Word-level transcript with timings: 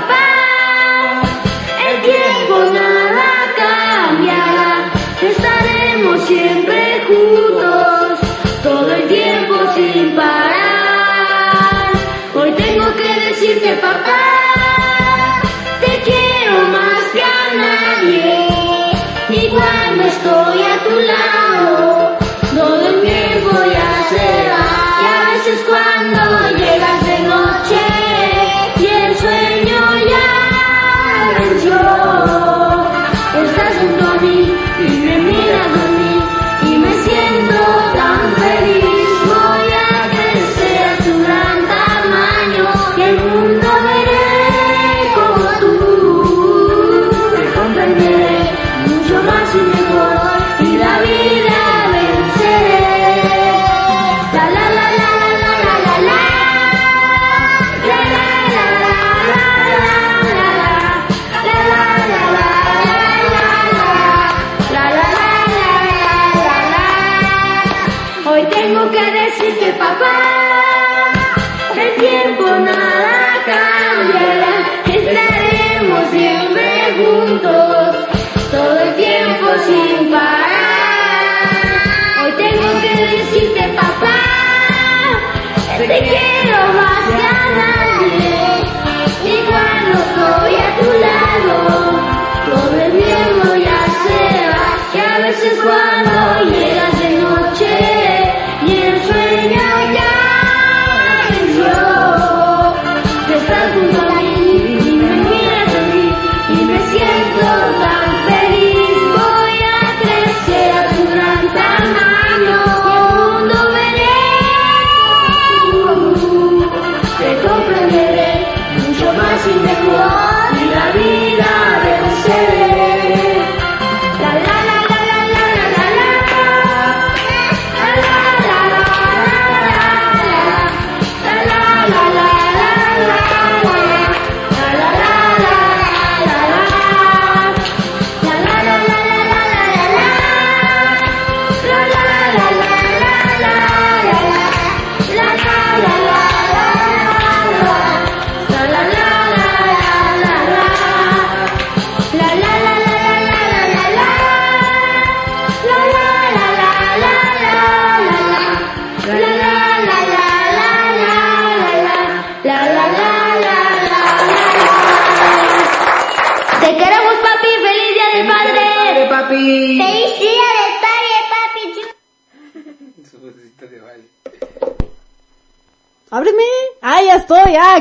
papá. 0.00 0.35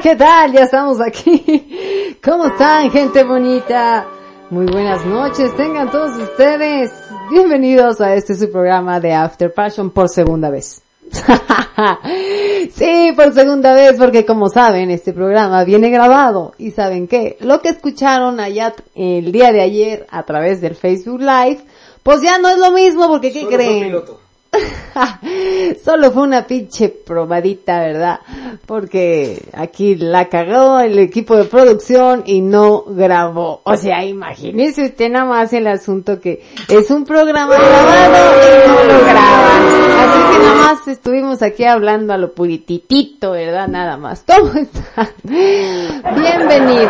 Qué 0.01 0.15
tal! 0.15 0.51
Ya 0.51 0.63
estamos 0.63 0.99
aquí. 0.99 2.17
¿Cómo 2.23 2.47
están, 2.47 2.91
gente 2.91 3.23
bonita? 3.23 4.05
Muy 4.49 4.65
buenas 4.65 5.05
noches, 5.05 5.55
tengan 5.55 5.89
todos 5.89 6.17
ustedes. 6.17 6.91
Bienvenidos 7.31 8.01
a 8.01 8.13
este 8.13 8.35
su 8.35 8.51
programa 8.51 8.99
de 8.99 9.13
After 9.13 9.53
Passion 9.53 9.91
por 9.91 10.09
segunda 10.09 10.49
vez. 10.49 10.81
sí, 12.73 13.13
por 13.15 13.33
segunda 13.33 13.73
vez, 13.73 13.93
porque 13.97 14.25
como 14.25 14.49
saben, 14.49 14.91
este 14.91 15.13
programa 15.13 15.63
viene 15.63 15.89
grabado. 15.89 16.53
Y 16.57 16.71
saben 16.71 17.07
qué, 17.07 17.37
lo 17.39 17.61
que 17.61 17.69
escucharon 17.69 18.39
allá 18.39 18.75
el 18.95 19.31
día 19.31 19.53
de 19.53 19.61
ayer 19.61 20.07
a 20.09 20.23
través 20.23 20.59
del 20.59 20.75
Facebook 20.75 21.21
Live, 21.21 21.59
pues 22.03 22.21
ya 22.21 22.37
no 22.37 22.49
es 22.49 22.57
lo 22.57 22.71
mismo, 22.71 23.07
porque 23.07 23.31
¿qué 23.31 23.41
Solo 23.41 23.55
creen? 23.55 24.01
Solo 25.83 26.11
fue 26.11 26.23
una 26.23 26.45
pinche 26.45 26.89
probadita, 26.89 27.79
¿verdad? 27.79 28.19
Porque 28.65 29.41
aquí 29.53 29.95
la 29.95 30.29
cagó 30.29 30.79
el 30.79 30.97
equipo 30.99 31.35
de 31.35 31.45
producción 31.45 32.23
y 32.25 32.41
no 32.41 32.83
grabó. 32.87 33.61
O 33.63 33.75
sea, 33.77 34.03
imagínese 34.05 34.85
usted 34.85 35.09
nada 35.09 35.25
más 35.25 35.53
el 35.53 35.67
asunto 35.67 36.19
que 36.19 36.43
es 36.69 36.89
un 36.91 37.05
programa 37.05 37.55
grabado 37.55 38.35
y 38.41 38.67
no 38.67 38.93
lo 38.93 39.05
graban. 39.05 39.85
Así 39.97 40.19
que 40.31 40.43
nada 40.43 40.55
más 40.55 40.87
estuvimos 40.87 41.41
aquí 41.41 41.63
hablando 41.65 42.13
a 42.13 42.17
lo 42.17 42.33
purititito, 42.33 43.31
¿verdad? 43.31 43.67
Nada 43.67 43.97
más. 43.97 44.23
¿Cómo 44.27 44.51
están? 44.53 45.09
Bienvenidos. 45.23 46.89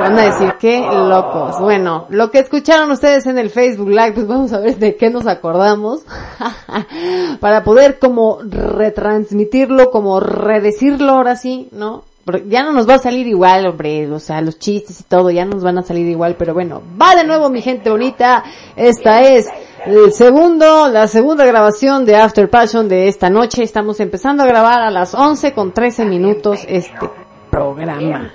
Van 0.00 0.18
a 0.18 0.22
decir, 0.22 0.54
qué 0.58 0.80
locos. 0.80 1.60
Bueno, 1.60 2.06
lo 2.10 2.30
que 2.30 2.40
escucharon 2.40 2.90
ustedes 2.90 3.26
en 3.26 3.38
el 3.38 3.50
Facebook 3.50 3.88
Live, 3.88 4.12
pues 4.12 4.26
vamos 4.26 4.52
a 4.52 4.60
ver 4.60 4.76
de 4.76 4.96
qué 4.96 5.10
nos 5.10 5.26
acordamos. 5.26 6.00
Para 7.40 7.64
poder 7.64 7.98
como 7.98 8.38
retransmitirlo, 8.42 9.90
como 9.90 10.20
redecirlo 10.20 11.12
ahora 11.12 11.36
sí, 11.36 11.68
¿no? 11.72 12.04
Porque 12.24 12.44
ya 12.48 12.62
no 12.62 12.72
nos 12.72 12.88
va 12.88 12.94
a 12.94 12.98
salir 12.98 13.26
igual, 13.26 13.66
hombre, 13.66 14.10
o 14.10 14.18
sea, 14.18 14.40
los 14.40 14.58
chistes 14.58 15.00
y 15.00 15.02
todo 15.02 15.30
ya 15.30 15.44
nos 15.44 15.62
van 15.62 15.76
a 15.76 15.82
salir 15.82 16.06
igual, 16.08 16.36
pero 16.38 16.54
bueno, 16.54 16.80
va 17.00 17.14
de 17.14 17.24
nuevo 17.24 17.50
mi 17.50 17.60
gente 17.60 17.90
bonita, 17.90 18.42
esta 18.76 19.20
es 19.20 19.46
el 19.84 20.10
segundo, 20.10 20.88
la 20.88 21.06
segunda 21.06 21.44
grabación 21.44 22.06
de 22.06 22.16
After 22.16 22.48
Passion 22.48 22.88
de 22.88 23.08
esta 23.08 23.28
noche, 23.28 23.62
estamos 23.62 24.00
empezando 24.00 24.42
a 24.42 24.46
grabar 24.46 24.80
a 24.80 24.90
las 24.90 25.12
11 25.14 25.52
con 25.52 25.72
13 25.72 26.06
minutos 26.06 26.60
este 26.66 27.10
programa. 27.50 28.32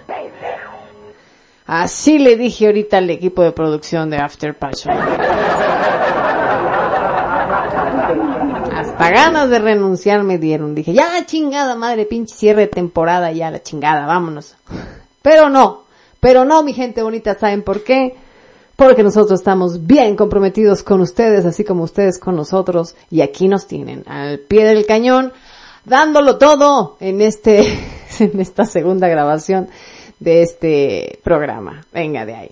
Así 1.65 2.19
le 2.19 2.35
dije 2.35 2.67
ahorita 2.67 2.99
al 2.99 3.09
equipo 3.09 3.41
de 3.41 3.51
producción 3.51 4.09
de 4.11 4.17
After 4.17 4.55
Passion. 4.55 4.95
Hasta 8.99 9.13
ganas 9.13 9.49
de 9.49 9.59
renunciar 9.59 10.23
me 10.23 10.37
dieron. 10.37 10.75
Dije, 10.75 10.91
ya 10.91 11.25
chingada 11.25 11.75
madre, 11.75 12.05
pinche 12.05 12.35
cierre 12.35 12.63
de 12.63 12.67
temporada, 12.67 13.31
ya 13.31 13.49
la 13.49 13.63
chingada, 13.63 14.05
vámonos. 14.05 14.55
Pero 15.21 15.49
no, 15.49 15.83
pero 16.21 16.45
no, 16.45 16.63
mi 16.63 16.73
gente 16.73 17.01
bonita, 17.01 17.37
¿saben 17.37 17.61
por 17.61 17.83
qué? 17.83 18.15
Porque 18.77 19.03
nosotros 19.03 19.39
estamos 19.39 19.85
bien 19.85 20.15
comprometidos 20.15 20.81
con 20.81 21.01
ustedes, 21.01 21.45
así 21.45 21.65
como 21.65 21.83
ustedes 21.83 22.17
con 22.19 22.37
nosotros, 22.37 22.95
y 23.11 23.19
aquí 23.21 23.49
nos 23.49 23.67
tienen, 23.67 24.03
al 24.07 24.39
pie 24.39 24.65
del 24.65 24.85
cañón, 24.85 25.33
dándolo 25.83 26.37
todo 26.37 26.95
en 27.01 27.21
este, 27.21 27.79
en 28.19 28.39
esta 28.39 28.65
segunda 28.65 29.09
grabación 29.09 29.67
de 30.19 30.41
este 30.41 31.19
programa. 31.21 31.85
Venga 31.93 32.25
de 32.25 32.35
ahí. 32.35 32.51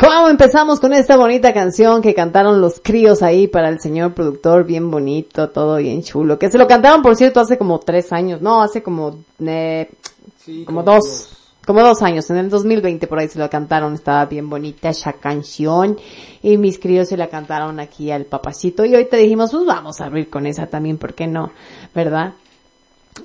¿Cómo 0.00 0.28
empezamos 0.28 0.78
con 0.78 0.92
esta 0.92 1.16
bonita 1.16 1.52
canción 1.52 2.00
que 2.02 2.14
cantaron 2.14 2.60
los 2.60 2.78
críos 2.80 3.20
ahí 3.20 3.48
para 3.48 3.68
el 3.68 3.80
señor 3.80 4.14
productor? 4.14 4.64
Bien 4.64 4.92
bonito, 4.92 5.48
todo 5.50 5.78
bien 5.78 6.04
chulo. 6.04 6.38
Que 6.38 6.48
se 6.52 6.56
lo 6.56 6.68
cantaron, 6.68 7.02
por 7.02 7.16
cierto, 7.16 7.40
hace 7.40 7.58
como 7.58 7.80
tres 7.80 8.12
años. 8.12 8.40
No, 8.40 8.62
hace 8.62 8.80
como, 8.80 9.18
eh, 9.44 9.90
Sí, 10.38 10.64
como 10.64 10.84
dos. 10.84 11.30
como 11.66 11.82
dos 11.82 12.00
años, 12.02 12.30
en 12.30 12.36
el 12.36 12.48
2020 12.48 13.08
por 13.08 13.18
ahí 13.18 13.28
se 13.28 13.40
la 13.40 13.48
cantaron, 13.48 13.94
estaba 13.94 14.24
bien 14.26 14.48
bonita 14.48 14.88
esa 14.88 15.14
canción 15.14 15.98
y 16.42 16.56
mis 16.58 16.78
críos 16.78 17.08
se 17.08 17.16
la 17.16 17.26
cantaron 17.26 17.80
aquí 17.80 18.12
al 18.12 18.24
papacito 18.24 18.84
y 18.84 18.94
hoy 18.94 19.06
te 19.06 19.16
dijimos, 19.16 19.50
pues 19.50 19.66
vamos 19.66 20.00
a 20.00 20.04
abrir 20.04 20.30
con 20.30 20.46
esa 20.46 20.68
también, 20.68 20.96
¿por 20.96 21.12
qué 21.12 21.26
no? 21.26 21.50
¿Verdad? 21.92 22.34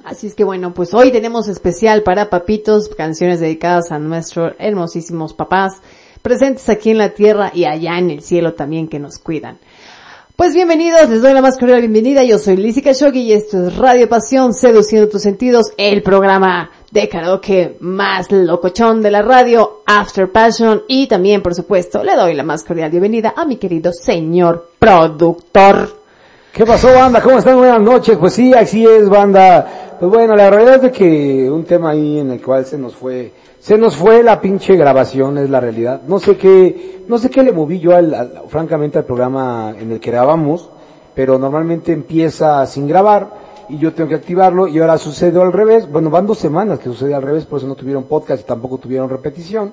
Así 0.03 0.25
es 0.25 0.33
que 0.33 0.43
bueno, 0.43 0.73
pues 0.73 0.93
hoy 0.95 1.11
tenemos 1.11 1.47
especial 1.47 2.01
para 2.01 2.31
papitos, 2.31 2.89
canciones 2.89 3.39
dedicadas 3.39 3.91
a 3.91 3.99
nuestros 3.99 4.53
hermosísimos 4.57 5.33
papás, 5.33 5.73
presentes 6.23 6.69
aquí 6.69 6.89
en 6.89 6.97
la 6.97 7.09
tierra 7.09 7.51
y 7.53 7.65
allá 7.65 7.99
en 7.99 8.09
el 8.09 8.23
cielo 8.23 8.53
también 8.53 8.87
que 8.87 8.97
nos 8.97 9.19
cuidan. 9.19 9.59
Pues 10.37 10.55
bienvenidos, 10.55 11.09
les 11.09 11.21
doy 11.21 11.33
la 11.33 11.41
más 11.41 11.59
cordial 11.59 11.81
bienvenida, 11.81 12.23
yo 12.23 12.39
soy 12.39 12.55
Lizzie 12.55 12.81
Khashoggi 12.81 13.19
y 13.19 13.33
esto 13.33 13.67
es 13.67 13.77
Radio 13.77 14.07
Pasión, 14.07 14.53
seduciendo 14.53 15.09
tus 15.09 15.21
sentidos, 15.21 15.73
el 15.77 16.01
programa 16.01 16.71
de 16.91 17.09
karaoke 17.09 17.75
más 17.81 18.31
locochón 18.31 19.01
de 19.01 19.11
la 19.11 19.21
radio, 19.21 19.81
After 19.85 20.31
Passion, 20.31 20.83
y 20.87 21.07
también, 21.07 21.41
por 21.41 21.53
supuesto, 21.53 22.03
le 22.03 22.15
doy 22.15 22.33
la 22.33 22.43
más 22.43 22.63
cordial 22.63 22.89
bienvenida 22.89 23.33
a 23.35 23.45
mi 23.45 23.57
querido 23.57 23.91
señor 23.91 24.69
productor. 24.79 26.03
¿Qué 26.53 26.65
pasó, 26.65 26.93
banda? 26.93 27.19
¿Cómo 27.21 27.39
están? 27.39 27.57
Buenas 27.57 27.81
noches. 27.81 28.17
Pues 28.17 28.33
sí, 28.33 28.53
así 28.53 28.85
es, 28.85 29.09
banda. 29.09 29.97
Pues 29.99 30.11
bueno, 30.11 30.35
la 30.35 30.49
realidad 30.49 30.75
es 30.75 30.81
de 30.83 30.91
que 30.91 31.51
un 31.51 31.65
tema 31.65 31.89
ahí 31.89 32.19
en 32.19 32.31
el 32.31 32.41
cual 32.41 32.65
se 32.65 32.77
nos 32.77 32.95
fue, 32.95 33.33
se 33.63 33.77
nos 33.77 33.95
fue 33.95 34.24
la 34.24 34.42
pinche 34.42 34.75
grabación, 34.75 35.38
es 35.38 35.50
la 35.50 35.62
realidad. 35.62 36.01
No 36.06 36.19
sé 36.19 36.36
qué, 36.36 37.06
no 37.07 37.18
sé 37.18 37.30
qué 37.30 37.44
le 37.44 37.54
moví 37.54 37.80
yo 37.80 37.95
al, 37.95 38.13
al- 38.13 38.42
francamente 38.50 38.98
al 38.98 39.06
programa 39.06 39.74
en 39.80 39.89
el 39.94 40.01
que 40.01 40.12
grabamos, 40.12 40.69
pero 41.15 41.39
normalmente 41.39 41.94
empieza 41.94 42.65
sin 42.65 42.89
grabar 42.89 43.30
y 43.69 43.77
yo 43.77 43.94
tengo 43.94 44.10
que 44.10 44.15
activarlo 44.15 44.68
y 44.68 44.80
ahora 44.80 44.98
sucede 44.98 45.42
al 45.42 45.54
revés. 45.54 45.89
Bueno, 45.89 46.10
van 46.10 46.27
dos 46.27 46.39
semanas 46.39 46.80
que 46.80 46.89
sucede 46.89 47.13
al 47.15 47.21
revés, 47.21 47.45
por 47.45 47.60
eso 47.60 47.68
no 47.69 47.75
tuvieron 47.75 48.04
podcast 48.04 48.44
y 48.44 48.45
tampoco 48.45 48.80
tuvieron 48.80 49.07
repetición. 49.10 49.71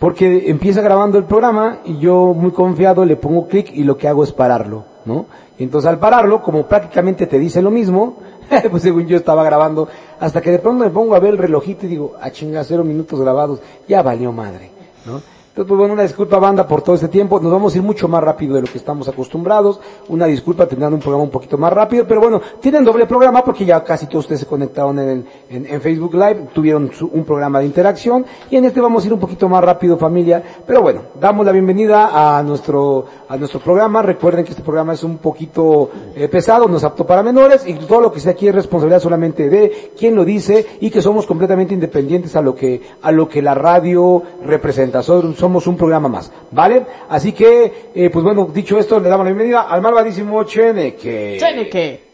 Porque 0.00 0.50
empieza 0.50 0.82
grabando 0.82 1.16
el 1.16 1.24
programa 1.24 1.78
y 1.84 1.98
yo 1.98 2.34
muy 2.34 2.50
confiado 2.50 3.04
le 3.04 3.14
pongo 3.14 3.46
clic 3.46 3.70
y 3.72 3.84
lo 3.84 3.96
que 3.96 4.08
hago 4.08 4.24
es 4.24 4.32
pararlo, 4.32 4.82
¿no? 5.04 5.26
Entonces 5.60 5.88
al 5.88 6.00
pararlo, 6.00 6.42
como 6.42 6.66
prácticamente 6.66 7.28
te 7.28 7.38
dice 7.38 7.62
lo 7.62 7.70
mismo, 7.70 8.16
pues 8.70 8.82
según 8.82 9.06
yo 9.06 9.16
estaba 9.16 9.44
grabando, 9.44 9.88
hasta 10.20 10.40
que 10.40 10.50
de 10.50 10.58
pronto 10.58 10.84
me 10.84 10.90
pongo 10.90 11.14
a 11.14 11.20
ver 11.20 11.32
el 11.32 11.38
relojito 11.38 11.86
y 11.86 11.88
digo, 11.88 12.16
a 12.20 12.30
chinga, 12.30 12.64
cero 12.64 12.84
minutos 12.84 13.18
grabados, 13.20 13.60
ya 13.86 14.02
valió 14.02 14.32
madre, 14.32 14.70
¿no? 15.06 15.20
Entonces, 15.58 15.70
pues 15.70 15.78
bueno, 15.80 15.94
una 15.94 16.04
disculpa 16.04 16.38
banda 16.38 16.68
por 16.68 16.82
todo 16.82 16.94
este 16.94 17.08
tiempo, 17.08 17.40
nos 17.40 17.50
vamos 17.50 17.74
a 17.74 17.78
ir 17.78 17.82
mucho 17.82 18.06
más 18.06 18.22
rápido 18.22 18.54
de 18.54 18.60
lo 18.60 18.68
que 18.68 18.78
estamos 18.78 19.08
acostumbrados, 19.08 19.80
una 20.08 20.26
disculpa 20.26 20.66
tendrán 20.66 20.94
un 20.94 21.00
programa 21.00 21.24
un 21.24 21.30
poquito 21.30 21.58
más 21.58 21.72
rápido, 21.72 22.04
pero 22.06 22.20
bueno, 22.20 22.40
tienen 22.60 22.84
doble 22.84 23.06
programa 23.06 23.42
porque 23.42 23.64
ya 23.64 23.82
casi 23.82 24.06
todos 24.06 24.26
ustedes 24.26 24.42
se 24.42 24.46
conectaron 24.46 24.96
en, 25.00 25.26
en, 25.50 25.80
Facebook 25.80 26.14
Live, 26.14 26.50
tuvieron 26.54 26.92
su- 26.92 27.08
un 27.12 27.24
programa 27.24 27.58
de 27.58 27.66
interacción. 27.66 28.24
Y 28.48 28.54
en 28.56 28.66
este 28.66 28.80
vamos 28.80 29.02
a 29.02 29.08
ir 29.08 29.12
un 29.12 29.18
poquito 29.18 29.48
más 29.48 29.64
rápido 29.64 29.96
familia, 29.98 30.40
pero 30.64 30.80
bueno, 30.80 31.00
damos 31.20 31.44
la 31.44 31.50
bienvenida 31.50 32.36
a 32.38 32.40
nuestro, 32.44 33.06
a 33.28 33.36
nuestro 33.36 33.58
programa, 33.58 34.00
recuerden 34.00 34.44
que 34.44 34.50
este 34.52 34.62
programa 34.62 34.92
es 34.92 35.02
un 35.02 35.18
poquito 35.18 35.90
eh, 36.14 36.28
pesado, 36.28 36.68
no 36.68 36.76
es 36.76 36.84
apto 36.84 37.04
para 37.04 37.24
menores. 37.24 37.66
Y 37.66 37.74
todo 37.74 38.00
lo 38.00 38.12
que 38.12 38.18
esté 38.18 38.30
aquí 38.30 38.46
es 38.46 38.54
responsabilidad 38.54 39.00
solamente 39.00 39.48
de 39.50 39.90
quien 39.98 40.14
lo 40.14 40.24
dice 40.24 40.64
y 40.80 40.88
que 40.90 41.02
somos 41.02 41.26
completamente 41.26 41.74
independientes 41.74 42.36
a 42.36 42.42
lo 42.42 42.54
que, 42.54 42.80
a 43.02 43.10
lo 43.10 43.28
que 43.28 43.42
la 43.42 43.54
radio 43.54 44.22
representa. 44.44 45.02
Somos 45.48 45.66
un 45.66 45.78
programa 45.78 46.08
más, 46.10 46.30
¿vale? 46.50 46.84
Así 47.08 47.32
que, 47.32 47.90
eh, 47.94 48.10
pues 48.10 48.22
bueno, 48.22 48.50
dicho 48.52 48.78
esto, 48.78 49.00
le 49.00 49.08
damos 49.08 49.24
la 49.24 49.32
bienvenida 49.32 49.62
al 49.62 49.80
malvadísimo 49.80 50.44
Cheneque. 50.44 51.38
Cheneque. 51.40 52.07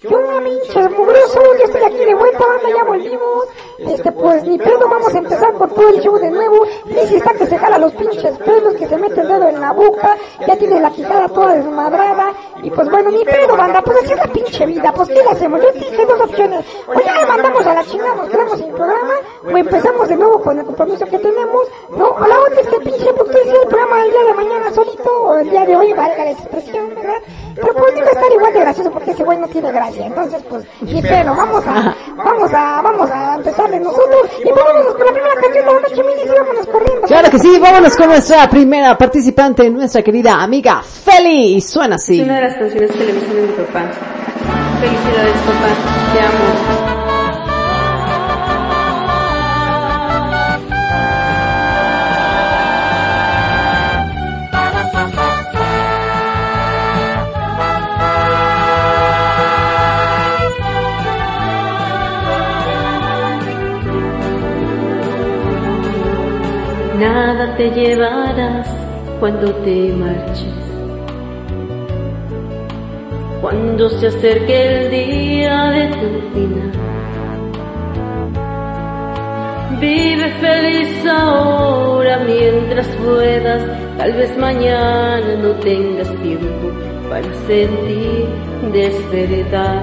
¿Qué 0.00 0.06
onda, 0.06 0.40
pinches 0.44 0.90
mugrosos? 0.92 1.58
Ya 1.58 1.64
estoy 1.64 1.82
aquí 1.82 2.04
de 2.04 2.14
vuelta, 2.14 2.38
banda, 2.38 2.68
ya 2.68 2.84
volvimos. 2.84 3.44
Este, 3.78 4.12
pues, 4.12 4.44
ni 4.44 4.56
pedo, 4.56 4.88
vamos 4.88 5.12
a 5.12 5.18
empezar 5.18 5.52
con 5.54 5.68
todo 5.70 5.88
el 5.88 6.00
show 6.00 6.16
de 6.16 6.30
nuevo. 6.30 6.64
Lizzy 6.86 7.16
está 7.16 7.32
que 7.34 7.46
se 7.46 7.58
jala 7.58 7.78
los 7.78 7.92
pinches 7.94 8.38
pelos, 8.38 8.74
que 8.76 8.86
se 8.86 8.96
mete 8.96 9.20
el 9.20 9.26
dedo 9.26 9.48
en 9.48 9.60
la 9.60 9.72
boca, 9.72 10.16
ya 10.46 10.56
tiene 10.56 10.78
la 10.78 10.90
quijada 10.92 11.28
toda 11.28 11.56
desmadrada. 11.56 12.32
Y 12.62 12.70
pues 12.70 12.88
bueno, 12.88 13.10
ni 13.10 13.24
pedo, 13.24 13.56
banda, 13.56 13.82
pues 13.82 13.98
así 14.04 14.12
es 14.12 14.18
la 14.18 14.32
pinche 14.32 14.66
vida, 14.66 14.92
pues 14.94 15.08
¿qué 15.08 15.14
le 15.14 15.30
hacemos? 15.30 15.62
Yo 15.62 15.72
dije 15.72 16.06
dos 16.06 16.20
opciones. 16.20 16.64
O 16.86 16.94
ya 16.94 17.14
le 17.20 17.26
mandamos 17.26 17.66
a 17.66 17.74
la 17.74 17.84
chingada, 17.84 18.14
nos 18.14 18.28
quedamos 18.28 18.58
sin 18.58 18.72
programa, 18.72 19.14
o 19.52 19.56
empezamos 19.56 20.08
de 20.08 20.16
nuevo 20.16 20.40
con 20.42 20.58
el 20.60 20.64
compromiso 20.64 21.06
que 21.06 21.18
tenemos, 21.18 21.66
¿no? 21.90 22.10
O 22.10 22.20
la 22.20 22.38
otra 22.38 22.60
es 22.60 22.68
que 22.68 22.78
pinche 22.78 23.12
productor 23.14 23.40
hiciera 23.40 23.62
el 23.62 23.68
programa 23.68 24.04
el 24.04 24.10
día 24.12 24.22
de 24.22 24.34
mañana 24.34 24.72
solito, 24.72 25.22
o 25.22 25.38
el 25.38 25.50
día 25.50 25.66
de 25.66 25.74
hoy, 25.74 25.92
valga 25.92 26.24
la 26.24 26.30
expresión, 26.30 26.94
¿verdad? 26.94 27.20
Pero 27.56 27.74
pues 27.74 27.94
a 27.96 28.10
estar 28.10 28.32
igual 28.32 28.52
de 28.52 28.60
gracioso 28.60 28.90
porque 28.92 29.10
ese 29.10 29.24
güey 29.24 29.38
no 29.38 29.48
tiene 29.48 29.72
gracia. 29.72 29.87
Entonces, 29.96 30.42
pues, 30.48 30.64
ni 30.82 31.02
pedo, 31.02 31.34
vamos 31.34 31.64
a, 31.66 31.94
vamos 32.16 32.50
a, 32.52 32.82
vamos 32.82 33.10
a 33.10 33.34
empezar 33.36 33.70
de 33.70 33.80
nosotros. 33.80 34.30
Y 34.44 34.50
vámonos 34.50 34.94
con 34.94 35.06
la 35.06 35.12
primera 35.12 35.34
canción 35.34 35.66
de 35.66 35.72
la 35.72 35.80
noche, 35.80 36.04
minis, 36.04 36.24
y 36.26 36.38
vámonos 36.38 36.66
corriendo. 36.66 37.06
Claro 37.06 37.30
que 37.30 37.38
sí, 37.38 37.58
vámonos 37.58 37.96
con 37.96 38.08
nuestra 38.08 38.48
primera 38.48 38.96
participante, 38.98 39.70
nuestra 39.70 40.02
querida 40.02 40.42
amiga 40.42 40.82
Feli, 40.82 41.56
y 41.56 41.60
suena 41.60 41.96
así. 41.96 42.20
Es 42.20 42.26
una 42.26 42.36
de 42.36 42.42
las 42.42 42.54
canciones 42.56 42.90
que 42.92 43.04
le 43.04 43.12
gustan 43.12 43.36
a 43.36 43.40
mi 43.40 43.52
papá. 43.52 43.90
Felicidades, 44.80 45.36
papá. 45.42 46.12
Te 46.12 46.20
amo. 46.20 46.87
Nada 67.08 67.56
te 67.56 67.70
llevarás 67.70 68.68
cuando 69.18 69.50
te 69.64 69.94
marches. 69.94 70.58
Cuando 73.40 73.88
se 73.88 74.08
acerque 74.08 74.56
el 74.66 74.90
día 74.90 75.70
de 75.76 75.86
tu 76.00 76.08
final. 76.34 76.72
Vive 79.80 80.28
feliz 80.44 81.06
ahora 81.06 82.18
mientras 82.26 82.86
puedas, 83.02 83.62
tal 83.96 84.12
vez 84.12 84.36
mañana 84.36 85.34
no 85.42 85.52
tengas 85.68 86.10
tiempo 86.22 86.66
para 87.08 87.28
sentir 87.46 88.26
despertar. 88.70 89.82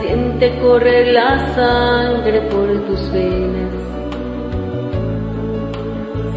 Siente 0.00 0.58
correr 0.60 1.14
la 1.14 1.54
sangre 1.54 2.42
por 2.42 2.68
tus 2.86 3.10
venas. 3.10 3.87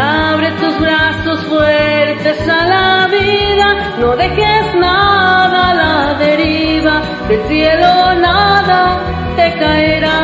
Abre 0.00 0.50
tus 0.52 0.80
brazos 0.80 1.44
fuertes 1.44 2.48
a 2.48 2.66
la 2.66 3.06
vida, 3.08 3.96
no 3.98 4.16
dejes 4.16 4.74
nada 4.76 5.70
a 5.70 5.74
la 5.74 6.14
deriva, 6.18 7.02
del 7.28 7.42
cielo 7.48 8.14
nada 8.14 8.98
te 9.36 9.52
caerá. 9.58 10.20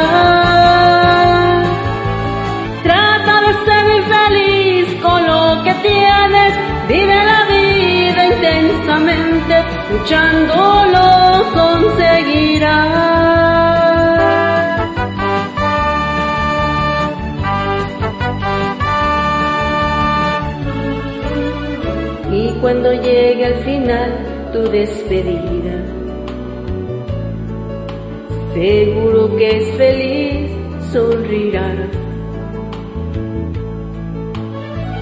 Trata 2.85 3.35
de 3.47 3.53
ser 3.67 3.87
feliz 4.15 5.03
con 5.03 5.27
lo 5.27 5.63
que 5.63 5.75
tienes, 5.75 6.53
vive 6.89 7.25
la 7.33 7.45
vida 7.55 8.21
intensamente, 8.33 9.63
luchando 9.91 10.87
lo 10.95 11.53
conseguirás. 11.53 13.36
Cuando 22.87 23.03
llegue 23.03 23.45
al 23.45 23.55
final 23.65 24.13
tu 24.53 24.63
despedida, 24.71 25.77
seguro 28.55 29.37
que 29.37 29.57
es 29.57 29.77
feliz, 29.77 30.51
sonrirás. 30.93 31.89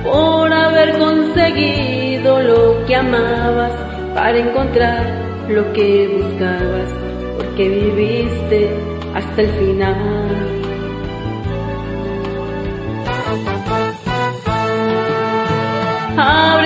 Por 0.02 0.52
haber 0.52 0.98
conseguido 0.98 2.40
lo 2.40 2.86
que 2.86 2.96
amabas, 2.96 3.72
para 4.14 4.38
encontrar 4.38 5.04
lo 5.48 5.70
que 5.74 6.08
buscabas, 6.08 6.88
porque 7.36 7.68
viviste 7.68 8.70
hasta 9.14 9.42
el 9.42 9.48
final. 9.48 10.64
Abre 16.16 16.63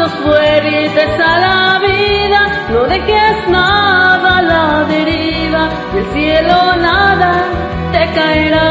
brazos 0.00 0.18
fuertes 0.20 1.20
a 1.20 1.38
la 1.38 1.78
vida, 1.80 2.40
no 2.70 2.84
dejes 2.84 3.48
nada 3.48 4.38
a 4.38 4.42
la 4.42 4.84
deriva, 4.84 5.68
del 5.92 6.06
cielo 6.12 6.76
nada 6.76 7.44
te 7.92 8.10
caerá. 8.14 8.70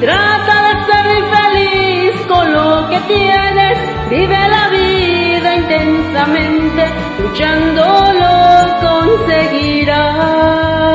Trata 0.00 0.62
de 0.66 0.72
ser 0.86 1.06
feliz 1.36 2.14
con 2.28 2.52
lo 2.52 2.88
que 2.90 2.98
tienes, 3.00 3.78
vive 4.10 4.48
la 4.48 4.68
vida 4.68 5.56
intensamente, 5.56 6.84
luchando 7.22 7.84
lo 8.20 8.36
conseguirás. 8.86 10.85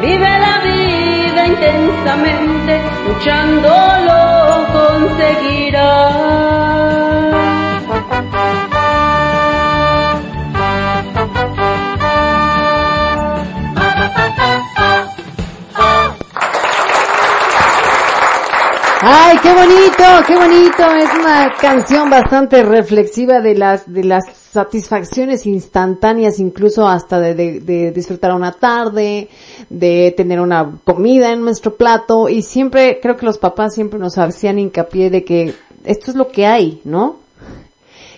Vive 0.00 0.38
la 0.38 0.58
vida 0.60 1.46
intensamente, 1.46 2.80
luchando 3.06 3.68
lo 4.08 4.20
conseguirás. 4.72 6.16
Ay, 19.08 19.36
qué 19.40 19.52
bonito, 19.54 20.02
qué 20.26 20.34
bonito. 20.34 20.82
Es 20.96 21.08
una 21.20 21.52
canción 21.60 22.10
bastante 22.10 22.64
reflexiva 22.64 23.40
de 23.40 23.54
las, 23.54 23.92
de 23.92 24.02
las 24.02 24.24
satisfacciones 24.34 25.46
instantáneas, 25.46 26.40
incluso 26.40 26.88
hasta 26.88 27.20
de, 27.20 27.34
de- 27.34 27.60
de 27.60 27.92
disfrutar 27.92 28.34
una 28.34 28.50
tarde, 28.50 29.28
de 29.70 30.12
tener 30.16 30.40
una 30.40 30.80
comida 30.82 31.30
en 31.32 31.42
nuestro 31.42 31.76
plato. 31.76 32.28
Y 32.28 32.42
siempre, 32.42 32.98
creo 33.00 33.16
que 33.16 33.26
los 33.26 33.38
papás 33.38 33.74
siempre 33.74 34.00
nos 34.00 34.18
hacían 34.18 34.58
hincapié 34.58 35.08
de 35.10 35.22
que 35.24 35.54
esto 35.84 36.10
es 36.10 36.16
lo 36.16 36.26
que 36.28 36.46
hay, 36.46 36.80
¿no? 36.82 37.16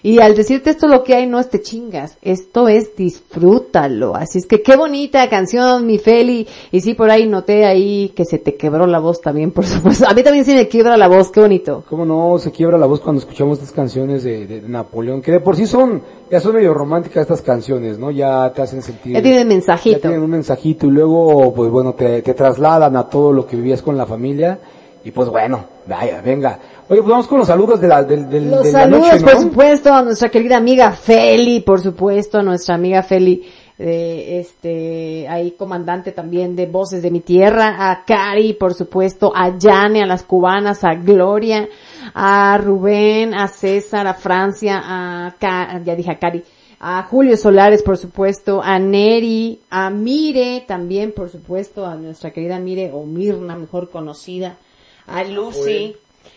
Y 0.03 0.19
al 0.21 0.35
decirte 0.37 0.71
esto 0.71 0.87
es 0.87 0.93
lo 0.93 1.05
que 1.05 1.15
hay, 1.15 1.27
no 1.27 1.39
es 1.39 1.49
te 1.51 1.61
chingas. 1.61 2.17
Esto 2.23 2.69
es 2.69 2.95
disfrútalo. 2.97 4.15
Así 4.15 4.39
es 4.39 4.47
que 4.47 4.63
qué 4.63 4.77
bonita 4.77 5.29
canción, 5.29 5.87
mi 5.87 5.99
Feli. 5.99 6.47
Y 6.73 6.81
sí, 6.81 6.95
por 6.95 7.11
ahí 7.11 7.27
noté 7.27 7.65
ahí 7.67 8.11
que 8.15 8.25
se 8.25 8.39
te 8.39 8.55
quebró 8.57 8.87
la 8.87 8.99
voz 8.99 9.21
también, 9.21 9.51
por 9.51 9.65
supuesto. 9.67 10.07
A 10.09 10.15
mí 10.15 10.23
también 10.23 10.45
se 10.45 10.55
me 10.55 10.69
quiebra 10.69 10.97
la 10.97 11.09
voz, 11.09 11.31
qué 11.31 11.41
bonito. 11.41 11.85
¿Cómo 11.89 12.05
no 12.05 12.39
se 12.39 12.51
quiebra 12.51 12.79
la 12.79 12.87
voz 12.87 13.01
cuando 13.01 13.21
escuchamos 13.21 13.59
estas 13.59 13.73
canciones 13.73 14.23
de, 14.25 14.47
de 14.47 14.63
Napoleón? 14.63 15.23
Que 15.23 15.33
de 15.33 15.41
por 15.41 15.57
sí 15.57 15.67
son, 15.67 16.03
ya 16.31 16.41
son 16.41 16.55
medio 16.55 16.75
románticas 16.75 17.23
estas 17.23 17.43
canciones, 17.43 17.99
¿no? 17.99 18.11
Ya 18.11 18.53
te 18.55 18.63
hacen 18.63 18.83
sentir... 18.83 19.15
Ya 19.15 19.23
tienen 19.23 19.49
Ya 19.49 19.55
mensajito. 19.55 20.01
tienen 20.01 20.23
un 20.23 20.31
mensajito 20.31 20.87
y 20.87 20.91
luego, 20.91 21.53
pues 21.55 21.71
bueno, 21.71 21.95
te, 21.95 22.23
te 22.23 22.35
trasladan 22.35 22.97
a 22.97 23.09
todo 23.09 23.33
lo 23.33 23.47
que 23.47 23.57
vivías 23.57 23.83
con 23.83 23.97
la 23.97 24.07
familia. 24.07 24.59
Y 25.05 25.11
pues 25.11 25.29
bueno, 25.29 25.65
vaya, 25.87 26.21
venga. 26.21 26.59
Oye, 26.89 27.01
pues 27.01 27.11
vamos 27.11 27.27
con 27.29 27.39
los 27.39 27.47
saludos 27.47 27.81
de 27.81 27.89
la, 27.89 28.03
del, 28.03 28.29
del- 28.29 28.51
Los 28.51 28.65
de 28.65 28.73
la 28.73 28.81
saludos, 28.83 29.07
noche, 29.07 29.21
¿no? 29.21 29.27
por 29.31 29.41
supuesto, 29.43 29.93
a 29.95 30.03
nuestra 30.03 30.29
querida 30.31 30.57
amiga 30.57 30.93
Feli, 30.93 31.61
por 31.61 31.81
supuesto, 31.81 32.39
a 32.39 32.43
nuestra 32.43 32.75
amiga 32.75 33.03
Feli, 33.03 33.47
eh, 33.79 34.41
este, 34.41 35.29
ahí 35.29 35.53
comandante 35.53 36.11
también 36.13 36.57
de 36.57 36.67
Voces 36.67 37.01
de 37.03 37.11
mi 37.13 37.21
Tierra, 37.21 37.91
a 37.91 38.05
Cari, 38.05 38.55
por 38.55 38.75
supuesto, 38.75 39.33
a 39.35 39.57
Yane, 39.57 40.03
a 40.03 40.07
las 40.07 40.25
cubanas, 40.25 40.83
a 40.83 40.95
Gloria, 40.95 41.69
a 42.15 42.59
Rubén, 42.59 43.35
a 43.35 43.47
César, 43.49 44.07
a 44.07 44.15
Francia, 44.15 44.81
a, 44.85 45.35
Ca- 45.39 45.81
ya 45.85 45.95
dije 45.95 46.11
a 46.11 46.19
Cari, 46.19 46.43
a 46.81 47.03
Julio 47.05 47.37
Solares, 47.37 47.83
por 47.83 47.97
supuesto, 47.99 48.61
a 48.63 48.79
Neri, 48.79 49.61
a 49.71 49.91
Mire, 49.91 50.65
también, 50.67 51.13
por 51.13 51.29
supuesto, 51.29 51.87
a 51.87 51.95
nuestra 51.95 52.33
querida 52.33 52.59
Mire, 52.59 52.91
o 52.93 53.05
Mirna, 53.05 53.55
mejor 53.57 53.91
conocida, 53.91 54.57
a 55.09 55.25
Lucy, 55.25 55.97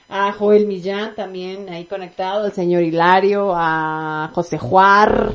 a 0.09 0.31
Joel 0.33 0.65
Millán 0.65 1.15
también 1.15 1.69
ahí 1.69 1.85
conectado, 1.85 2.45
al 2.45 2.53
señor 2.53 2.83
Hilario, 2.83 3.53
a 3.55 4.29
José 4.33 4.57
Juar, 4.57 5.33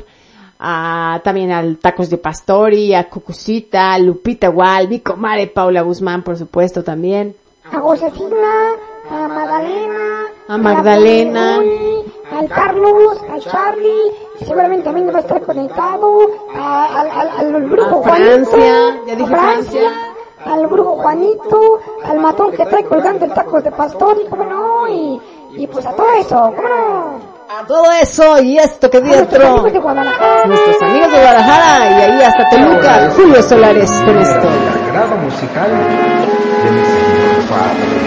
a, 0.59 1.21
también 1.23 1.51
al 1.51 1.77
Tacos 1.77 2.09
de 2.09 2.17
Pastori, 2.17 2.93
a 2.93 3.09
Cucucita, 3.09 3.93
a 3.93 3.99
Lupita 3.99 4.47
Gual, 4.49 4.87
mi 4.89 4.99
comadre 4.99 5.47
Paula 5.47 5.81
Guzmán, 5.81 6.23
por 6.23 6.37
supuesto, 6.37 6.83
también. 6.83 7.35
a 7.71 7.79
Josefina, 7.79 8.71
a 9.09 9.27
Magdalena, 9.27 10.25
A 10.47 10.57
Magdalena. 10.57 11.59
al 12.31 12.47
Carlos, 12.49 13.17
al 13.29 13.41
Charlie, 13.41 14.11
seguramente 14.39 14.85
también 14.85 15.09
va 15.13 15.17
a 15.17 15.21
estar 15.21 15.41
conectado, 15.41 16.19
a- 16.55 17.01
al, 17.01 17.07
al, 17.11 17.29
al 17.55 17.69
Francia, 18.03 18.51
Juanito, 18.51 19.05
ya 19.07 19.15
dije 19.15 19.33
a 19.33 19.37
Francia. 19.37 19.91
Al 20.47 20.67
brujo 20.67 20.95
Juanito, 20.97 21.79
al 22.05 22.19
matón 22.19 22.51
que 22.51 22.65
trae 22.65 22.83
colgando 22.83 23.25
el 23.25 23.33
taco 23.33 23.61
de 23.61 23.71
pastor, 23.71 24.17
y 24.23 24.27
cómo 24.29 24.43
no, 24.45 24.87
y, 24.87 25.19
y 25.57 25.67
pues 25.67 25.85
a 25.85 25.91
todo 25.91 26.07
eso, 26.19 26.53
cómo 26.55 26.67
no. 26.67 27.37
A 27.49 27.65
todo 27.65 27.85
eso 28.01 28.41
y 28.41 28.57
esto 28.57 28.89
que 28.89 28.99
nuestros 28.99 29.29
dentro. 29.29 29.47
amigos 29.47 29.71
de 29.73 29.79
Guadalajara. 29.79 30.45
Nuestros 30.47 30.81
amigos 30.81 31.11
de 31.11 31.17
Guadalajara 31.17 31.89
y 31.89 31.93
ahí 32.01 32.21
hasta 32.21 32.49
Toluca, 32.49 33.09
Julio 33.15 33.41
Solares 33.41 33.89
con 33.91 34.17
esto. 34.17 34.47
El 34.49 34.89
agrado 34.89 35.15
musical 35.17 35.69
de 35.71 38.06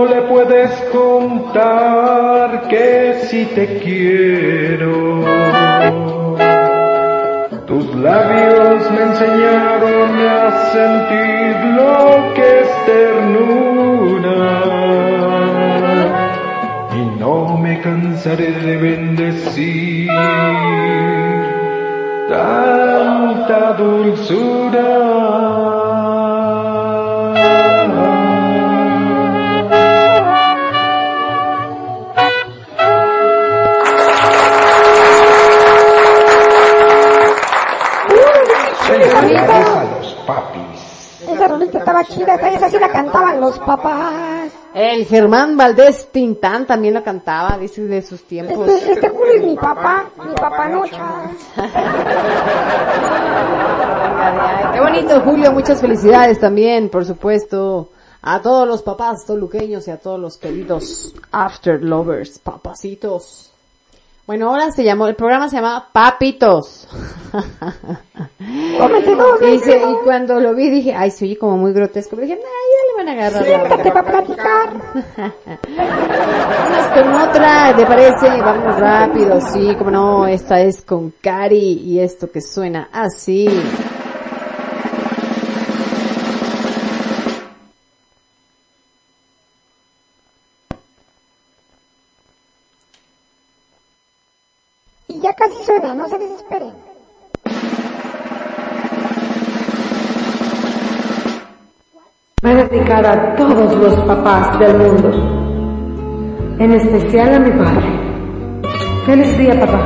Mundo 0.00 0.14
le 0.14 0.22
puedes 0.22 0.70
contar 0.92 2.68
que 2.68 3.20
si 3.24 3.44
te 3.46 3.78
quiero. 3.78 5.24
Tus 7.66 7.94
labios 7.96 8.90
me 8.90 9.02
enseñaron 9.02 10.10
a 10.26 10.50
sentir 10.72 11.56
lo 11.76 12.34
que 12.34 12.60
es 12.60 12.70
ternura. 12.86 14.42
Y 16.96 17.18
no 17.18 17.56
me 17.58 17.80
cansaré 17.80 18.52
de 18.52 18.76
bendecir 18.76 20.08
tanta 22.28 23.72
dulzura. 23.74 25.69
Cantaban 43.04 43.40
los 43.40 43.58
papás. 43.58 44.50
El 44.74 45.04
Germán 45.06 45.56
Valdés 45.56 46.08
Tintán 46.12 46.66
también 46.66 46.94
lo 46.94 47.02
cantaba, 47.02 47.58
dice 47.58 47.82
de 47.82 48.02
sus 48.02 48.22
tiempos. 48.24 48.68
Este, 48.68 48.92
este 48.92 49.08
Julio 49.08 49.34
es 49.34 49.44
mi 49.44 49.56
papá, 49.56 50.10
mi 50.24 50.34
papá 50.34 50.68
Nocha. 50.68 51.22
Ay, 51.56 51.70
Qué 54.72 54.80
bonito, 54.80 55.20
Julio. 55.22 55.52
Muchas 55.52 55.80
felicidades 55.80 56.38
también, 56.38 56.88
por 56.88 57.04
supuesto, 57.04 57.88
a 58.22 58.40
todos 58.40 58.68
los 58.68 58.82
papás 58.82 59.24
toluqueños 59.26 59.88
y 59.88 59.90
a 59.90 59.96
todos 59.96 60.20
los 60.20 60.36
queridos 60.36 61.14
After 61.32 61.82
Lovers, 61.82 62.38
papacitos. 62.38 63.50
Bueno, 64.30 64.50
ahora 64.50 64.70
se 64.70 64.84
llamó, 64.84 65.08
el 65.08 65.16
programa 65.16 65.48
se 65.48 65.56
llama 65.56 65.88
Papitos. 65.92 66.86
Dice, 68.38 69.72
Alfredo. 69.74 69.90
y 69.90 70.04
cuando 70.04 70.38
lo 70.38 70.54
vi 70.54 70.70
dije, 70.70 70.94
ay, 70.94 71.10
se 71.10 71.24
oye 71.24 71.36
como 71.36 71.56
muy 71.56 71.72
grotesco. 71.72 72.10
Pero 72.14 72.28
dije, 72.28 72.36
le 72.38 72.42
van 73.00 73.08
a 73.08 73.12
agarrar 73.12 73.44
Siéntate 73.44 73.88
onda". 73.88 73.92
para 73.92 74.10
platicar. 74.10 74.72
Con 76.94 77.14
otra, 77.14 77.74
¿te 77.76 77.86
parece? 77.86 78.40
Vamos 78.42 78.78
rápido, 78.78 79.40
sí, 79.40 79.74
como 79.76 79.90
no, 79.90 80.26
esta 80.26 80.60
es 80.60 80.82
con 80.82 81.12
Cari 81.20 81.82
y 81.84 82.00
esto 82.00 82.30
que 82.30 82.40
suena 82.40 82.88
así. 82.92 83.48
Y 95.08 95.20
ya 95.20 95.34
casi 95.34 95.64
suena, 95.64 95.94
no 95.94 96.08
se 96.08 96.18
desesperen. 96.18 96.89
Va 102.70 102.76
dedicada 102.76 103.12
a 103.12 103.34
todos 103.34 103.74
los 103.74 103.94
papás 104.04 104.58
del 104.60 104.78
mundo, 104.78 105.10
en 106.60 106.72
especial 106.72 107.34
a 107.34 107.38
mi 107.40 107.50
padre. 107.50 108.62
Feliz 109.06 109.38
día, 109.38 109.58
papá. 109.58 109.80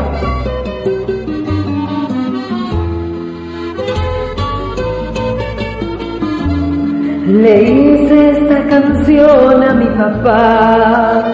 Le 7.27 7.63
hice 7.63 8.31
esta 8.31 8.69
canción 8.69 9.63
a 9.63 9.75
mi 9.75 9.87
papá, 9.97 11.25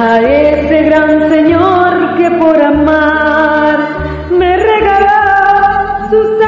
a 0.00 0.20
ese 0.20 0.82
gran 0.84 1.28
señor 1.28 2.16
que 2.16 2.30
por 2.38 2.62
amar 2.62 3.78
me 4.30 4.56
regaló 4.56 6.08
su 6.10 6.38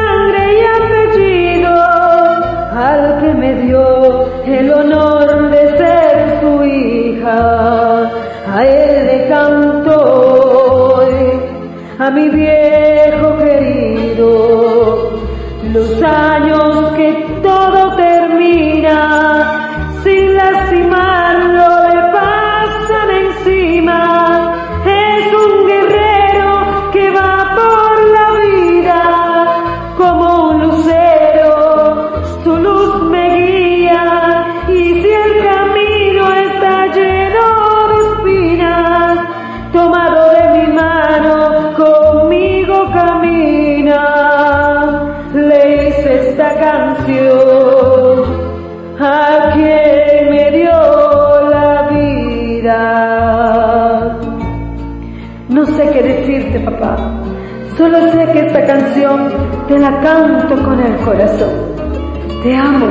Solo 57.81 58.13
sé 58.13 58.27
que 58.31 58.41
esta 58.41 58.67
canción 58.67 59.33
te 59.67 59.79
la 59.79 60.01
canto 60.01 60.55
con 60.65 60.79
el 60.81 60.97
corazón. 60.97 61.49
Te 62.43 62.55
amo. 62.55 62.89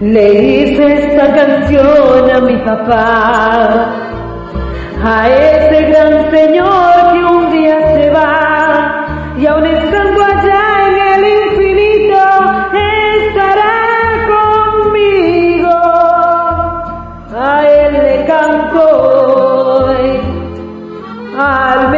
Le 0.00 0.32
hice 0.32 0.94
esta 0.94 1.34
canción 1.34 2.30
a 2.34 2.40
mi 2.40 2.56
papá, 2.64 3.92
a 5.04 5.28
ese 5.28 5.82
gran 5.82 6.30
señor 6.30 7.12
que 7.12 7.24
un 7.36 7.50
día 7.52 7.78
se 7.94 8.10
va 8.10 9.34
y 9.38 9.46
aun 9.46 9.66
estando 9.66 10.11
allá 10.11 10.11
le 18.72 18.78
canto 18.78 19.84
hoy, 19.84 20.20
al 21.38 21.90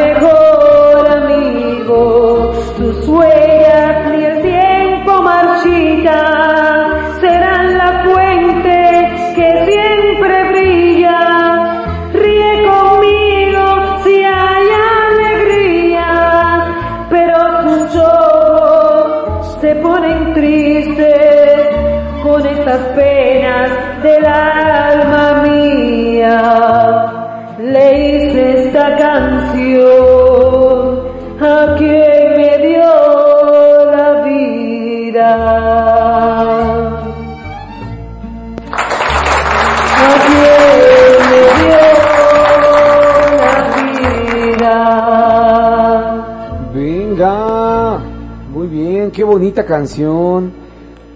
bien, 49.05 49.11
qué 49.11 49.23
bonita 49.23 49.65
canción, 49.65 50.51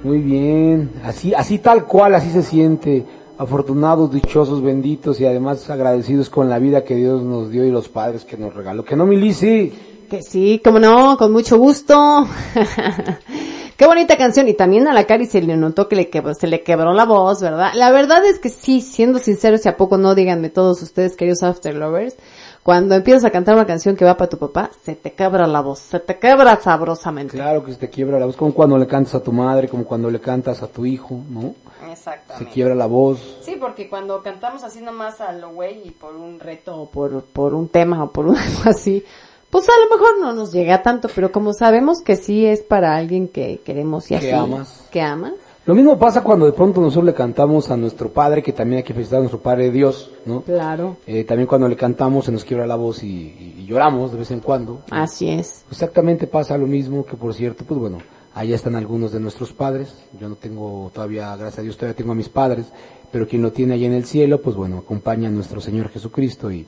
muy 0.03 0.19
bien, 0.19 0.91
así, 1.03 1.33
así 1.33 1.57
tal 1.57 1.85
cual, 1.85 2.13
así 2.13 2.29
se 2.29 2.43
siente, 2.43 3.03
afortunados, 3.37 4.11
dichosos, 4.11 4.61
benditos 4.61 5.19
y 5.19 5.25
además 5.25 5.69
agradecidos 5.69 6.29
con 6.29 6.49
la 6.49 6.59
vida 6.59 6.83
que 6.83 6.95
Dios 6.95 7.23
nos 7.23 7.49
dio 7.49 7.65
y 7.65 7.71
los 7.71 7.89
padres 7.89 8.25
que 8.25 8.37
nos 8.37 8.53
regaló. 8.53 8.83
Que 8.85 8.95
no, 8.95 9.05
Milisi, 9.05 9.73
Que 10.09 10.21
sí, 10.21 10.61
como 10.63 10.79
no, 10.79 11.17
con 11.17 11.31
mucho 11.31 11.57
gusto. 11.57 12.27
Qué 13.77 13.85
bonita 13.87 14.17
canción. 14.17 14.49
Y 14.49 14.55
también 14.55 14.89
a 14.89 14.93
la 14.93 15.05
Cari 15.05 15.25
se 15.25 15.41
le 15.41 15.55
notó 15.55 15.87
que 15.87 15.95
le 15.95 16.09
se 16.37 16.47
le 16.47 16.63
quebró 16.63 16.93
la 16.93 17.05
voz, 17.05 17.41
¿verdad? 17.41 17.71
La 17.75 17.91
verdad 17.91 18.25
es 18.25 18.37
que 18.37 18.49
sí, 18.49 18.81
siendo 18.81 19.19
sinceros, 19.19 19.61
si 19.61 19.69
a 19.69 19.77
poco 19.77 19.97
no, 19.97 20.15
díganme 20.15 20.49
todos 20.49 20.81
ustedes, 20.81 21.15
queridos 21.15 21.43
After 21.43 21.73
Lovers, 21.73 22.15
cuando 22.63 22.95
empiezas 22.95 23.25
a 23.25 23.31
cantar 23.31 23.55
una 23.55 23.65
canción 23.65 23.95
que 23.95 24.05
va 24.05 24.15
para 24.17 24.29
tu 24.29 24.37
papá, 24.37 24.69
se 24.83 24.95
te 24.95 25.13
quebra 25.13 25.47
la 25.47 25.61
voz, 25.61 25.79
se 25.79 25.99
te 25.99 26.17
quebra 26.19 26.55
sabrosamente. 26.61 27.35
Claro 27.37 27.63
que 27.63 27.71
se 27.73 27.77
te 27.79 27.89
quiebra 27.89 28.19
la 28.19 28.25
voz, 28.25 28.35
como 28.35 28.53
cuando 28.53 28.77
le 28.77 28.85
cantas 28.87 29.15
a 29.15 29.23
tu 29.23 29.31
madre, 29.31 29.67
como 29.69 29.85
cuando 29.85 30.09
le 30.09 30.19
cantas 30.19 30.61
a 30.61 30.67
tu 30.67 30.85
hijo, 30.85 31.19
¿no? 31.29 31.53
Se 31.85 31.91
Exactamente. 31.93 32.51
quiebra 32.53 32.75
la 32.75 32.85
voz. 32.85 33.19
Sí, 33.41 33.55
porque 33.59 33.89
cuando 33.89 34.21
cantamos 34.21 34.63
así 34.63 34.81
nomás 34.81 35.21
a 35.21 35.31
lo 35.31 35.51
güey 35.51 35.81
y 35.87 35.91
por 35.91 36.15
un 36.15 36.39
reto 36.39 36.75
o 36.75 36.89
por, 36.89 37.23
por 37.23 37.53
un 37.55 37.69
tema 37.69 38.03
o 38.03 38.11
por 38.11 38.27
un, 38.27 38.35
algo 38.37 38.61
así, 38.69 39.03
pues 39.49 39.67
a 39.67 39.71
lo 39.83 39.95
mejor 39.97 40.19
no 40.19 40.33
nos 40.33 40.51
llega 40.51 40.83
tanto, 40.83 41.09
pero 41.15 41.31
como 41.31 41.53
sabemos 41.53 42.01
que 42.01 42.15
sí 42.17 42.45
es 42.45 42.61
para 42.61 42.95
alguien 42.95 43.27
que 43.27 43.61
queremos 43.65 44.05
y 44.05 44.09
Que 44.09 44.17
así. 44.17 44.29
amas. 44.31 44.87
Que 44.91 45.01
amas. 45.01 45.33
Lo 45.69 45.75
mismo 45.75 45.99
pasa 45.99 46.23
cuando 46.23 46.47
de 46.47 46.51
pronto 46.51 46.81
nosotros 46.81 47.05
le 47.05 47.13
cantamos 47.13 47.69
a 47.69 47.77
nuestro 47.77 48.09
padre, 48.11 48.41
que 48.41 48.53
también 48.53 48.77
hay 48.77 48.83
que 48.83 48.91
felicitar 48.95 49.17
a 49.17 49.19
nuestro 49.19 49.39
padre 49.39 49.69
Dios, 49.69 50.09
¿no? 50.25 50.41
Claro. 50.41 50.97
Eh, 51.05 51.23
también 51.25 51.45
cuando 51.45 51.67
le 51.67 51.75
cantamos 51.75 52.25
se 52.25 52.31
nos 52.31 52.43
quiebra 52.43 52.65
la 52.65 52.75
voz 52.75 53.03
y, 53.03 53.05
y- 53.07 53.55
y 53.59 53.65
lloramos 53.67 54.11
de 54.11 54.17
vez 54.17 54.31
en 54.31 54.39
cuando. 54.39 54.81
Así 54.89 55.29
es. 55.29 55.63
Exactamente 55.69 56.25
pasa 56.25 56.57
lo 56.57 56.65
mismo 56.65 57.05
que 57.05 57.15
por 57.15 57.35
cierto, 57.35 57.65
pues 57.67 57.79
bueno, 57.79 57.99
allá 58.33 58.55
están 58.55 58.75
algunos 58.75 59.11
de 59.11 59.19
nuestros 59.19 59.53
padres. 59.53 59.93
Yo 60.19 60.27
no 60.27 60.37
tengo 60.37 60.89
todavía, 60.91 61.35
gracias 61.35 61.59
a 61.59 61.61
Dios, 61.61 61.77
todavía 61.77 61.95
tengo 61.95 62.13
a 62.13 62.15
mis 62.15 62.29
padres, 62.29 62.65
pero 63.11 63.27
quien 63.27 63.43
lo 63.43 63.51
tiene 63.51 63.75
allá 63.75 63.85
en 63.85 63.93
el 63.93 64.05
cielo, 64.05 64.41
pues 64.41 64.55
bueno, 64.55 64.79
acompaña 64.79 65.27
a 65.29 65.31
nuestro 65.31 65.61
Señor 65.61 65.89
Jesucristo 65.89 66.51
y, 66.51 66.65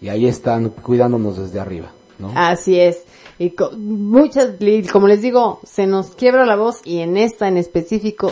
y 0.00 0.08
ahí 0.10 0.28
están 0.28 0.68
cuidándonos 0.68 1.38
desde 1.38 1.58
arriba, 1.58 1.88
¿no? 2.20 2.30
Así 2.36 2.78
es. 2.78 3.02
Y 3.38 3.50
co- 3.50 3.72
muchas, 3.72 4.50
como 4.92 5.08
les 5.08 5.22
digo, 5.22 5.60
se 5.64 5.86
nos 5.86 6.14
quiebra 6.14 6.46
la 6.46 6.56
voz 6.56 6.80
y 6.84 7.00
en 7.00 7.16
esta 7.16 7.48
en 7.48 7.56
específico 7.56 8.30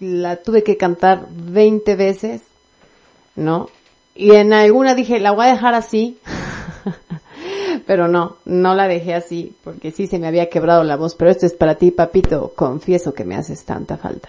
la 0.00 0.36
tuve 0.36 0.62
que 0.62 0.76
cantar 0.76 1.26
20 1.30 1.96
veces, 1.96 2.42
¿no? 3.34 3.68
Y 4.14 4.32
en 4.32 4.52
alguna 4.52 4.94
dije, 4.94 5.20
la 5.20 5.32
voy 5.32 5.46
a 5.46 5.52
dejar 5.52 5.74
así. 5.74 6.18
pero 7.86 8.08
no, 8.08 8.36
no 8.44 8.74
la 8.74 8.88
dejé 8.88 9.14
así 9.14 9.54
porque 9.64 9.90
sí 9.90 10.06
se 10.06 10.18
me 10.18 10.26
había 10.28 10.48
quebrado 10.50 10.84
la 10.84 10.96
voz. 10.96 11.14
Pero 11.14 11.30
esto 11.30 11.46
es 11.46 11.54
para 11.54 11.76
ti, 11.76 11.90
papito. 11.90 12.52
Confieso 12.54 13.14
que 13.14 13.24
me 13.24 13.36
haces 13.36 13.64
tanta 13.64 13.96
falta. 13.96 14.28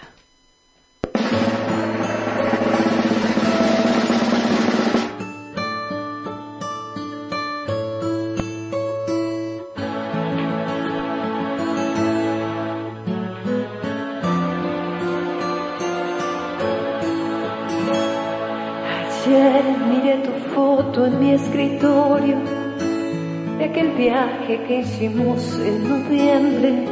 Escritorio 21.34 22.36
de 23.58 23.64
aquel 23.64 23.90
viaje 23.92 24.62
que 24.66 24.80
hicimos 24.80 25.58
en 25.58 25.88
noviembre. 25.88 26.86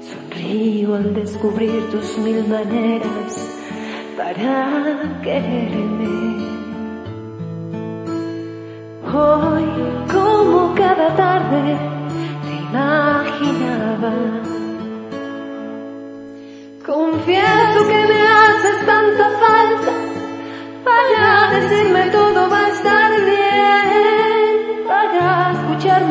Sonrío 0.00 0.94
al 0.94 1.14
descubrir 1.14 1.90
tus 1.90 2.18
mil 2.18 2.46
maneras 2.48 3.30
para 4.16 5.20
quererme. 5.22 6.14
Hoy, 9.12 9.66
como 10.10 10.74
cada 10.74 11.14
tarde, 11.14 11.76
te 12.44 12.52
imaginaba. 12.68 14.14
Confieso 16.84 17.78
que 17.88 18.00
me 18.10 18.20
haces 18.22 18.86
tanta 18.86 19.26
falta 19.44 19.92
para 20.84 21.60
decirme 21.60 22.10
todo 22.10 22.50
va 22.50 22.64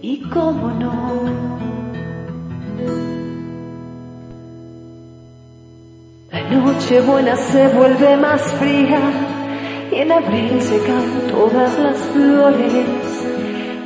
y 0.00 0.22
cómo 0.32 0.70
no. 0.70 1.22
La 6.30 6.42
noche 6.50 7.00
buena 7.00 7.36
se 7.36 7.68
vuelve 7.68 8.16
más 8.16 8.42
fría 8.54 9.00
y 9.90 9.94
en 9.96 10.12
abril 10.12 10.60
se 10.60 10.78
caen 10.78 11.26
todas 11.30 11.78
las 11.78 11.98
flores 11.98 12.86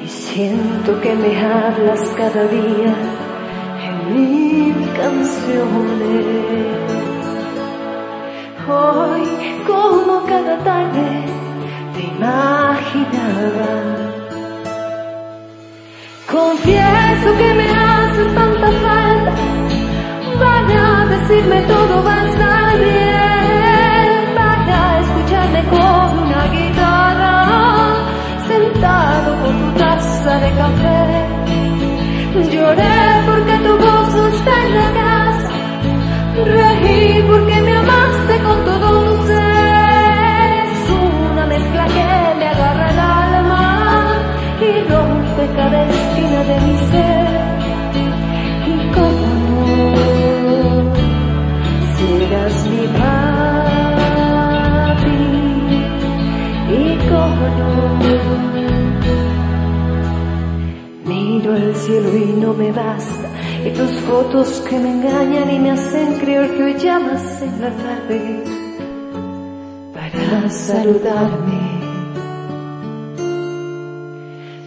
y 0.04 0.08
siento 0.08 1.00
que 1.00 1.14
me 1.14 1.38
hablas 1.38 2.00
cada 2.16 2.46
día 2.46 2.94
en 3.86 4.14
mil 4.14 4.74
canciones. 4.92 6.76
Hoy, 8.68 9.22
como 9.66 10.24
cada 10.26 10.58
tarde, 10.64 11.24
te 11.94 12.02
imaginaba. 12.02 13.85
Confieso 17.26 17.38
que 17.38 17.54
me 17.54 17.70
haces 17.70 18.34
tanta 18.34 18.70
falta 18.70 19.34
para 20.38 21.06
decirme 21.06 21.60
todo 21.62 22.04
va 22.04 22.14
a 22.14 22.28
estar 22.28 22.78
bien, 22.78 24.34
para 24.36 25.00
escucharme 25.00 25.64
con 25.64 26.18
una 26.24 26.46
guitarra, 26.46 27.34
sentado 28.46 29.42
con 29.42 29.58
tu 29.58 29.78
taza 29.78 30.38
de 30.38 30.50
café. 30.52 31.26
Lloré 32.52 32.98
porque 33.26 33.54
tu 33.64 33.76
voz 33.76 34.14
está 34.34 34.54
en 34.66 34.74
la 34.74 34.90
casa, 35.00 35.48
reí 36.44 37.22
porque 37.28 37.62
me 37.62 37.76
amaste 37.76 38.38
con 38.44 38.64
todo 38.64 39.16
tu 39.16 39.26
ser. 39.26 40.64
Es 40.64 40.90
una 40.90 41.46
mezcla 41.46 41.86
que 41.86 42.34
me 42.38 42.46
agarra 42.48 42.90
el 42.90 42.98
alma 42.98 43.64
y 44.60 44.88
rompe 44.90 45.44
cada 45.56 45.82
esquina 45.88 46.44
de 46.44 46.60
mi 46.60 46.78
ser. 46.90 47.05
Miro 61.04 61.52
al 61.52 61.74
cielo 61.76 62.16
y 62.16 62.32
no 62.40 62.52
me 62.54 62.72
basta, 62.72 63.28
y 63.64 63.70
tus 63.70 63.90
fotos 64.00 64.64
que 64.68 64.78
me 64.78 64.90
engañan 64.90 65.50
y 65.50 65.58
me 65.58 65.70
hacen 65.70 66.18
creer 66.20 66.56
que 66.56 66.62
hoy 66.62 66.74
llamas 66.74 67.42
en 67.42 67.60
la 67.60 67.70
tarde 67.70 68.44
para 69.94 70.50
saludarme. 70.50 71.76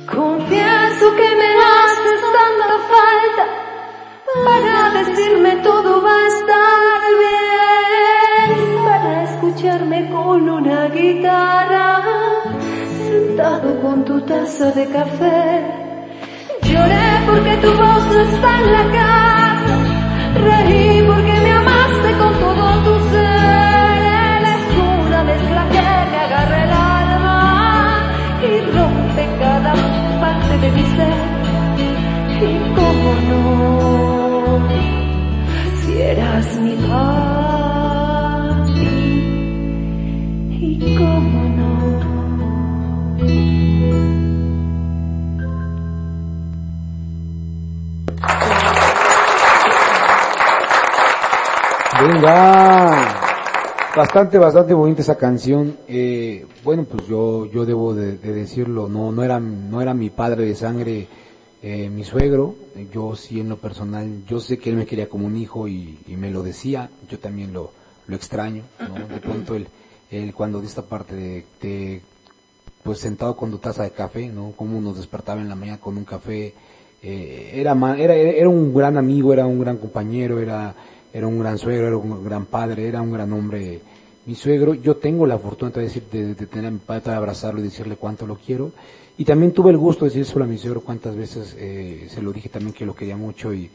Confieso 0.06 1.16
que 1.16 1.30
me 1.42 1.50
haces 1.70 2.22
tanta 2.38 2.70
falta 2.94 3.46
para 4.46 4.76
decirme 5.04 5.52
todo 5.58 6.02
va 6.02 6.16
a 6.24 6.28
estar 6.28 7.02
bien, 7.26 8.84
para 8.86 9.24
escucharme 9.24 10.10
con 10.10 10.50
una 10.50 10.88
guitarra, 10.90 11.99
con 13.82 14.04
tu 14.04 14.20
taza 14.22 14.72
de 14.72 14.86
café. 14.88 15.64
Lloré 16.64 17.10
porque 17.26 17.56
tu 17.64 17.72
voz 17.72 18.04
no 18.12 18.20
está 18.20 18.50
en 18.60 18.72
la 18.78 18.86
casa, 19.00 19.76
reí 20.46 21.04
porque 21.08 21.36
me 21.46 21.52
amaste 21.52 22.10
con 22.20 22.34
todo 22.44 22.66
tu 22.86 22.94
ser, 23.12 24.00
eres 24.36 24.64
una 24.78 25.24
mezcla 25.24 25.62
que 25.74 25.82
me 26.12 26.18
agarra 26.26 26.64
el 26.66 26.72
alma 26.72 27.38
y 28.44 28.52
rompe 28.76 29.24
cada 29.40 29.74
parte 30.22 30.58
de 30.64 30.72
mi 30.72 30.84
ser. 30.96 31.30
Y 32.42 32.74
cómo 32.76 33.10
no, 33.30 34.60
si 35.82 36.02
eras 36.02 36.56
mi 36.58 36.76
papi, 36.88 37.39
Venga. 52.20 53.16
Bastante, 53.96 54.38
bastante 54.38 54.74
bonita 54.74 55.02
esa 55.02 55.18
canción. 55.18 55.78
Eh, 55.88 56.46
bueno, 56.66 56.84
pues 56.84 57.08
yo, 57.08 57.46
yo 57.46 57.66
debo 57.66 57.94
de, 57.94 58.18
de 58.18 58.34
decirlo, 58.34 58.90
no, 58.90 59.14
no 59.14 59.24
era, 59.24 59.40
no 59.40 59.82
era 59.82 59.94
mi 59.94 60.10
padre 60.10 60.44
de 60.44 60.54
sangre, 60.54 61.08
eh, 61.64 61.90
mi 61.90 62.04
suegro. 62.04 62.56
Yo 62.92 63.16
sí 63.16 63.40
en 63.40 63.48
lo 63.48 63.58
personal, 63.58 64.26
yo 64.28 64.42
sé 64.42 64.58
que 64.58 64.70
él 64.70 64.76
me 64.76 64.86
quería 64.86 65.08
como 65.08 65.28
un 65.28 65.38
hijo 65.38 65.70
y, 65.70 65.98
me 66.10 66.30
lo 66.30 66.44
decía. 66.44 66.90
Yo 67.10 67.20
también 67.20 67.54
lo, 67.54 67.72
lo 68.08 68.16
extraño, 68.18 68.64
¿no? 68.80 69.08
De 69.08 69.22
pronto 69.22 69.56
él, 69.56 69.70
él 70.12 70.34
cuando 70.34 70.60
de 70.60 70.68
esta 70.68 70.82
parte 70.82 71.16
de, 71.62 72.02
pues 72.84 73.00
sentado 73.00 73.38
con 73.38 73.50
tu 73.50 73.60
taza 73.60 73.84
de 73.84 73.92
café, 73.92 74.28
¿no? 74.28 74.52
Como 74.58 74.82
nos 74.82 74.98
despertaba 74.98 75.40
en 75.40 75.48
la 75.48 75.56
mañana 75.56 75.80
con 75.80 75.96
un 75.96 76.04
café, 76.04 76.54
eh, 77.02 77.52
era, 77.54 77.78
era, 77.98 78.14
era 78.14 78.50
un 78.50 78.74
gran 78.74 78.98
amigo, 78.98 79.32
era 79.32 79.46
un 79.46 79.62
gran 79.62 79.78
compañero, 79.78 80.40
era, 80.40 80.76
era 81.14 81.28
un 81.28 81.40
gran 81.40 81.58
suegro, 81.58 81.88
era 81.88 81.98
un 81.98 82.24
gran 82.24 82.46
padre, 82.46 82.88
era 82.88 83.02
un 83.02 83.12
gran 83.12 83.32
hombre. 83.34 83.82
Mi 84.26 84.36
suegro, 84.36 84.74
yo 84.74 84.98
tengo 84.98 85.26
la 85.26 85.40
fortuna 85.40 85.72
de, 85.72 85.82
decir, 85.82 86.04
de, 86.12 86.36
tener 86.36 86.68
a 86.68 86.72
mi 86.72 86.80
padre, 86.80 87.12
de 87.12 87.18
abrazarlo 87.18 87.60
y 87.60 87.64
decirle 87.64 87.96
cuánto 87.96 88.28
lo 88.28 88.36
quiero. 88.36 88.72
Y 89.18 89.26
también 89.26 89.52
tuve 89.54 89.72
el 89.72 89.78
gusto 89.78 90.06
de 90.06 90.12
decírselo 90.12 90.46
a 90.46 90.48
mi 90.48 90.58
suegro 90.58 90.82
cuántas 90.82 91.16
veces 91.16 91.56
eh, 91.58 92.08
se 92.10 92.22
lo 92.22 92.32
dije 92.32 92.50
también 92.50 92.74
que 92.74 92.86
lo 92.86 92.96
quería 92.96 93.18
mucho 93.18 93.54
y, 93.54 93.70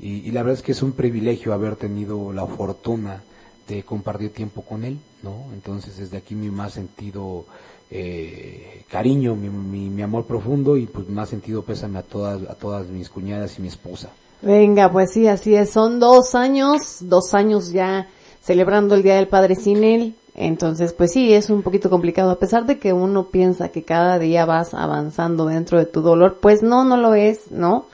y, 0.00 0.08
y 0.26 0.30
la 0.32 0.42
verdad 0.42 0.58
es 0.58 0.64
que 0.64 0.72
es 0.72 0.82
un 0.82 0.92
privilegio 0.92 1.52
haber 1.52 1.76
tenido 1.76 2.32
la 2.32 2.46
fortuna 2.46 3.22
de 3.68 3.82
compartir 3.82 4.30
tiempo 4.32 4.62
con 4.62 4.84
él, 4.84 4.98
¿no? 5.22 5.44
Entonces 5.52 5.98
desde 5.98 6.16
aquí 6.16 6.34
mi 6.34 6.50
más 6.50 6.72
sentido 6.72 7.44
eh, 7.90 8.84
cariño, 8.90 9.36
mi, 9.36 9.50
mi, 9.50 9.88
mi 9.88 10.02
amor 10.02 10.24
profundo 10.24 10.76
y 10.76 10.86
pues 10.86 11.08
más 11.08 11.28
sentido 11.28 11.62
pésame 11.62 11.98
a 11.98 12.02
todas, 12.02 12.42
a 12.48 12.54
todas 12.54 12.88
mis 12.88 13.08
cuñadas 13.08 13.58
y 13.58 13.62
mi 13.62 13.68
esposa. 13.68 14.10
Venga, 14.40 14.90
pues 14.90 15.12
sí, 15.12 15.26
así 15.26 15.54
es. 15.54 15.70
Son 15.70 15.98
dos 15.98 16.34
años, 16.34 16.98
dos 17.00 17.34
años 17.34 17.72
ya 17.72 18.08
celebrando 18.40 18.94
el 18.94 19.02
Día 19.02 19.16
del 19.16 19.28
Padre 19.28 19.56
sin 19.56 19.84
él. 19.84 20.14
Entonces, 20.34 20.92
pues 20.92 21.12
sí, 21.12 21.32
es 21.34 21.50
un 21.50 21.62
poquito 21.62 21.90
complicado. 21.90 22.30
A 22.30 22.38
pesar 22.38 22.64
de 22.64 22.78
que 22.78 22.92
uno 22.92 23.26
piensa 23.26 23.70
que 23.70 23.82
cada 23.82 24.18
día 24.18 24.44
vas 24.44 24.72
avanzando 24.72 25.46
dentro 25.46 25.78
de 25.78 25.86
tu 25.86 26.00
dolor, 26.00 26.38
pues 26.40 26.62
no, 26.62 26.84
no 26.84 26.96
lo 26.96 27.14
es, 27.14 27.50
¿no? 27.50 27.86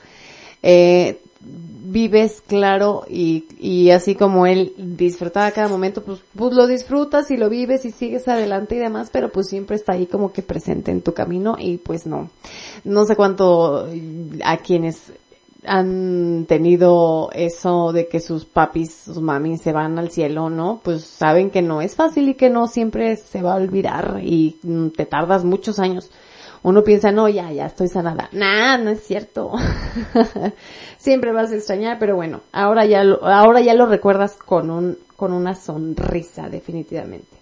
Eh, 0.61 1.19
vives 1.87 2.43
claro 2.45 3.03
y, 3.07 3.45
y 3.59 3.91
así 3.91 4.15
como 4.15 4.45
él 4.45 4.73
disfrutaba 4.77 5.51
cada 5.51 5.67
momento, 5.67 6.03
pues, 6.03 6.19
pues 6.35 6.53
lo 6.53 6.67
disfrutas 6.67 7.31
y 7.31 7.37
lo 7.37 7.49
vives 7.49 7.85
y 7.85 7.91
sigues 7.91 8.27
adelante 8.27 8.75
y 8.75 8.79
demás, 8.79 9.09
pero 9.11 9.31
pues 9.31 9.47
siempre 9.47 9.75
está 9.75 9.93
ahí 9.93 10.05
como 10.05 10.33
que 10.33 10.41
presente 10.41 10.91
en 10.91 11.01
tu 11.01 11.13
camino 11.13 11.55
y 11.57 11.77
pues 11.77 12.05
no. 12.05 12.29
No 12.83 13.05
sé 13.05 13.15
cuánto 13.15 13.87
a 14.43 14.57
quienes 14.57 15.11
han 15.67 16.45
tenido 16.47 17.29
eso 17.33 17.91
de 17.91 18.07
que 18.07 18.19
sus 18.19 18.45
papis, 18.45 18.93
sus 19.05 19.21
mamis 19.21 19.61
se 19.61 19.71
van 19.71 19.97
al 19.99 20.09
cielo, 20.11 20.49
¿no? 20.49 20.81
Pues 20.83 21.03
saben 21.03 21.49
que 21.49 21.61
no 21.61 21.81
es 21.81 21.95
fácil 21.95 22.29
y 22.29 22.35
que 22.35 22.49
no 22.49 22.67
siempre 22.67 23.15
se 23.17 23.41
va 23.41 23.53
a 23.53 23.57
olvidar 23.57 24.19
y 24.21 24.57
mm, 24.63 24.89
te 24.89 25.05
tardas 25.05 25.43
muchos 25.43 25.79
años. 25.79 26.11
Uno 26.63 26.83
piensa, 26.83 27.11
no, 27.11 27.29
ya, 27.29 27.51
ya 27.51 27.67
estoy 27.67 27.87
sanada. 27.87 28.27
Nah, 28.31 28.77
no 28.77 28.89
es 28.89 29.03
cierto. 29.03 29.51
siempre 30.97 31.31
vas 31.31 31.51
a 31.51 31.55
extrañar, 31.55 31.97
pero 31.99 32.15
bueno, 32.15 32.41
ahora 32.51 32.85
ya 32.85 33.03
lo, 33.03 33.23
ahora 33.23 33.61
ya 33.61 33.75
lo 33.75 33.85
recuerdas 33.85 34.33
con 34.33 34.71
un, 34.71 34.97
con 35.15 35.31
una 35.31 35.53
sonrisa, 35.53 36.49
definitivamente. 36.49 37.37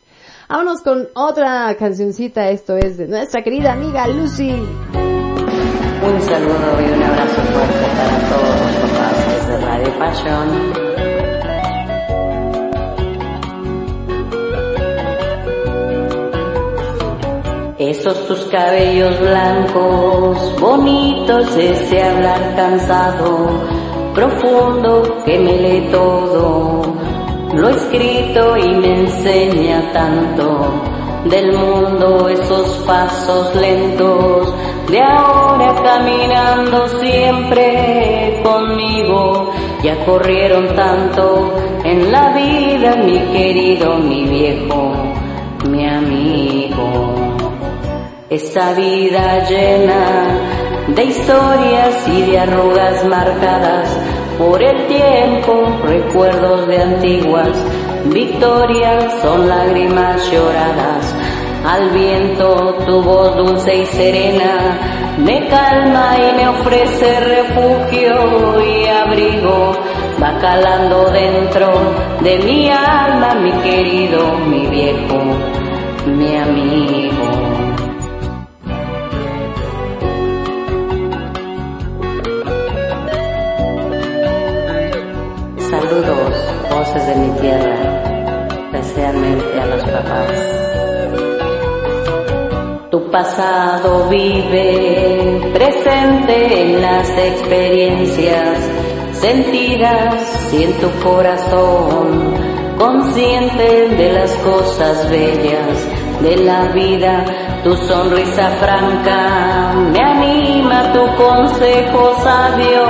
Vámonos 0.50 0.82
con 0.82 1.08
otra 1.16 1.74
cancioncita, 1.80 2.50
esto 2.50 2.76
es 2.76 2.98
de 2.98 3.08
nuestra 3.08 3.44
querida 3.44 3.72
amiga 3.72 4.08
Lucy. 4.08 4.62
Un 6.24 6.30
saludo 6.30 6.80
y 6.80 6.86
un 6.86 7.04
abrazo 7.04 7.42
fuerte 7.52 7.86
para 7.98 8.18
todos 8.30 8.56
los 8.62 8.76
papás 8.92 9.18
desde 9.28 9.66
Radio 9.66 9.92
Pasión. 10.00 10.48
Esos 17.78 18.28
tus 18.28 18.40
cabellos 18.46 19.20
blancos, 19.20 20.62
bonitos, 20.62 21.58
ese 21.58 22.02
hablar 22.02 22.56
cansado, 22.56 23.50
profundo 24.16 25.24
que 25.26 25.38
me 25.40 25.58
lee 25.58 25.90
todo, 25.92 26.84
lo 27.54 27.68
escrito 27.68 28.56
y 28.56 28.76
me 28.76 29.02
enseña 29.02 29.92
tanto 29.92 31.03
del 31.26 31.54
mundo, 31.54 32.28
esos 32.28 32.78
pasos 32.86 33.56
lentos, 33.56 34.54
de 34.90 35.02
ahora 35.02 35.74
caminando 35.82 36.88
siempre 37.00 38.42
conmigo, 38.44 39.52
ya 39.82 40.04
corrieron 40.06 40.76
tanto 40.76 41.54
en 41.84 42.12
la 42.12 42.34
vida, 42.34 42.96
mi 42.98 43.20
querido, 43.32 43.96
mi 43.96 44.26
viejo, 44.26 44.94
mi 45.70 45.88
amigo. 45.88 47.14
Esa 48.30 48.74
vida 48.74 49.48
llena 49.48 50.40
de 50.88 51.04
historias 51.06 52.08
y 52.08 52.22
de 52.24 52.40
arrugas 52.40 53.06
marcadas 53.06 53.90
por 54.38 54.62
el 54.62 54.88
tiempo, 54.88 55.68
recuerdos 55.86 56.68
de 56.68 56.82
antiguas 56.82 57.52
victorias, 58.06 59.22
son 59.22 59.48
lágrimas 59.48 60.32
lloradas. 60.32 61.16
Al 61.66 61.90
viento 61.92 62.78
tu 62.86 63.02
voz 63.02 63.38
dulce 63.38 63.78
y 63.78 63.86
serena 63.86 64.78
me 65.18 65.48
calma 65.48 66.18
y 66.18 66.36
me 66.36 66.48
ofrece 66.50 67.20
refugio 67.20 68.62
y 68.62 68.88
abrigo. 68.88 69.72
Va 70.22 70.38
calando 70.40 71.10
dentro 71.10 71.72
de 72.22 72.40
mi 72.40 72.70
alma, 72.70 73.36
mi 73.36 73.52
querido, 73.62 74.38
mi 74.48 74.68
viejo, 74.68 75.22
mi 76.06 76.36
amigo. 76.38 77.63
De 86.92 87.16
mi 87.16 87.40
tierra, 87.40 88.04
especialmente 88.74 89.62
a 89.62 89.66
los 89.68 89.84
papás. 89.84 90.32
Tu 92.92 93.10
pasado 93.10 94.10
vive 94.10 95.50
presente 95.54 96.62
en 96.62 96.82
las 96.82 97.10
experiencias 97.10 98.60
sentidas 99.14 100.54
y 100.54 100.64
en 100.64 100.74
tu 100.74 100.92
corazón, 101.02 102.34
consciente 102.78 103.88
de 103.96 104.14
las 104.14 104.34
cosas 104.36 105.10
bellas 105.10 105.88
de 106.22 106.36
la 106.44 106.66
vida. 106.74 107.26
Tu 107.64 107.78
sonrisa 107.78 108.50
franca 108.60 109.74
me 109.90 110.00
anima, 110.00 110.92
tu 110.92 111.06
consejo 111.16 112.14
sabio 112.22 112.84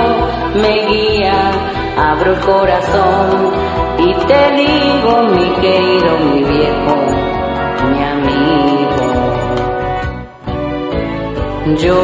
me 0.56 0.86
guía 0.88 1.83
abro 1.96 2.32
el 2.32 2.40
corazón 2.40 3.52
y 3.98 4.14
te 4.26 4.50
digo, 4.52 5.22
mi 5.22 5.48
querido, 5.60 6.18
mi 6.18 6.42
viejo, 6.42 6.96
mi 7.90 8.02
amigo. 8.02 9.04
Yo 11.76 12.00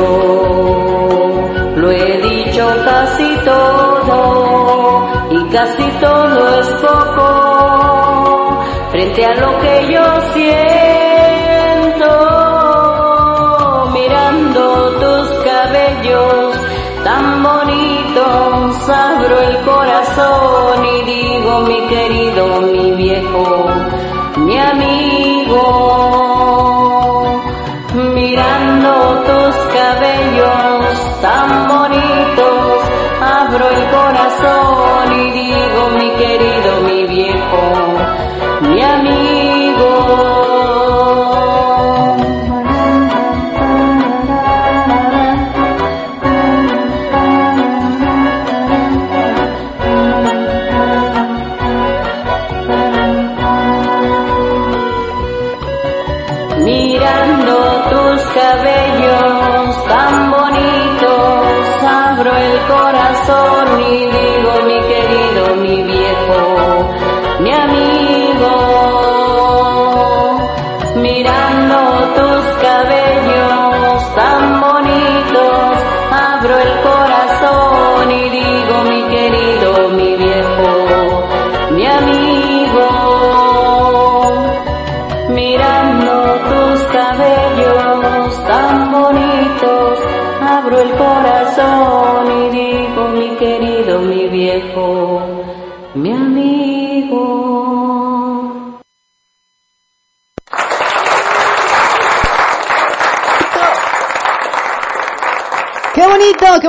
lo 1.76 1.90
he 1.90 2.20
dicho 2.22 2.66
casi 2.85 3.37
todo 3.44 5.09
y 5.31 5.44
casi 5.53 5.90
todo 6.00 6.61
es 6.61 6.66
poco 6.81 8.61
frente 8.90 9.24
a 9.24 9.35
lo 9.35 9.61
que 9.61 9.92
yo 9.92 10.20
siento 10.33 10.80
abro 18.92 19.40
el 19.40 19.57
corazón 19.64 20.85
y 20.85 21.03
digo 21.05 21.61
mi 21.61 21.81
querido, 21.88 22.61
mi 22.62 22.92
viejo, 22.92 23.66
mi 24.37 24.59
amigo, 24.59 25.62
mirando 27.94 28.90
tus 29.29 29.57
cabellos 29.74 31.20
tan 31.22 31.68
bonitos, 31.68 32.83
abro 33.20 33.68
el 33.68 33.90
corazón 33.90 34.00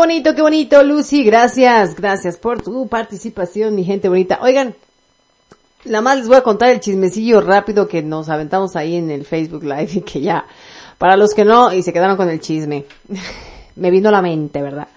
bonito, 0.01 0.33
qué 0.33 0.41
bonito, 0.41 0.69
qué 0.71 0.77
bonito, 0.77 0.83
Lucy. 0.83 1.23
Gracias, 1.23 1.95
gracias 1.95 2.37
por 2.37 2.63
tu 2.63 2.87
participación, 2.87 3.75
mi 3.75 3.83
gente 3.83 4.09
bonita. 4.09 4.39
Oigan, 4.41 4.75
nada 5.85 6.01
más 6.01 6.17
les 6.17 6.27
voy 6.27 6.37
a 6.37 6.41
contar 6.41 6.69
el 6.69 6.79
chismecillo 6.79 7.39
rápido 7.39 7.87
que 7.87 8.01
nos 8.01 8.27
aventamos 8.27 8.75
ahí 8.75 8.95
en 8.95 9.11
el 9.11 9.25
Facebook 9.25 9.63
Live 9.63 9.89
y 9.93 10.01
que 10.01 10.21
ya, 10.21 10.45
para 10.97 11.15
los 11.17 11.35
que 11.35 11.45
no, 11.45 11.71
y 11.71 11.83
se 11.83 11.93
quedaron 11.93 12.17
con 12.17 12.29
el 12.29 12.41
chisme. 12.41 12.85
Me 13.75 13.91
vino 13.91 14.09
a 14.09 14.11
la 14.11 14.23
mente, 14.23 14.59
¿verdad? 14.61 14.87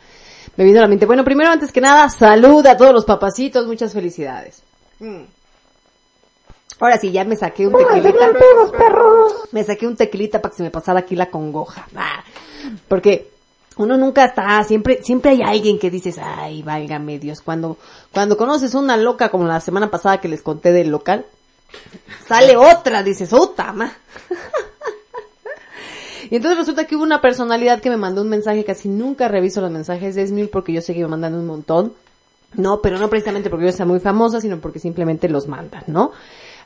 Me 0.57 0.65
vino 0.65 0.79
a 0.79 0.83
la 0.83 0.89
mente. 0.89 1.05
Bueno, 1.05 1.23
primero, 1.23 1.51
antes 1.51 1.71
que 1.71 1.83
nada, 1.83 2.09
salud 2.09 2.67
a 2.67 2.77
todos 2.77 2.95
los 2.95 3.05
papacitos, 3.05 3.67
muchas 3.67 3.93
felicidades. 3.93 4.63
Mm. 5.01 5.23
Ahora 6.81 6.99
sí, 6.99 7.13
ya 7.13 7.25
me 7.25 7.37
saqué 7.37 7.67
un 7.67 7.75
tequilita. 7.75 8.33
perros. 8.77 9.33
Me 9.53 9.63
saqué 9.65 9.87
un 9.87 9.97
tequilita 9.97 10.41
para 10.41 10.51
que 10.51 10.57
se 10.57 10.63
me 10.63 10.71
pasara 10.71 11.01
aquí 11.01 11.15
la 11.15 11.27
congoja. 11.27 11.87
Ah, 11.95 12.25
Porque 12.89 13.34
uno 13.77 13.97
nunca 13.97 14.25
está, 14.25 14.63
siempre, 14.65 15.03
siempre 15.03 15.33
hay 15.33 15.43
alguien 15.43 15.79
que 15.79 15.91
dices, 15.91 16.19
ay, 16.23 16.63
válgame 16.63 17.19
Dios, 17.19 17.41
cuando, 17.41 17.77
cuando 18.13 18.37
conoces 18.37 18.75
una 18.75 18.97
loca 18.97 19.31
como 19.31 19.45
la 19.45 19.61
semana 19.61 19.91
pasada 19.91 20.21
que 20.21 20.29
les 20.29 20.43
conté 20.43 20.73
del 20.73 20.91
local, 20.91 21.27
sale 22.27 22.57
otra, 22.57 23.03
dices, 23.03 23.33
otra, 23.33 23.73
ma. 23.73 23.93
Y 26.31 26.37
entonces 26.37 26.59
resulta 26.59 26.87
que 26.87 26.97
hubo 26.97 27.03
una 27.03 27.21
personalidad 27.21 27.81
que 27.81 27.91
me 27.91 27.97
mandó 27.97 28.23
un 28.23 28.29
mensaje, 28.29 28.65
casi 28.65 28.89
nunca 28.89 29.29
reviso 29.29 29.61
los 29.61 29.71
mensajes 29.71 30.15
de 30.15 30.27
Smil 30.27 30.49
porque 30.49 30.73
yo 30.73 30.81
sé 30.81 30.95
que 30.95 31.03
me 31.03 31.09
mandan 31.09 31.35
un 31.35 31.47
montón. 31.47 31.93
No, 32.55 32.81
pero 32.81 32.99
no 32.99 33.11
precisamente 33.11 33.51
porque 33.51 33.67
yo 33.67 33.73
sea 33.73 33.85
muy 33.85 34.01
famosa, 34.01 34.41
sino 34.41 34.59
porque 34.59 34.79
simplemente 34.79 35.29
los 35.29 35.49
mandan, 35.49 35.85
¿no? 35.87 36.13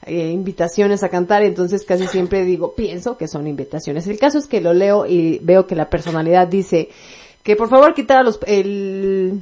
Eh, 0.09 0.31
invitaciones 0.31 1.03
a 1.03 1.11
cantar, 1.11 1.43
entonces 1.43 1.85
casi 1.85 2.07
siempre 2.09 2.45
digo, 2.45 2.75
pienso 2.75 3.19
que 3.19 3.29
son 3.29 3.47
invitaciones. 3.47 4.07
El 4.07 4.19
caso 4.19 4.39
es 4.39 4.47
que 4.47 4.61
lo 4.63 4.73
leo 4.73 5.05
y 5.07 5.39
veo 5.43 5.67
que 5.67 5.75
la 5.77 5.91
personalidad 5.91 6.49
dice 6.49 6.89
que 7.43 7.57
por 7.57 7.69
favor 7.69 7.93
quitara 7.95 8.23
los, 8.23 8.41
el, 8.47 9.41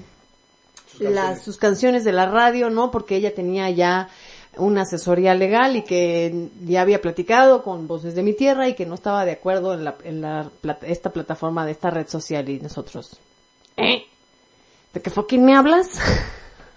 las, 0.99 1.43
sus 1.45 1.57
canciones 1.57 2.03
de 2.05 2.13
la 2.13 2.27
radio, 2.27 2.69
¿no? 2.69 2.91
Porque 2.91 3.17
ella 3.17 3.33
tenía 3.35 3.71
ya 3.71 4.09
una 4.57 4.83
asesoría 4.83 5.35
legal 5.35 5.77
y 5.77 5.83
que 5.83 6.49
ya 6.65 6.81
había 6.83 7.01
platicado 7.01 7.63
con 7.63 7.87
Voces 7.87 8.15
de 8.15 8.23
mi 8.23 8.33
Tierra 8.33 8.69
y 8.69 8.75
que 8.75 8.87
no 8.87 8.95
estaba 8.95 9.25
de 9.25 9.33
acuerdo 9.33 9.75
en 9.75 9.85
la, 9.85 9.97
en 10.03 10.21
la, 10.21 10.51
esta 10.83 11.11
plataforma 11.11 11.65
de 11.65 11.73
esta 11.73 11.91
red 11.91 12.09
social 12.09 12.49
y 12.49 12.59
nosotros, 12.59 13.19
¿eh? 13.77 14.05
¿De 14.95 15.03
qué 15.03 15.11
fucking 15.11 15.45
me 15.45 15.55
hablas? 15.55 15.89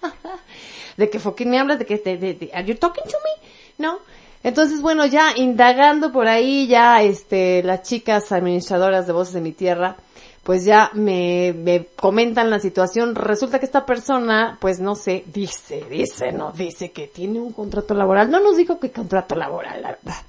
¿De 0.97 1.09
qué 1.09 1.19
fucking 1.19 1.49
me 1.49 1.57
hablas? 1.57 1.79
¿De 1.79 1.85
qué, 1.85 1.97
de, 1.97 2.17
de, 2.17 2.33
de- 2.33 2.51
are 2.53 2.65
you 2.65 2.75
talking 2.75 3.05
to 3.05 3.17
me? 3.23 3.47
¿No? 3.79 3.97
Entonces, 4.43 4.81
bueno, 4.81 5.05
ya 5.05 5.33
indagando 5.35 6.11
por 6.11 6.27
ahí, 6.27 6.67
ya, 6.67 7.01
este, 7.01 7.63
las 7.63 7.81
chicas 7.81 8.31
administradoras 8.31 9.07
de 9.07 9.13
Voces 9.13 9.33
de 9.33 9.41
mi 9.41 9.51
Tierra, 9.51 9.97
pues 10.43 10.63
ya 10.63 10.91
me, 10.93 11.53
me 11.53 11.87
comentan 11.95 12.49
la 12.49 12.59
situación. 12.59 13.15
Resulta 13.15 13.59
que 13.59 13.65
esta 13.65 13.85
persona, 13.85 14.57
pues 14.61 14.79
no 14.79 14.95
sé, 14.95 15.23
dice, 15.27 15.85
dice, 15.89 16.31
no, 16.31 16.51
dice 16.51 16.91
que 16.91 17.07
tiene 17.07 17.39
un 17.39 17.51
contrato 17.51 17.93
laboral. 17.93 18.31
No 18.31 18.39
nos 18.39 18.55
dijo 18.55 18.79
qué 18.79 18.91
contrato 18.91 19.35
laboral, 19.35 19.81
la 19.81 19.89
verdad. 19.89 20.21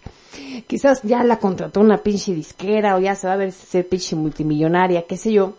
Quizás 0.66 1.02
ya 1.02 1.22
la 1.22 1.38
contrató 1.38 1.80
una 1.80 1.98
pinche 1.98 2.34
disquera 2.34 2.96
o 2.96 2.98
ya 2.98 3.14
se 3.14 3.26
va 3.26 3.34
a 3.34 3.36
ver 3.36 3.52
ser 3.52 3.88
pinche 3.88 4.16
multimillonaria, 4.16 5.06
qué 5.06 5.16
sé 5.16 5.32
yo. 5.32 5.54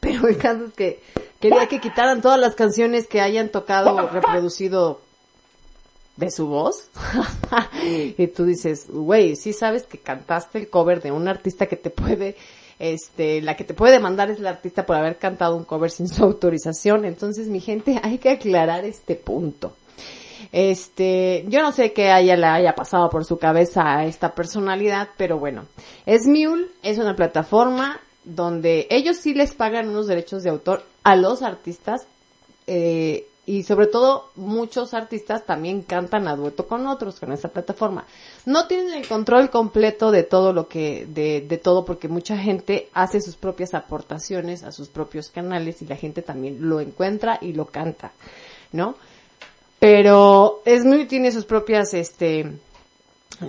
Pero 0.00 0.28
el 0.28 0.38
caso 0.38 0.64
es 0.66 0.72
que 0.72 1.02
quería 1.40 1.66
que 1.68 1.80
quitaran 1.80 2.22
todas 2.22 2.40
las 2.40 2.54
canciones 2.54 3.06
que 3.06 3.20
hayan 3.20 3.50
tocado 3.50 3.94
o 3.94 4.08
reproducido 4.08 5.00
de 6.16 6.30
su 6.30 6.46
voz. 6.46 6.88
y 8.18 8.26
tú 8.28 8.44
dices, 8.44 8.86
güey, 8.88 9.36
sí 9.36 9.52
sabes 9.52 9.84
que 9.84 9.98
cantaste 9.98 10.58
el 10.58 10.68
cover 10.68 11.02
de 11.02 11.12
un 11.12 11.28
artista 11.28 11.66
que 11.66 11.76
te 11.76 11.90
puede, 11.90 12.36
este, 12.78 13.40
la 13.42 13.56
que 13.56 13.64
te 13.64 13.74
puede 13.74 13.92
demandar 13.92 14.30
es 14.30 14.40
la 14.40 14.50
artista 14.50 14.86
por 14.86 14.96
haber 14.96 15.18
cantado 15.18 15.56
un 15.56 15.64
cover 15.64 15.90
sin 15.90 16.08
su 16.08 16.24
autorización. 16.24 17.04
Entonces, 17.04 17.48
mi 17.48 17.60
gente, 17.60 18.00
hay 18.02 18.18
que 18.18 18.30
aclarar 18.30 18.84
este 18.84 19.14
punto. 19.14 19.74
Este, 20.52 21.44
yo 21.48 21.62
no 21.62 21.72
sé 21.72 21.92
qué 21.92 22.10
haya, 22.10 22.36
le 22.36 22.46
haya 22.46 22.76
pasado 22.76 23.10
por 23.10 23.24
su 23.24 23.38
cabeza 23.38 23.98
a 23.98 24.06
esta 24.06 24.34
personalidad, 24.34 25.08
pero 25.16 25.36
bueno. 25.38 25.66
Smule 26.06 26.66
es 26.82 26.98
una 26.98 27.16
plataforma 27.16 28.00
donde 28.22 28.86
ellos 28.90 29.16
sí 29.16 29.34
les 29.34 29.52
pagan 29.52 29.88
unos 29.88 30.06
derechos 30.06 30.44
de 30.44 30.50
autor 30.50 30.84
a 31.02 31.16
los 31.16 31.42
artistas, 31.42 32.06
eh, 32.68 33.26
y 33.46 33.62
sobre 33.62 33.86
todo 33.86 34.30
muchos 34.36 34.94
artistas 34.94 35.44
también 35.44 35.82
cantan 35.82 36.28
a 36.28 36.36
dueto 36.36 36.66
con 36.66 36.86
otros 36.86 37.20
con 37.20 37.32
esa 37.32 37.48
plataforma. 37.48 38.06
No 38.46 38.66
tienen 38.66 38.94
el 38.94 39.06
control 39.06 39.50
completo 39.50 40.10
de 40.10 40.22
todo 40.22 40.52
lo 40.52 40.68
que, 40.68 41.06
de, 41.06 41.40
de 41.42 41.58
todo 41.58 41.84
porque 41.84 42.08
mucha 42.08 42.38
gente 42.38 42.88
hace 42.94 43.20
sus 43.20 43.36
propias 43.36 43.74
aportaciones 43.74 44.62
a 44.62 44.72
sus 44.72 44.88
propios 44.88 45.28
canales 45.28 45.82
y 45.82 45.86
la 45.86 45.96
gente 45.96 46.22
también 46.22 46.68
lo 46.68 46.80
encuentra 46.80 47.38
y 47.40 47.52
lo 47.52 47.66
canta, 47.66 48.12
¿no? 48.72 48.96
Pero 49.78 50.62
Smule 50.64 51.04
tiene 51.04 51.30
sus 51.30 51.44
propias, 51.44 51.92
este, 51.92 52.50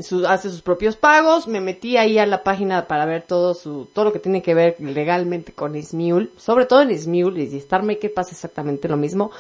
su- 0.02 0.26
hace 0.28 0.50
sus 0.50 0.62
propios 0.62 0.96
pagos. 0.96 1.48
Me 1.48 1.62
metí 1.62 1.98
ahí 1.98 2.18
a 2.18 2.26
la 2.26 2.44
página 2.44 2.88
para 2.88 3.06
ver 3.06 3.24
todo 3.24 3.54
su, 3.54 3.86
todo 3.94 4.06
lo 4.06 4.14
que 4.14 4.20
tiene 4.20 4.42
que 4.42 4.54
ver 4.54 4.76
legalmente 4.80 5.54
con 5.54 5.82
Smule, 5.82 6.30
sobre 6.38 6.66
todo 6.66 6.82
en 6.82 6.98
Smule 6.98 7.44
y 7.44 7.58
Star 7.58 7.84
Maker 7.84 8.14
pasa 8.14 8.32
exactamente 8.32 8.88
lo 8.88 8.98
mismo. 8.98 9.32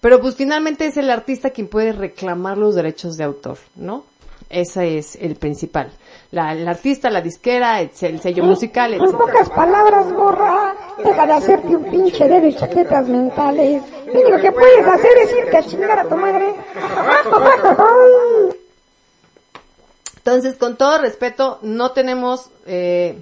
Pero 0.00 0.20
pues 0.20 0.34
finalmente 0.36 0.86
es 0.86 0.96
el 0.96 1.10
artista 1.10 1.50
quien 1.50 1.68
puede 1.68 1.92
reclamar 1.92 2.58
los 2.58 2.74
derechos 2.74 3.16
de 3.16 3.24
autor, 3.24 3.58
¿no? 3.76 4.04
Ese 4.50 4.98
es 4.98 5.16
el 5.16 5.36
principal. 5.36 5.90
La, 6.30 6.52
el 6.52 6.68
artista, 6.68 7.08
la 7.10 7.22
disquera, 7.22 7.80
el, 7.80 7.90
el 8.02 8.20
sello 8.20 8.44
musical, 8.44 8.92
En 8.92 9.02
etc. 9.02 9.16
pocas 9.16 9.48
palabras, 9.50 10.12
gorra, 10.12 10.74
deja 11.02 11.26
de 11.26 11.32
hacerte 11.32 11.74
un 11.74 11.84
pinche 11.84 12.48
y 12.48 12.54
chaquetas 12.54 13.08
mentales. 13.08 13.82
Lo 14.06 14.12
único 14.12 14.36
que 14.40 14.52
puedes 14.52 14.86
hacer 14.86 15.10
es 15.24 15.32
irte 15.32 15.56
a 15.56 15.62
chingar 15.62 15.98
a 15.98 16.04
tu 16.08 16.16
madre. 16.16 16.54
Entonces, 20.24 20.56
con 20.56 20.76
todo 20.76 20.96
respeto, 20.96 21.58
no 21.60 21.90
tenemos, 21.90 22.48
eh, 22.64 23.20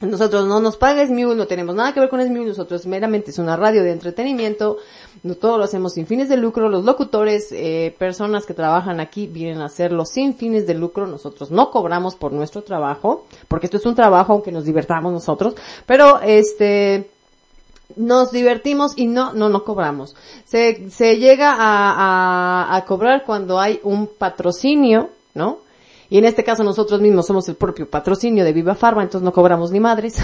nosotros 0.00 0.46
no 0.46 0.60
nos 0.60 0.78
paga 0.78 1.06
Smule, 1.06 1.34
no 1.34 1.46
tenemos 1.46 1.74
nada 1.74 1.92
que 1.92 2.00
ver 2.00 2.08
con 2.08 2.24
Smule, 2.24 2.46
nosotros 2.46 2.86
meramente 2.86 3.32
es 3.32 3.38
una 3.38 3.54
radio 3.54 3.82
de 3.82 3.92
entretenimiento, 3.92 4.78
no, 5.24 5.34
todo 5.34 5.58
lo 5.58 5.64
hacemos 5.64 5.92
sin 5.92 6.06
fines 6.06 6.30
de 6.30 6.38
lucro, 6.38 6.70
los 6.70 6.86
locutores, 6.86 7.52
eh, 7.52 7.94
personas 7.98 8.46
que 8.46 8.54
trabajan 8.54 8.98
aquí 8.98 9.26
vienen 9.26 9.60
a 9.60 9.66
hacerlo 9.66 10.06
sin 10.06 10.34
fines 10.34 10.66
de 10.66 10.72
lucro, 10.72 11.06
nosotros 11.06 11.50
no 11.50 11.70
cobramos 11.70 12.16
por 12.16 12.32
nuestro 12.32 12.62
trabajo, 12.62 13.26
porque 13.46 13.66
esto 13.66 13.76
es 13.76 13.84
un 13.84 13.94
trabajo 13.94 14.32
aunque 14.32 14.52
nos 14.52 14.64
divertamos 14.64 15.12
nosotros, 15.12 15.54
pero 15.84 16.18
este, 16.22 17.10
nos 17.96 18.32
divertimos 18.32 18.92
y 18.96 19.06
no, 19.06 19.34
no, 19.34 19.50
no 19.50 19.64
cobramos. 19.64 20.16
Se, 20.46 20.88
se 20.88 21.18
llega 21.18 21.52
a, 21.52 22.70
a, 22.70 22.74
a 22.74 22.84
cobrar 22.86 23.24
cuando 23.26 23.60
hay 23.60 23.80
un 23.82 24.06
patrocinio, 24.06 25.10
¿no? 25.34 25.58
Y 26.12 26.18
en 26.18 26.26
este 26.26 26.44
caso 26.44 26.62
nosotros 26.62 27.00
mismos 27.00 27.26
somos 27.26 27.48
el 27.48 27.54
propio 27.54 27.88
patrocinio 27.88 28.44
de 28.44 28.52
Viva 28.52 28.74
Farma, 28.74 29.02
entonces 29.02 29.24
no 29.24 29.32
cobramos 29.32 29.70
ni 29.70 29.80
madres. 29.80 30.16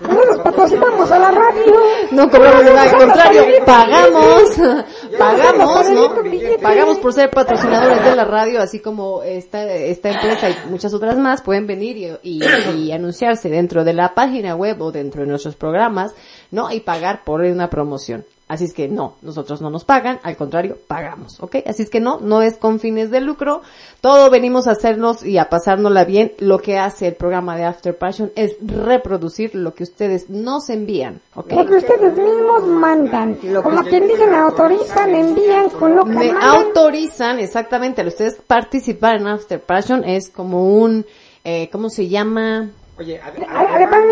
Nosotros 0.00 0.38
patrocinamos 0.42 1.10
a 1.10 1.18
la 1.18 1.30
radio. 1.30 1.74
No 2.12 2.30
cobramos 2.30 2.64
nada, 2.64 2.82
al 2.84 2.96
contrario, 2.96 3.42
pagamos, 3.66 4.44
pagamos, 5.18 5.90
¿no? 5.90 6.14
Pagamos 6.62 6.96
por 7.00 7.12
ser 7.12 7.28
patrocinadores 7.28 8.02
de 8.02 8.16
la 8.16 8.24
radio, 8.24 8.62
así 8.62 8.80
como 8.80 9.22
esta, 9.22 9.62
esta 9.70 10.08
empresa 10.10 10.48
y 10.48 10.70
muchas 10.70 10.94
otras 10.94 11.18
más 11.18 11.42
pueden 11.42 11.66
venir 11.66 12.18
y, 12.22 12.38
y- 12.38 12.42
y 12.86 12.92
anunciarse 12.92 13.50
dentro 13.50 13.84
de 13.84 13.92
la 13.92 14.14
página 14.14 14.56
web 14.56 14.80
o 14.80 14.90
dentro 14.90 15.20
de 15.20 15.26
nuestros 15.26 15.54
programas, 15.54 16.14
¿no? 16.50 16.70
Y 16.70 16.80
pagar 16.80 17.24
por 17.24 17.42
una 17.42 17.68
promoción. 17.68 18.24
Así 18.48 18.64
es 18.64 18.72
que 18.72 18.88
no, 18.88 19.14
nosotros 19.20 19.60
no 19.60 19.68
nos 19.68 19.84
pagan, 19.84 20.20
al 20.22 20.36
contrario, 20.36 20.78
pagamos, 20.86 21.38
¿ok? 21.40 21.56
Así 21.66 21.82
es 21.82 21.90
que 21.90 22.00
no, 22.00 22.18
no 22.20 22.40
es 22.40 22.56
con 22.56 22.80
fines 22.80 23.10
de 23.10 23.20
lucro, 23.20 23.60
todo 24.00 24.30
venimos 24.30 24.66
a 24.66 24.70
hacernos 24.70 25.22
y 25.22 25.36
a 25.36 25.50
pasárnosla 25.50 26.04
bien. 26.04 26.32
Lo 26.38 26.58
que 26.58 26.78
hace 26.78 27.08
el 27.08 27.14
programa 27.14 27.56
de 27.56 27.64
After 27.64 27.96
Passion 27.96 28.32
es 28.36 28.56
reproducir 28.60 29.54
lo 29.54 29.74
que 29.74 29.82
ustedes 29.82 30.30
nos 30.30 30.70
envían, 30.70 31.20
¿ok? 31.34 31.52
Lo 31.52 31.66
que 31.66 31.76
ustedes 31.76 32.16
mismos 32.16 32.66
mandan. 32.66 33.34
Como 33.62 33.82
quien 33.84 34.08
dice, 34.08 34.26
me 34.26 34.36
autorizan, 34.36 35.14
envían, 35.14 35.68
colocan, 35.70 36.14
me 36.14 36.32
mandan. 36.32 36.50
autorizan 36.50 37.38
exactamente 37.40 38.00
al 38.00 38.08
ustedes 38.08 38.36
participar 38.46 39.16
en 39.16 39.26
After 39.28 39.60
Passion 39.60 40.04
es 40.04 40.30
como 40.30 40.74
un 40.78 41.04
eh, 41.44 41.68
¿cómo 41.70 41.88
se 41.90 42.08
llama? 42.08 42.70
Oye, 42.98 43.20
ade- 43.20 43.46
Además, 43.48 44.02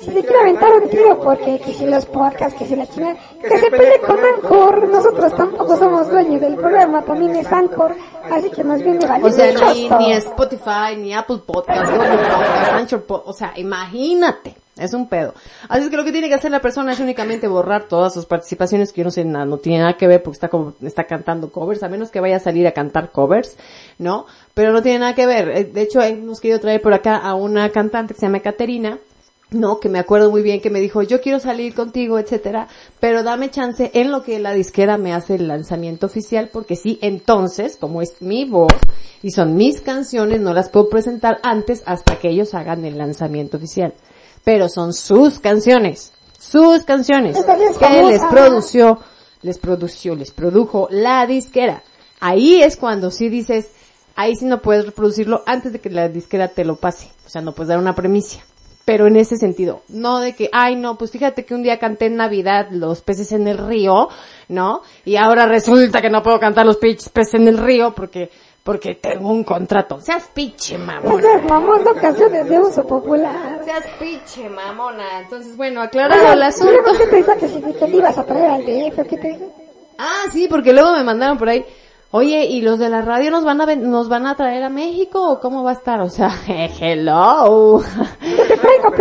si 0.00 0.06
se 0.06 0.20
quiere 0.22 0.38
aventar 0.40 0.72
un 0.82 0.88
tiro 0.88 1.20
porque 1.20 1.58
que 1.60 1.72
si 1.74 1.86
los 1.86 2.06
podcasts, 2.06 2.58
que 2.58 2.66
si 2.66 2.74
la 2.76 2.86
china, 2.86 3.14
que 3.40 3.58
se 3.58 3.70
pelee 3.70 4.00
con 4.00 4.18
Anchor, 4.18 4.88
nosotros 4.88 5.34
tampoco 5.36 5.76
somos 5.76 6.08
dueños 6.10 6.40
del 6.40 6.56
programa, 6.56 7.02
también 7.02 7.36
es 7.36 7.50
Anchor, 7.52 7.94
así 8.30 8.50
que 8.50 8.64
más 8.64 8.82
bien 8.82 8.98
me 8.98 9.06
vale 9.06 9.24
O 9.24 9.30
sea, 9.30 9.52
ni, 9.72 9.88
ni 9.88 10.12
Spotify, 10.12 10.96
ni 10.96 11.12
Apple 11.14 11.40
Podcast, 11.46 11.90
Google 11.90 12.08
Podcast, 12.16 12.72
Anchor 12.72 13.02
Po- 13.02 13.22
o 13.26 13.32
sea, 13.32 13.52
imagínate. 13.56 14.56
Es 14.78 14.94
un 14.94 15.08
pedo. 15.08 15.34
Así 15.68 15.84
es 15.84 15.90
que 15.90 15.96
lo 15.98 16.04
que 16.04 16.12
tiene 16.12 16.28
que 16.30 16.34
hacer 16.36 16.50
la 16.50 16.60
persona 16.62 16.92
es 16.94 17.00
únicamente 17.00 17.46
borrar 17.48 17.84
todas 17.84 18.14
sus 18.14 18.24
participaciones, 18.24 18.92
que 18.94 19.00
yo 19.02 19.04
no 19.04 19.10
sé, 19.10 19.26
nada, 19.26 19.44
no 19.44 19.58
tiene 19.58 19.80
nada 19.80 19.98
que 19.98 20.06
ver 20.06 20.22
porque 20.22 20.36
está 20.36 20.48
como, 20.48 20.72
está 20.80 21.04
cantando 21.04 21.50
covers, 21.52 21.82
a 21.82 21.90
menos 21.90 22.10
que 22.10 22.18
vaya 22.20 22.36
a 22.36 22.40
salir 22.40 22.66
a 22.66 22.72
cantar 22.72 23.10
covers, 23.10 23.58
¿no? 23.98 24.24
Pero 24.54 24.72
no 24.72 24.80
tiene 24.80 25.00
nada 25.00 25.14
que 25.14 25.26
ver. 25.26 25.50
Eh, 25.50 25.64
De 25.64 25.82
hecho, 25.82 26.00
hemos 26.00 26.40
querido 26.40 26.60
traer 26.60 26.80
por 26.80 26.94
acá 26.94 27.16
a 27.18 27.34
una 27.34 27.68
cantante 27.68 28.14
que 28.14 28.20
se 28.20 28.26
llama 28.26 28.40
Caterina, 28.40 28.96
no, 29.50 29.80
que 29.80 29.88
me 29.88 29.98
acuerdo 29.98 30.30
muy 30.30 30.42
bien 30.42 30.60
que 30.60 30.70
me 30.70 30.80
dijo, 30.80 31.02
yo 31.02 31.20
quiero 31.20 31.40
salir 31.40 31.74
contigo, 31.74 32.18
etcétera, 32.18 32.68
pero 33.00 33.22
dame 33.22 33.50
chance 33.50 33.90
en 33.94 34.12
lo 34.12 34.22
que 34.22 34.38
la 34.38 34.52
disquera 34.52 34.96
me 34.96 35.12
hace 35.12 35.34
el 35.34 35.48
lanzamiento 35.48 36.06
oficial, 36.06 36.50
porque 36.52 36.76
sí, 36.76 36.98
entonces, 37.02 37.76
como 37.76 38.00
es 38.00 38.20
mi 38.20 38.44
voz 38.44 38.72
y 39.22 39.32
son 39.32 39.56
mis 39.56 39.80
canciones, 39.80 40.40
no 40.40 40.54
las 40.54 40.68
puedo 40.68 40.88
presentar 40.88 41.40
antes 41.42 41.82
hasta 41.86 42.18
que 42.18 42.28
ellos 42.30 42.54
hagan 42.54 42.84
el 42.84 42.96
lanzamiento 42.96 43.56
oficial. 43.56 43.92
Pero 44.44 44.68
son 44.68 44.94
sus 44.94 45.40
canciones, 45.40 46.12
sus 46.38 46.84
canciones, 46.84 47.36
que 47.78 48.02
les 48.04 48.22
produció, 48.30 49.00
les 49.42 49.58
produció, 49.58 50.14
les 50.14 50.30
produjo 50.30 50.86
la 50.90 51.26
disquera. 51.26 51.82
Ahí 52.20 52.62
es 52.62 52.76
cuando 52.76 53.10
sí 53.10 53.28
dices, 53.28 53.70
ahí 54.14 54.36
sí 54.36 54.44
no 54.44 54.62
puedes 54.62 54.86
reproducirlo 54.86 55.42
antes 55.46 55.72
de 55.72 55.80
que 55.80 55.90
la 55.90 56.08
disquera 56.08 56.48
te 56.48 56.64
lo 56.64 56.76
pase. 56.76 57.10
O 57.26 57.28
sea, 57.28 57.42
no 57.42 57.52
puedes 57.52 57.68
dar 57.68 57.78
una 57.78 57.94
premicia. 57.94 58.42
Pero 58.84 59.06
en 59.06 59.16
ese 59.16 59.36
sentido, 59.36 59.82
no 59.88 60.18
de 60.18 60.34
que, 60.34 60.48
ay 60.52 60.74
no, 60.74 60.96
pues 60.98 61.10
fíjate 61.12 61.44
que 61.44 61.54
un 61.54 61.62
día 61.62 61.78
canté 61.78 62.06
en 62.06 62.16
Navidad 62.16 62.68
los 62.70 63.02
peces 63.02 63.30
en 63.32 63.46
el 63.46 63.58
río, 63.58 64.08
¿no? 64.48 64.82
Y 65.04 65.16
ahora 65.16 65.46
resulta 65.46 66.00
que 66.00 66.10
no 66.10 66.22
puedo 66.22 66.40
cantar 66.40 66.66
los 66.66 66.76
peces 66.78 67.34
en 67.34 67.46
el 67.46 67.58
río 67.58 67.92
porque, 67.94 68.30
porque 68.64 68.94
tengo 68.96 69.28
un 69.30 69.44
contrato. 69.44 70.00
Seas 70.00 70.28
pinche 70.34 70.76
mamona. 70.78 71.18
Esas 71.20 71.44
mamón 71.44 71.84
son 71.84 71.98
canciones 71.98 72.48
de 72.48 72.58
uso 72.58 72.84
popular. 72.86 73.60
Seas 73.64 73.84
pinche 74.00 74.48
mamona. 74.48 75.20
Entonces, 75.20 75.56
bueno, 75.56 75.82
aclarado 75.82 76.32
el 76.32 76.42
asunto. 76.42 76.72
Luego, 76.72 76.98
¿qué 76.98 77.06
te 77.06 77.16
dijo 77.16 77.32
que 77.38 77.48
si 77.48 77.60
que 77.60 77.72
te 77.72 77.96
ibas 77.96 78.18
a 78.18 78.24
traer 78.24 78.50
al 78.50 78.62
DF 78.64 78.98
o 78.98 79.04
qué 79.04 79.16
te 79.18 79.28
dijo? 79.28 79.52
Ah, 79.98 80.24
sí, 80.32 80.48
porque 80.48 80.72
luego 80.72 80.92
me 80.96 81.04
mandaron 81.04 81.36
por 81.38 81.48
ahí. 81.50 81.64
Oye, 82.12 82.44
¿y 82.46 82.60
los 82.62 82.80
de 82.80 82.88
la 82.88 83.02
radio 83.02 83.30
nos 83.30 83.44
van 83.44 83.60
a 83.60 83.66
ven- 83.66 83.88
nos 83.88 84.08
van 84.08 84.26
a 84.26 84.34
traer 84.34 84.64
a 84.64 84.68
México 84.68 85.30
o 85.30 85.38
cómo 85.38 85.62
va 85.62 85.70
a 85.70 85.74
estar? 85.74 86.00
O 86.00 86.08
sea, 86.10 86.28
hello. 86.80 87.80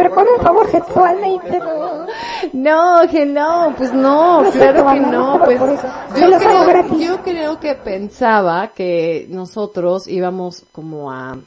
Pero 0.02 0.16
con 0.16 0.26
un 0.30 0.42
favor 0.42 0.72
sexual, 0.72 1.22
ahí 1.22 1.38
te 1.40 1.60
lo- 1.60 2.06
No, 2.54 3.02
pues 3.78 3.92
no, 3.94 4.44
No 4.44 4.52
claro 4.52 4.88
que 4.94 5.00
no, 5.02 5.40
por 5.40 5.46
pues 5.46 5.60
yo 6.22 6.38
creo, 6.40 6.66
gratis. 6.66 7.00
yo 7.06 7.22
creo 7.22 7.60
que 7.60 7.76
pensaba 7.76 8.70
que 8.70 9.26
nosotros 9.30 10.08
íbamos 10.08 10.64
como 10.72 11.12
a 11.12 11.38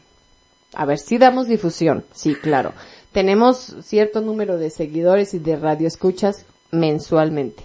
a 0.74 0.84
ver, 0.84 0.98
sí 0.98 1.16
damos 1.18 1.46
difusión, 1.48 2.05
sí, 2.12 2.34
claro. 2.34 2.72
Tenemos 3.12 3.74
cierto 3.82 4.20
número 4.20 4.59
de 4.59 4.68
seguidores 4.70 5.32
y 5.34 5.38
de 5.38 5.57
radioescuchas 5.57 6.44
mensualmente. 6.70 7.62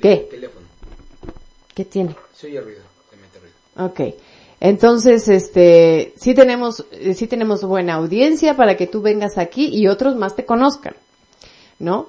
¿Qué? 0.00 0.28
Teléfono. 0.30 0.66
¿Qué 1.74 1.84
tiene? 1.84 2.14
Se 2.32 2.46
oye 2.46 2.60
ruido, 2.60 2.82
se 3.10 3.16
mete 3.16 3.38
ruido. 3.38 3.86
Ok. 3.86 4.14
Entonces, 4.60 5.26
este, 5.28 6.12
sí 6.16 6.34
tenemos, 6.34 6.84
eh, 6.92 7.14
sí 7.14 7.26
tenemos 7.26 7.64
buena 7.64 7.94
audiencia 7.94 8.56
para 8.56 8.76
que 8.76 8.86
tú 8.86 9.00
vengas 9.00 9.38
aquí 9.38 9.70
y 9.72 9.88
otros 9.88 10.16
más 10.16 10.36
te 10.36 10.44
conozcan. 10.44 10.94
¿No? 11.78 12.08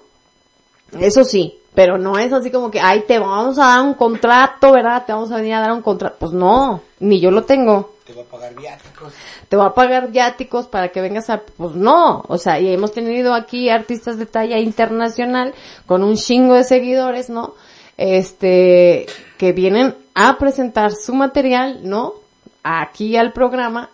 Eso 1.00 1.24
sí, 1.24 1.58
pero 1.74 1.98
no 1.98 2.20
es 2.20 2.34
así 2.34 2.52
como 2.52 2.70
que, 2.70 2.82
ay, 2.82 3.06
te 3.08 3.18
vamos 3.18 3.58
a 3.58 3.68
dar 3.68 3.82
un 3.82 3.94
contrato, 3.94 4.74
¿verdad? 4.74 5.06
Te 5.06 5.14
vamos 5.14 5.32
a 5.32 5.38
venir 5.38 5.54
a 5.54 5.62
dar 5.62 5.72
un 5.72 5.82
contrato. 5.82 6.18
Pues 6.20 6.34
no, 6.34 6.82
ni 7.00 7.22
yo 7.22 7.32
lo 7.32 7.44
tengo. 7.44 7.94
Te 8.06 8.14
va 8.14 8.24
a 8.24 8.26
pagar 8.26 8.54
viáticos. 8.54 9.14
Te 9.48 9.56
va 9.56 9.66
a 9.68 9.74
pagar 9.74 10.12
viáticos 10.12 10.68
para 10.68 10.90
que 10.90 11.00
vengas 11.00 11.30
a, 11.30 11.42
pues 11.56 11.76
no, 11.76 12.26
o 12.28 12.38
sea, 12.38 12.60
y 12.60 12.74
hemos 12.74 12.92
tenido 12.92 13.34
aquí 13.34 13.70
artistas 13.70 14.18
de 14.18 14.26
talla 14.26 14.60
internacional 14.60 15.54
con 15.86 16.04
un 16.04 16.18
chingo 16.18 16.56
de 16.56 16.66
seguidores, 16.66 17.30
¿no? 17.30 17.54
Este, 17.96 19.06
que 19.38 19.54
vienen 19.54 19.96
a 20.14 20.38
presentar 20.38 20.92
su 20.92 21.14
material, 21.14 21.80
¿no? 21.84 22.16
Aquí 22.64 23.18
al 23.18 23.34
programa 23.34 23.90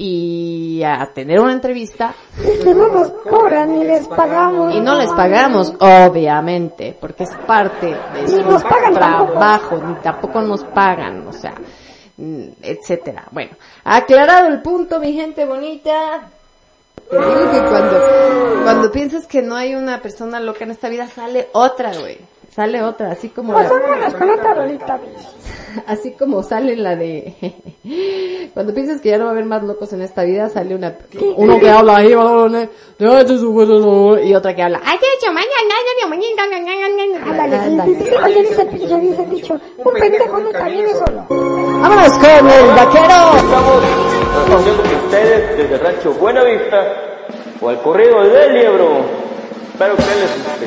y 0.00 0.80
a 0.84 1.10
tener 1.12 1.40
una 1.40 1.52
entrevista 1.52 2.14
no 2.64 2.88
nos 2.88 3.08
cobran 3.28 3.76
ni 3.76 3.84
les 3.84 4.06
pagamos. 4.06 4.72
y 4.72 4.80
no 4.80 4.94
les 4.96 5.10
pagamos, 5.10 5.74
obviamente, 5.80 6.96
porque 7.00 7.24
es 7.24 7.34
parte 7.46 7.96
de 8.14 8.28
su 8.28 8.42
tampoco. 8.42 8.92
trabajo, 8.92 9.76
ni 9.78 9.94
tampoco 9.96 10.40
nos 10.40 10.62
pagan, 10.62 11.26
o 11.26 11.32
sea, 11.32 11.54
mm, 12.16 12.48
etcétera. 12.62 13.24
Bueno, 13.32 13.56
aclarado 13.82 14.46
el 14.46 14.62
punto, 14.62 15.00
mi 15.00 15.12
gente 15.14 15.44
bonita. 15.44 16.28
Te 17.10 17.16
digo 17.16 17.50
que 17.50 17.60
cuando, 17.68 18.60
cuando 18.62 18.92
piensas 18.92 19.26
que 19.26 19.42
no 19.42 19.56
hay 19.56 19.74
una 19.74 20.00
persona 20.00 20.38
loca 20.38 20.64
en 20.64 20.70
esta 20.70 20.88
vida, 20.88 21.08
sale 21.08 21.48
otra, 21.52 21.92
güey. 21.98 22.18
Sale 22.58 22.82
otra, 22.82 23.12
así 23.12 23.28
como 23.28 23.52
Pues 23.52 23.70
la, 23.70 23.78
vámonos 23.78 24.14
con 24.14 24.30
otra 24.30 24.52
rolita, 24.52 24.98
así 25.86 26.10
como 26.14 26.42
sale 26.42 26.74
la 26.74 26.96
de, 26.96 27.54
cuando 28.52 28.74
piensas 28.74 29.00
que 29.00 29.10
ya 29.10 29.18
no 29.18 29.26
va 29.26 29.30
a 29.30 29.34
haber 29.34 29.44
más 29.44 29.62
locos 29.62 29.92
en 29.92 30.02
esta 30.02 30.24
vida, 30.24 30.48
sale 30.48 30.74
una, 30.74 30.98
uno 31.36 31.60
que 31.60 31.70
habla 31.70 31.98
ahí, 31.98 32.10
y 32.10 32.14
otra 34.34 34.56
que 34.56 34.62
habla, 34.64 34.80
ay, 34.84 34.98
sí, 37.84 37.94
sí, 38.04 38.10
oye, 38.24 38.42
dice 38.42 38.62
el 38.62 38.70
dicho, 38.72 38.98
dice 38.98 39.22
el 39.22 39.30
dicho, 39.30 39.60
un 39.76 39.94
pendejo 39.94 40.40
nunca 40.40 40.64
viene 40.64 40.94
solo. 40.94 41.26
Vámonos 41.28 42.18
con 42.18 42.50
el 42.50 42.66
vaquero. 42.74 43.36
Estamos 43.36 43.84
transmitiendo 44.46 44.82
con 44.82 44.94
ustedes 45.04 45.56
desde 45.58 45.74
el 45.74 45.80
rancho 45.80 46.12
Buenavista 46.14 46.92
o 47.60 47.68
al 47.68 47.80
corrido 47.82 48.24
del 48.24 48.52
Liebro. 48.52 49.04
Espero 49.74 49.94
que 49.94 50.02
les 50.02 50.36
guste. 50.44 50.66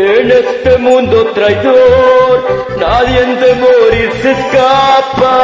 En 0.00 0.30
este 0.30 0.78
mundo 0.78 1.32
traidor, 1.32 2.68
nadie 2.78 3.26
de 3.26 3.54
morir 3.56 4.12
se 4.22 4.30
escapa. 4.30 5.34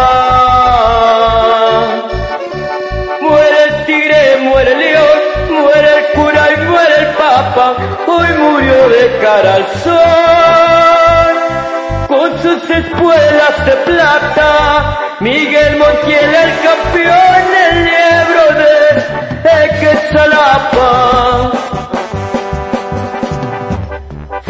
Muere 3.20 3.64
el 3.64 3.84
tigre, 3.84 4.36
muere 4.42 4.72
el 4.74 4.78
león, 4.78 5.18
muere 5.60 5.98
el 5.98 6.06
cura 6.14 6.52
y 6.52 6.56
muere 6.70 6.94
el 7.00 7.06
papa. 7.16 7.74
Hoy 8.06 8.28
murió 8.38 8.88
de 8.90 9.18
cara 9.20 9.54
al 9.56 9.66
sol. 9.82 11.34
Con 12.06 12.40
sus 12.40 12.70
espuelas 12.70 13.66
de 13.66 13.72
plata, 13.72 15.00
Miguel 15.18 15.78
Montiel 15.78 16.32
el 16.32 16.52
campeón, 16.62 17.44
el 17.66 17.74
liebro 17.86 18.44
de 18.60 18.74
Equetzalapa. 19.64 21.73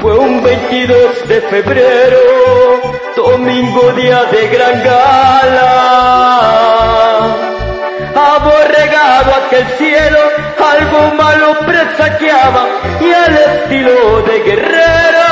Fue 0.05 0.13
un 0.19 0.43
22 0.43 1.29
de 1.29 1.41
febrero, 1.41 2.19
domingo 3.17 3.91
día 3.93 4.23
de 4.25 4.49
gran 4.49 4.85
gala. 4.85 6.11
Aborregado 8.15 9.35
aquel 9.47 9.67
cielo, 9.79 10.19
algo 10.59 11.15
malo 11.15 11.59
presagiaba 11.61 12.67
y 13.01 13.13
al 13.15 13.35
estilo 13.35 14.21
de 14.25 14.41
guerrero, 14.41 15.27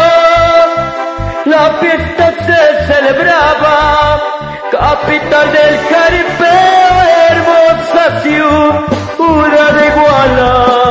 la 1.45 1.77
fiesta 1.79 2.33
se 2.47 2.95
celebraba. 2.95 4.23
Capital 4.71 5.53
del 5.53 5.81
Caripeo, 5.91 6.95
hermosa 7.29 8.21
ciudad 8.23 9.73
de 9.75 9.87
Iguala. 9.87 10.82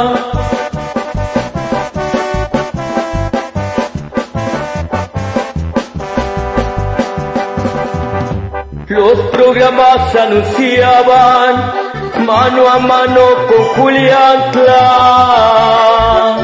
Los 8.91 9.17
programas 9.31 10.13
anunciaban 10.15 11.71
mano 12.25 12.67
a 12.67 12.77
mano 12.79 13.21
con 13.47 13.63
Julián 13.75 14.51
Clan. 14.51 16.39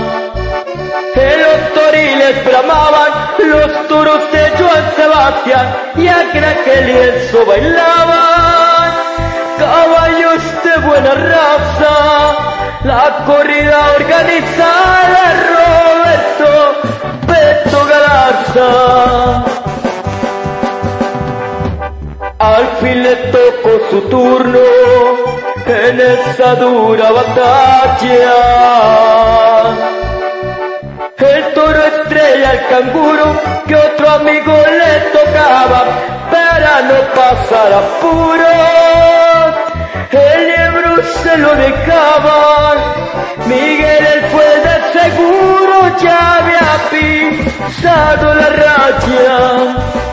En 1.13 1.41
los 1.41 1.73
toriles 1.73 2.45
bramaban 2.45 3.11
los 3.39 3.87
toros 3.89 4.31
de 4.31 4.49
Joan 4.57 4.85
Sebastián 4.95 5.75
y 5.97 6.07
a 6.07 6.31
Craquel 6.31 6.89
y 6.89 6.97
eso 7.17 7.45
bailaban. 7.45 8.93
Caballos 9.59 10.41
de 10.63 10.87
buena 10.87 11.13
raza, 11.15 11.95
la 12.85 13.25
corrida 13.25 13.91
organizada 13.97 15.21
Roberto 15.51 16.49
Beto 17.27 17.85
Galarza. 17.87 19.56
Al 22.47 22.67
fin 22.79 23.03
le 23.03 23.15
tocó 23.35 23.71
su 23.89 24.01
turno 24.09 24.59
en 25.65 25.99
esa 25.99 26.55
dura 26.55 27.11
batalla. 27.11 28.37
El 31.17 31.53
toro 31.53 31.83
estrella 31.83 32.49
al 32.51 32.67
canguro 32.69 33.41
que 33.67 33.75
otro 33.75 34.09
amigo 34.11 34.53
le 34.79 34.93
tocaba 35.17 35.81
para 36.31 36.73
no 36.89 36.99
pasar 37.19 37.73
apuro. 37.83 38.53
El 40.11 40.39
libro 40.47 41.03
se 41.21 41.37
lo 41.37 41.53
dejaba, 41.53 42.75
Miguel 43.45 44.05
él 44.13 44.21
fue 44.31 44.51
de 44.67 44.75
seguro, 44.99 45.97
ya 46.01 46.37
había 46.37 46.67
pisado 46.91 48.33
la 48.35 48.49
raya. 48.61 50.06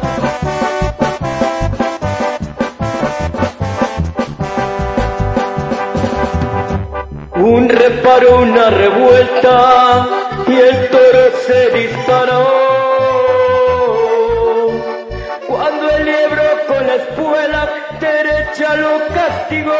Un 7.47 7.68
reparo, 7.68 8.38
una 8.38 8.70
revuelta 8.70 10.07
y 10.47 10.55
el 10.55 10.88
toro 10.88 11.24
se 11.47 11.70
disparó. 11.78 12.42
Cuando 15.47 15.90
el 15.90 16.07
libro 16.07 16.42
con 16.66 16.86
la 16.86 16.95
espuela 16.95 17.68
derecha 18.01 18.76
lo 18.76 18.99
castigó, 19.09 19.76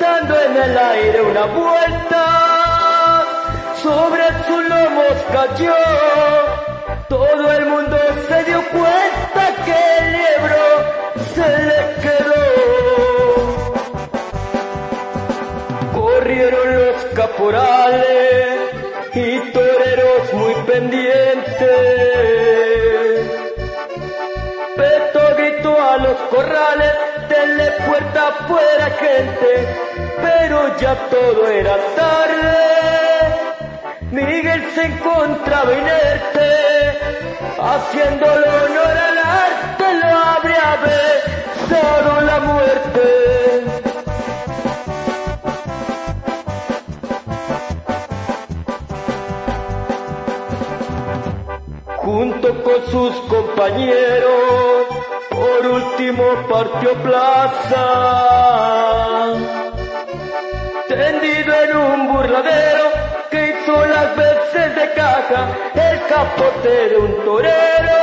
dando 0.00 0.40
en 0.40 0.56
el 0.56 0.76
aire 0.76 1.22
una 1.22 1.46
vuelta. 1.46 3.24
Sobre 3.80 4.24
sus 4.48 4.68
lomos 4.68 5.16
cayó, 5.32 5.76
todo 7.08 7.52
el 7.52 7.66
mundo 7.66 7.96
se 8.28 8.42
dio 8.42 8.60
cuenta 8.70 9.54
que 9.64 9.98
el 9.98 10.12
libro 10.14 10.64
se 11.32 11.48
le 11.62 11.80
quedó. 12.02 13.07
Y 19.14 19.38
toreros 19.52 20.32
muy 20.32 20.54
pendientes. 20.66 21.68
Peto 24.76 25.20
gritó 25.36 25.80
a 25.80 25.98
los 25.98 26.16
corrales, 26.30 26.92
denle 27.28 27.70
puerta 27.86 28.32
fuera 28.48 28.90
gente, 28.90 29.68
pero 30.20 30.76
ya 30.78 30.94
todo 31.10 31.48
era 31.48 31.76
tarde. 31.94 32.56
Miguel 34.10 34.70
se 34.74 34.86
encontraba 34.86 35.72
inerte, 35.72 36.98
haciéndole 37.60 38.48
honor 38.48 38.96
al 39.08 39.18
arte, 39.18 39.84
lo 40.02 40.08
habría 40.08 40.76
besado 40.82 42.20
la 42.22 42.40
muerte. 42.40 43.77
Junto 52.08 52.62
con 52.62 52.86
sus 52.90 53.12
compañeros, 53.28 54.86
por 55.28 55.66
último 55.66 56.24
partió 56.48 56.94
plaza. 57.02 57.84
Tendido 60.88 61.54
en 61.64 61.76
un 61.76 62.08
burladero 62.08 62.84
que 63.30 63.48
hizo 63.48 63.86
las 63.86 64.16
veces 64.16 64.74
de 64.74 64.92
caja, 64.94 65.40
el 65.74 66.00
capote 66.06 66.88
de 66.88 66.96
un 66.96 67.24
torero, 67.26 67.98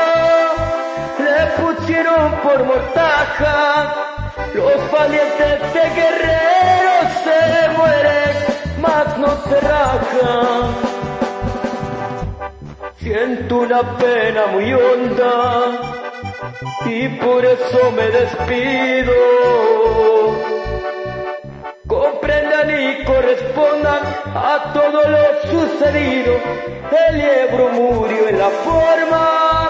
le 1.25 1.39
pusieron 1.59 2.31
por 2.43 2.63
mortaja. 2.63 3.95
Los 4.53 4.91
valientes 4.91 5.73
de 5.73 5.83
guerreros 5.99 7.07
se 7.25 7.41
mueren, 7.75 8.35
mas 8.81 9.17
no 9.17 9.31
se 9.47 9.59
rajan. 9.61 11.04
Siento 13.05 13.57
una 13.57 13.97
pena 13.99 14.47
muy 14.47 14.73
honda 14.73 15.79
y 16.87 17.07
por 17.07 17.45
eso 17.45 17.91
me 17.91 18.07
despido. 18.07 19.13
Comprendan 21.85 22.67
y 22.71 23.03
correspondan 23.03 23.99
a 24.33 24.73
todo 24.73 25.07
lo 25.07 25.41
sucedido. 25.51 26.33
El 27.07 27.17
libro 27.19 27.69
murió 27.73 28.27
en 28.27 28.39
la 28.39 28.49
forma 28.49 29.69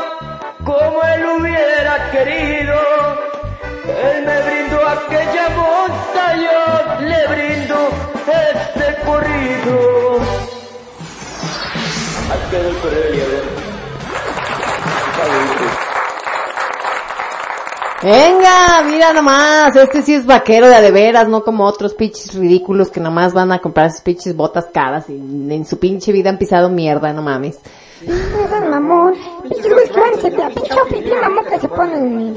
como 0.63 1.03
él 1.03 1.25
hubiera 1.37 2.11
querido. 2.11 2.79
Él 4.13 4.25
me 4.25 4.41
brindó 4.43 4.79
aquella 4.87 5.49
monta, 5.49 6.35
yo 6.37 7.05
le 7.05 7.27
brindo 7.27 7.89
este 8.29 8.95
corrido. 9.05 10.54
El 12.55 12.77
correo 12.77 13.01
del 13.01 13.11
libro. 13.11 13.55
Venga, 18.03 18.83
mira 18.85 19.13
nomás, 19.13 19.75
este 19.75 20.03
sí 20.03 20.13
es 20.13 20.27
vaquero 20.27 20.67
de 20.67 20.75
a 20.75 20.81
de 20.81 20.91
veras, 20.91 21.27
no 21.27 21.43
como 21.43 21.65
otros 21.65 21.95
pinches 21.95 22.35
ridículos 22.35 22.91
que 22.91 22.99
nomás 22.99 23.33
van 23.33 23.51
a 23.51 23.59
comprar 23.59 23.89
sus 23.91 24.01
pinches 24.01 24.35
botas 24.35 24.67
caras 24.71 25.09
y 25.09 25.13
en 25.13 25.65
su 25.65 25.79
pinche 25.79 26.11
vida 26.11 26.29
han 26.29 26.37
pisado 26.37 26.69
mierda, 26.69 27.11
no 27.13 27.23
mames. 27.23 27.57
Mamón. 28.69 29.15
Pinches 29.43 29.73
güeyes 29.73 29.89
que 29.91 29.99
van, 29.99 30.13
se 30.21 30.29
te 30.29 30.93
pinche 30.93 31.15
mamón 31.19 31.45
que 31.45 31.59
se 31.59 31.67
ponen 31.67 32.33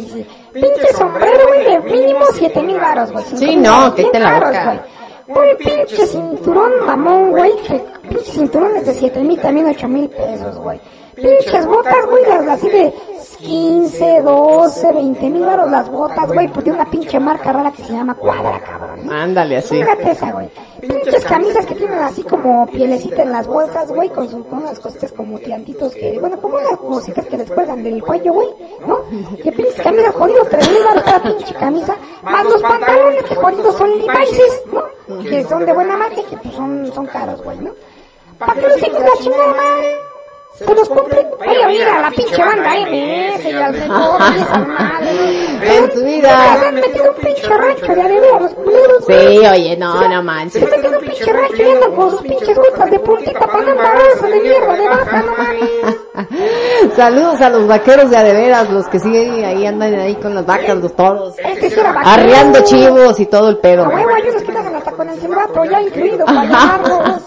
pinche 0.54 0.92
sombrero, 0.96 1.48
güey, 1.48 1.64
de 1.64 1.80
mínimo 1.80 2.24
siete 2.32 2.62
mil 2.62 2.78
baros, 2.80 3.12
güey. 3.12 3.24
Sí, 3.36 3.56
no, 3.56 3.94
cállate 3.94 4.20
la 4.20 4.32
varos, 4.32 4.48
boca. 4.48 4.86
Un 5.28 5.56
pinche 5.58 6.06
cinturón 6.06 6.72
mamón, 6.86 7.30
güey, 7.32 7.52
que 7.66 7.82
pinche 8.08 8.32
cinturones 8.32 8.86
de 8.86 8.94
siete 8.94 9.20
mil, 9.20 9.38
también 9.38 9.66
ocho 9.66 9.86
mil 9.86 10.08
pesos, 10.08 10.56
güey. 10.56 10.80
Pinches 11.14 11.66
botas, 11.66 12.06
güey, 12.06 12.24
las 12.24 12.48
así 12.48 12.68
de 12.70 12.92
15, 13.38 14.22
12, 14.22 14.92
20 14.92 15.30
mil 15.30 15.44
baros 15.44 15.70
las 15.70 15.88
botas, 15.88 16.26
güey, 16.32 16.48
pues 16.48 16.64
de 16.64 16.72
una 16.72 16.84
pinche 16.90 17.20
marca 17.20 17.52
rara 17.52 17.70
que 17.70 17.84
se 17.84 17.92
llama 17.92 18.14
Cuadra, 18.14 18.60
cabrón. 18.60 19.12
Ándale 19.12 19.58
así. 19.58 19.76
Fíjate 19.76 20.10
esa, 20.10 20.32
güey. 20.32 20.50
Pinches 20.80 21.24
camisas 21.24 21.64
que 21.64 21.76
tienen 21.76 21.98
así 22.00 22.24
como 22.24 22.66
pielecita 22.66 23.22
en 23.22 23.30
las 23.30 23.46
bolsas, 23.46 23.92
güey, 23.92 24.08
con, 24.08 24.28
sus, 24.28 24.44
con 24.46 24.58
unas 24.58 24.80
cositas 24.80 25.12
como 25.12 25.38
tiantitos 25.38 25.94
que, 25.94 26.18
bueno, 26.18 26.40
como 26.40 26.56
unas 26.56 26.78
cositas 26.78 27.26
que 27.26 27.36
les 27.36 27.48
cuelgan 27.48 27.84
del 27.84 28.02
cuello, 28.02 28.32
güey, 28.32 28.48
¿no? 28.84 28.98
Que 29.42 29.52
pinches 29.52 29.80
camisas 29.82 30.14
jodidos, 30.16 30.48
tres 30.48 30.68
mil 30.70 30.84
baros 30.84 31.02
cada 31.04 31.22
pinche 31.22 31.54
camisa, 31.54 31.96
más 32.22 32.44
los 32.44 32.60
pantalones 32.60 33.22
que 33.22 33.34
jodidos 33.36 33.76
son 33.76 33.90
Levi's, 33.90 34.62
¿no? 34.72 35.22
Que 35.22 35.44
son 35.44 35.64
de 35.64 35.72
buena 35.72 35.96
marca 35.96 36.20
y 36.20 36.24
que 36.24 36.36
pues 36.38 36.54
son, 36.54 36.90
son 36.92 37.06
caros, 37.06 37.40
güey, 37.44 37.58
¿no? 37.58 37.70
¿Para 38.36 38.54
qué 38.54 38.62
los 38.62 38.82
hijos 38.82 39.00
la 39.00 39.22
chingada 39.22 39.46
madre? 39.48 40.17
Se 40.54 40.74
los 40.74 40.88
cumplen. 40.88 41.28
Oye, 41.40 41.66
mira, 41.66 42.02
la 42.02 42.10
pinche 42.10 42.44
banda 42.44 42.74
MS 42.74 43.44
y 43.44 43.52
al 43.52 43.72
mejor 43.72 44.20
y 44.20 44.40
esa 44.42 44.58
madre. 44.58 45.76
En 45.76 45.92
su 45.92 46.04
vida. 46.04 46.58
Se 46.58 46.66
han 46.66 46.74
metido 46.74 47.10
un 47.10 47.16
pinche 47.16 47.48
rancho 47.48 47.94
de 47.94 48.02
a 48.02 48.40
los 48.40 48.54
culeros. 48.54 49.04
Sí, 49.06 49.46
oye, 49.46 49.76
no, 49.76 50.08
no 50.08 50.22
manches. 50.22 50.64
Se 50.64 50.76
meten 50.76 50.94
un 50.94 51.00
pinche 51.00 51.32
rancho 51.32 51.62
y 51.62 51.70
andan 51.70 51.92
con 51.94 52.10
sus 52.10 52.22
pinches 52.22 52.56
botas 52.56 52.90
de 52.90 52.98
puntita 52.98 53.40
para 53.40 53.62
no 53.62 53.70
embarrarse 53.70 54.26
de 54.26 54.40
mierda 54.40 54.74
de 54.74 54.88
vaca, 54.88 55.22
no 55.22 55.32
mames. 55.36 55.98
Saludos 56.96 57.40
a 57.40 57.50
los 57.50 57.66
vaqueros 57.68 58.10
de 58.10 58.16
a 58.16 58.24
de 58.24 58.32
veras, 58.32 58.70
los 58.70 58.88
que 58.88 58.98
siguen 58.98 59.44
ahí, 59.44 59.66
andan 59.66 59.94
ahí 59.94 60.16
con 60.16 60.34
las 60.34 60.44
vacas, 60.44 60.76
los 60.78 60.94
toros. 60.96 61.34
Este 61.38 61.70
sí 61.70 61.78
era 61.78 61.92
vaquero. 61.92 62.12
Arriando 62.12 62.60
chivos 62.64 63.20
y 63.20 63.26
todo 63.26 63.50
el 63.50 63.58
pedo. 63.58 63.84
A 63.84 63.88
huevo, 63.88 64.10
hay 64.14 64.28
unos 64.28 64.42
que 64.42 64.52
hasta 64.52 64.92
con 64.92 65.08
el 65.08 65.20
silbato 65.20 65.64
ya 65.64 65.80
incluido 65.80 66.24
para 66.26 66.44
llamarlos. 66.44 67.22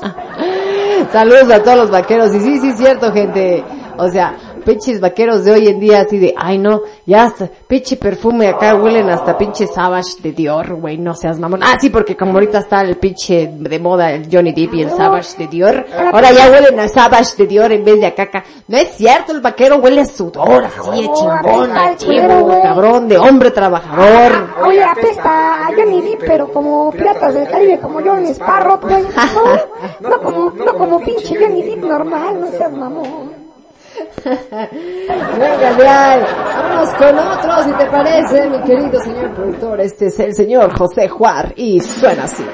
Saludos 1.11 1.51
a 1.51 1.63
todos 1.63 1.77
los 1.77 1.91
vaqueros. 1.91 2.33
Y 2.35 2.39
sí, 2.39 2.59
sí, 2.59 2.71
cierto, 2.73 3.11
gente. 3.11 3.63
O 3.97 4.09
sea, 4.09 4.35
pinches 4.62 4.99
vaqueros 4.99 5.43
de 5.43 5.51
hoy 5.51 5.68
en 5.68 5.80
día 5.80 6.01
así 6.01 6.18
de, 6.18 6.34
ay 6.38 6.57
no, 6.57 6.82
ya 7.05 7.24
hasta, 7.24 7.49
pinche 7.68 7.97
perfume 7.97 8.47
acá 8.47 8.76
huelen 8.76 9.09
hasta 9.09 9.38
pinche 9.38 9.68
Savage 9.68 10.22
de 10.22 10.32
Dior, 10.32 10.76
güey, 10.76 10.97
no 10.97 11.14
seas 11.14 11.39
mamón. 11.39 11.62
Ah, 11.64 11.78
sí, 11.80 11.89
porque 11.89 12.16
como 12.16 12.34
ahorita 12.34 12.59
está 12.59 12.82
el 12.82 12.95
pinche 12.97 13.51
de 13.53 13.80
moda 13.80 14.12
el 14.12 14.28
Johnny 14.32 14.51
Depp 14.51 14.74
y 14.76 14.82
el 14.84 14.89
Savage 14.91 15.38
de 15.38 15.47
Dior, 15.47 15.86
ahora 16.14 16.32
ya 16.32 16.49
huelen 16.49 16.80
a 16.80 16.88
Savage 16.88 17.36
de 17.38 17.47
Dior 17.47 17.72
en 17.72 17.84
vez 17.84 17.99
de 17.99 18.07
a 18.07 18.16
caca. 18.16 18.43
No 18.68 18.78
es 18.78 18.89
cierto, 18.89 19.32
el 19.32 19.41
vaquero 19.41 19.78
huele 19.78 20.01
a 20.01 20.05
sudor, 20.05 20.66
así, 20.66 21.01
de 21.01 21.14
chingón, 21.14 21.72
a 21.72 21.95
chivo, 21.95 22.62
cabrón, 22.62 23.07
de 23.07 23.18
hombre 23.18 23.51
trabajador. 23.51 24.49
Oye, 24.66 24.84
apesta 24.84 25.68
a 25.68 25.72
Johnny 25.76 26.01
Depp, 26.01 26.24
pero 26.26 26.51
como 26.51 26.91
piratas 26.91 27.34
del 27.34 27.47
Caribe, 27.47 27.80
como 27.80 28.01
Johnny 28.01 28.30
Sparrow, 28.30 28.80
güey. 28.80 29.03
No, 30.01 30.09
no 30.09 30.20
como, 30.22 30.49
no 30.51 30.74
como 30.76 30.99
pinche 30.99 31.36
Johnny 31.39 31.64
Depp 31.64 31.84
normal, 31.84 32.41
no 32.41 32.47
seas 32.51 32.72
mamón. 32.72 33.40
Venga, 34.23 35.77
ya, 35.77 36.19
vámonos 36.55 36.89
con 36.95 37.17
otro, 37.17 37.63
si 37.63 37.71
te 37.73 37.85
parece, 37.85 38.49
mi 38.49 38.59
querido 38.61 38.99
señor 39.01 39.33
productor. 39.33 39.81
Este 39.81 40.07
es 40.07 40.19
el 40.19 40.35
señor 40.35 40.77
José 40.77 41.07
Juar 41.07 41.53
y 41.55 41.79
suena 41.79 42.23
así. 42.23 42.45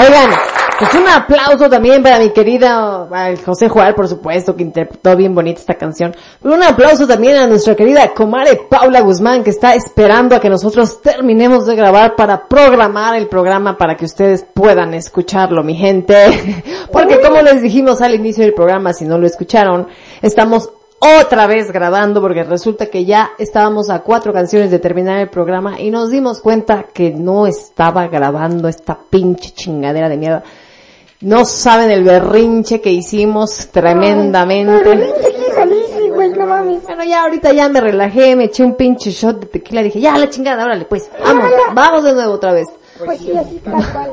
Oigan, 0.00 0.30
pues 0.78 0.94
un 0.94 1.06
aplauso 1.08 1.68
también 1.68 2.02
para 2.02 2.18
mi 2.18 2.30
querida 2.30 3.06
José 3.44 3.68
Juárez, 3.68 3.94
por 3.94 4.08
supuesto, 4.08 4.56
que 4.56 4.62
interpretó 4.62 5.14
bien 5.14 5.34
bonita 5.34 5.60
esta 5.60 5.74
canción. 5.74 6.16
Pero 6.40 6.54
un 6.54 6.62
aplauso 6.62 7.06
también 7.06 7.36
a 7.36 7.46
nuestra 7.46 7.74
querida 7.74 8.08
comare 8.14 8.62
Paula 8.70 9.02
Guzmán, 9.02 9.44
que 9.44 9.50
está 9.50 9.74
esperando 9.74 10.34
a 10.34 10.40
que 10.40 10.48
nosotros 10.48 11.02
terminemos 11.02 11.66
de 11.66 11.76
grabar 11.76 12.16
para 12.16 12.48
programar 12.48 13.14
el 13.16 13.28
programa 13.28 13.76
para 13.76 13.94
que 13.94 14.06
ustedes 14.06 14.46
puedan 14.54 14.94
escucharlo, 14.94 15.62
mi 15.62 15.74
gente. 15.74 16.64
Porque 16.92 17.20
como 17.20 17.42
les 17.42 17.60
dijimos 17.60 18.00
al 18.00 18.14
inicio 18.14 18.42
del 18.42 18.54
programa, 18.54 18.94
si 18.94 19.04
no 19.04 19.18
lo 19.18 19.26
escucharon, 19.26 19.86
estamos 20.22 20.70
otra 21.00 21.46
vez 21.46 21.72
grabando 21.72 22.20
porque 22.20 22.44
resulta 22.44 22.86
que 22.86 23.06
ya 23.06 23.30
estábamos 23.38 23.88
a 23.88 24.00
cuatro 24.00 24.34
canciones 24.34 24.70
de 24.70 24.78
terminar 24.78 25.18
el 25.18 25.30
programa 25.30 25.80
y 25.80 25.90
nos 25.90 26.10
dimos 26.10 26.40
cuenta 26.40 26.84
que 26.92 27.10
no 27.10 27.46
estaba 27.46 28.06
grabando 28.08 28.68
esta 28.68 28.98
pinche 29.08 29.50
chingadera 29.52 30.10
de 30.10 30.16
mierda. 30.18 30.42
No 31.22 31.46
saben 31.46 31.90
el 31.90 32.04
berrinche 32.04 32.80
que 32.82 32.92
hicimos 32.92 33.68
tremendamente. 33.70 35.14
Salí, 35.54 36.08
güey, 36.14 36.30
no 36.30 36.46
mames. 36.46 36.82
Bueno, 36.82 37.04
ya 37.04 37.22
ahorita 37.22 37.52
ya 37.52 37.68
me 37.70 37.80
relajé, 37.80 38.36
me 38.36 38.44
eché 38.44 38.62
un 38.62 38.74
pinche 38.74 39.10
shot 39.10 39.40
de 39.40 39.46
tequila, 39.46 39.82
dije, 39.82 40.00
ya 40.00 40.16
la 40.18 40.28
chingada, 40.28 40.64
órale, 40.64 40.84
pues, 40.84 41.10
vamos, 41.22 41.44
vamos 41.74 42.04
de 42.04 42.12
nuevo 42.12 42.34
otra 42.34 42.52
vez. 42.52 42.66
Pues 43.04 43.18
sí, 43.18 43.32
así 43.36 43.56
tal 43.64 43.74
cual. 43.92 44.12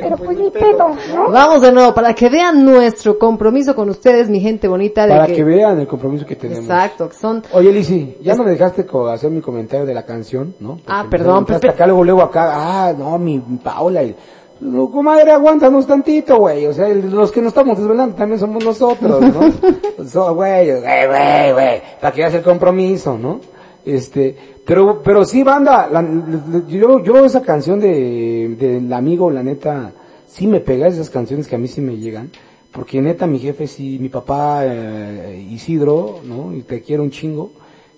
Pero 0.00 0.16
pues 0.16 0.38
ni 0.38 0.50
pedo, 0.50 0.88
¿no? 1.14 1.30
Vamos 1.30 1.60
de 1.62 1.72
nuevo, 1.72 1.94
para 1.94 2.14
que 2.14 2.28
vean 2.28 2.64
nuestro 2.64 3.18
compromiso 3.18 3.74
con 3.74 3.88
ustedes, 3.90 4.28
mi 4.28 4.40
gente 4.40 4.68
bonita. 4.68 5.06
De 5.06 5.14
Para 5.14 5.26
que 5.26 5.44
vean 5.44 5.78
el 5.80 5.86
compromiso 5.86 6.26
que 6.26 6.36
tenemos. 6.36 6.64
Exacto, 6.64 7.08
que 7.08 7.14
son 7.16 7.42
Oye, 7.52 7.72
Lisi, 7.72 8.16
ya 8.22 8.34
no 8.34 8.44
me 8.44 8.50
dejaste 8.50 8.86
hacer 9.12 9.30
mi 9.30 9.40
comentario 9.40 9.86
de 9.86 9.94
la 9.94 10.04
canción, 10.04 10.54
¿no? 10.60 10.76
Porque 10.76 10.84
Ah, 10.88 11.06
perdón, 11.10 11.44
Pepe. 11.46 11.68
acá, 11.70 11.86
luego, 11.86 12.04
luego 12.04 12.22
acá, 12.22 12.52
ah, 12.88 12.92
no, 12.96 13.18
mi 13.18 13.38
Paola, 13.62 14.02
y, 14.02 14.14
no, 14.60 14.90
comadre, 14.90 15.30
aguántanos 15.32 15.86
tantito, 15.86 16.38
güey, 16.38 16.66
o 16.66 16.72
sea, 16.72 16.88
el- 16.88 17.10
los 17.10 17.30
que 17.32 17.40
nos 17.40 17.48
estamos 17.48 17.76
desvelando 17.76 18.14
también 18.14 18.38
somos 18.38 18.64
nosotros, 18.64 19.20
¿no? 19.20 19.40
So, 20.08 20.34
güey, 20.34 20.70
güey, 20.70 21.06
güey, 21.06 21.52
güey, 21.52 21.82
para 22.00 22.12
que 22.12 22.20
veas 22.20 22.34
el 22.34 22.42
compromiso, 22.42 23.16
¿no? 23.18 23.40
Este, 23.84 24.34
pero, 24.64 25.02
pero 25.02 25.24
sí, 25.24 25.42
banda, 25.42 25.88
la- 25.90 26.64
yo, 26.68 27.02
yo 27.04 27.24
esa 27.24 27.42
canción 27.42 27.80
de, 27.80 28.56
del 28.58 28.92
amigo, 28.92 29.30
la 29.30 29.42
neta, 29.42 29.92
sí 30.26 30.46
me 30.46 30.60
pega 30.60 30.88
esas 30.88 31.10
canciones 31.10 31.46
que 31.46 31.56
a 31.56 31.58
mí 31.58 31.68
sí 31.68 31.80
me 31.80 31.96
llegan, 31.98 32.30
porque 32.72 33.00
neta 33.02 33.26
mi 33.26 33.38
jefe 33.38 33.66
sí, 33.66 33.98
mi 34.00 34.08
papá, 34.08 34.62
eh, 34.64 35.46
Isidro, 35.50 36.20
¿no? 36.24 36.54
Y 36.56 36.62
te 36.62 36.80
quiero 36.80 37.02
un 37.02 37.10
chingo, 37.10 37.52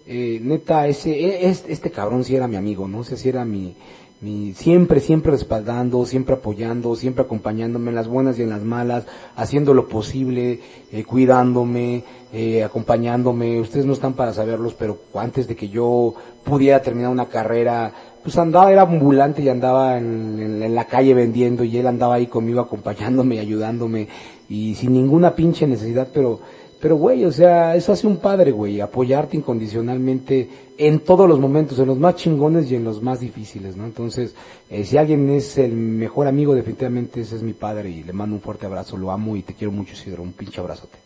eh, 0.06 0.40
neta, 0.42 0.86
ese, 0.88 1.10
e- 1.12 1.48
es- 1.48 1.64
este 1.68 1.90
cabrón 1.90 2.24
sí 2.24 2.34
era 2.36 2.48
mi 2.48 2.56
amigo, 2.56 2.86
¿no? 2.88 2.98
O 2.98 3.04
sea, 3.04 3.16
sí 3.16 3.28
era 3.28 3.44
mi, 3.44 3.74
mi, 4.20 4.54
siempre, 4.54 5.00
siempre 5.00 5.32
respaldando, 5.32 6.04
siempre 6.06 6.34
apoyando, 6.36 6.96
siempre 6.96 7.24
acompañándome 7.24 7.90
en 7.90 7.96
las 7.96 8.08
buenas 8.08 8.38
y 8.38 8.42
en 8.42 8.50
las 8.50 8.62
malas, 8.62 9.06
haciendo 9.36 9.74
lo 9.74 9.88
posible, 9.88 10.60
eh, 10.90 11.04
cuidándome, 11.04 12.02
eh, 12.32 12.64
acompañándome. 12.64 13.60
Ustedes 13.60 13.84
no 13.86 13.92
están 13.92 14.14
para 14.14 14.32
saberlos, 14.32 14.74
pero 14.74 14.98
antes 15.14 15.46
de 15.46 15.54
que 15.56 15.68
yo 15.68 16.14
pudiera 16.44 16.80
terminar 16.80 17.10
una 17.10 17.26
carrera, 17.26 17.92
pues 18.22 18.36
andaba, 18.38 18.72
era 18.72 18.82
ambulante 18.82 19.42
y 19.42 19.48
andaba 19.48 19.98
en, 19.98 20.38
en- 20.40 20.62
en 20.62 20.74
la 20.74 20.86
calle 20.86 21.12
vendiendo 21.14 21.62
y 21.62 21.76
él 21.76 21.86
andaba 21.86 22.14
ahí 22.14 22.26
conmigo 22.26 22.60
acompañándome 22.60 23.36
y 23.36 23.38
ayudándome 23.38 24.08
y 24.48 24.74
sin 24.76 24.92
ninguna 24.94 25.34
pinche 25.34 25.66
necesidad, 25.66 26.08
pero 26.12 26.40
pero 26.86 26.98
güey, 26.98 27.24
o 27.24 27.32
sea, 27.32 27.74
eso 27.74 27.92
hace 27.92 28.06
un 28.06 28.18
padre, 28.18 28.52
güey, 28.52 28.80
apoyarte 28.80 29.36
incondicionalmente 29.36 30.48
en 30.78 31.00
todos 31.00 31.28
los 31.28 31.40
momentos, 31.40 31.80
en 31.80 31.88
los 31.88 31.98
más 31.98 32.14
chingones 32.14 32.70
y 32.70 32.76
en 32.76 32.84
los 32.84 33.02
más 33.02 33.18
difíciles, 33.18 33.76
¿no? 33.76 33.86
Entonces, 33.86 34.36
eh, 34.70 34.84
si 34.84 34.96
alguien 34.96 35.28
es 35.30 35.58
el 35.58 35.72
mejor 35.72 36.28
amigo, 36.28 36.54
definitivamente 36.54 37.22
ese 37.22 37.34
es 37.34 37.42
mi 37.42 37.54
padre 37.54 37.90
y 37.90 38.04
le 38.04 38.12
mando 38.12 38.36
un 38.36 38.40
fuerte 38.40 38.66
abrazo, 38.66 38.96
lo 38.96 39.10
amo 39.10 39.34
y 39.34 39.42
te 39.42 39.54
quiero 39.54 39.72
mucho, 39.72 39.94
Isidro, 39.94 40.22
un 40.22 40.32
pinche 40.32 40.60
abrazote. 40.60 40.96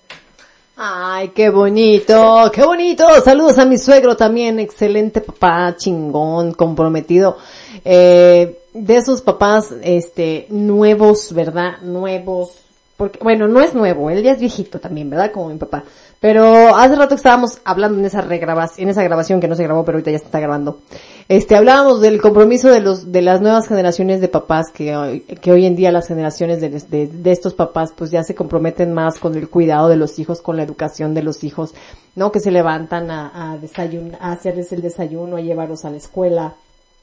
Ay, 0.77 1.29
qué 1.29 1.49
bonito, 1.49 2.51
qué 2.53 2.63
bonito. 2.63 3.07
Saludos 3.25 3.57
a 3.57 3.65
mi 3.65 3.79
suegro 3.79 4.19
también, 4.19 4.61
excelente 4.61 5.23
papá, 5.23 5.77
chingón, 5.79 6.53
comprometido. 6.53 7.39
Eh, 7.87 8.59
de 8.75 8.97
esos 8.99 9.23
papás, 9.23 9.75
este, 9.83 10.45
nuevos, 10.51 11.33
¿verdad? 11.33 11.81
Nuevos. 11.81 12.70
Porque, 13.01 13.19
bueno, 13.23 13.49
no 13.49 13.63
es 13.63 13.73
nuevo, 13.73 14.11
él 14.11 14.23
ya 14.23 14.33
es 14.33 14.41
viejito 14.41 14.79
también, 14.79 15.09
¿verdad? 15.09 15.33
Como 15.33 15.49
mi 15.49 15.57
papá. 15.57 15.85
Pero 16.21 16.77
hace 16.77 16.97
rato 16.97 17.15
estábamos 17.15 17.59
hablando 17.65 17.99
en 17.99 18.05
esa 18.05 18.21
regrabación, 18.21 18.83
en 18.83 18.91
esa 18.91 19.03
grabación 19.03 19.41
que 19.41 19.49
no 19.49 19.55
se 19.55 19.63
grabó, 19.63 19.87
pero 19.87 19.97
ahorita 19.97 20.11
ya 20.11 20.19
se 20.19 20.27
está 20.27 20.39
grabando. 20.39 20.81
Este, 21.27 21.57
hablábamos 21.57 22.03
del 22.03 22.21
compromiso 22.21 22.69
de 22.69 22.81
los, 22.81 23.11
de 23.11 23.23
las 23.23 23.41
nuevas 23.41 23.69
generaciones 23.69 24.21
de 24.21 24.29
papás 24.29 24.67
que 24.71 24.95
hoy, 24.95 25.21
que 25.21 25.51
hoy 25.51 25.65
en 25.65 25.77
día 25.77 25.91
las 25.93 26.09
generaciones 26.09 26.61
de, 26.61 26.69
de, 26.69 27.07
de 27.07 27.33
estos 27.33 27.55
papás 27.55 27.95
pues 27.97 28.11
ya 28.11 28.23
se 28.23 28.35
comprometen 28.35 28.93
más 28.93 29.19
con 29.19 29.35
el 29.35 29.49
cuidado 29.49 29.89
de 29.89 29.97
los 29.97 30.19
hijos, 30.19 30.43
con 30.43 30.59
la 30.59 30.63
educación 30.63 31.15
de 31.15 31.23
los 31.23 31.43
hijos, 31.43 31.75
¿no? 32.17 32.31
Que 32.31 32.41
se 32.41 32.51
levantan 32.51 33.11
a, 33.11 33.53
a 33.53 33.57
desayunar, 33.57 34.19
a 34.21 34.33
hacerles 34.33 34.73
el 34.73 34.83
desayuno, 34.83 35.39
a 35.39 35.41
llevarlos 35.41 35.87
a 35.87 35.91
la 35.91 35.97
escuela, 35.97 36.53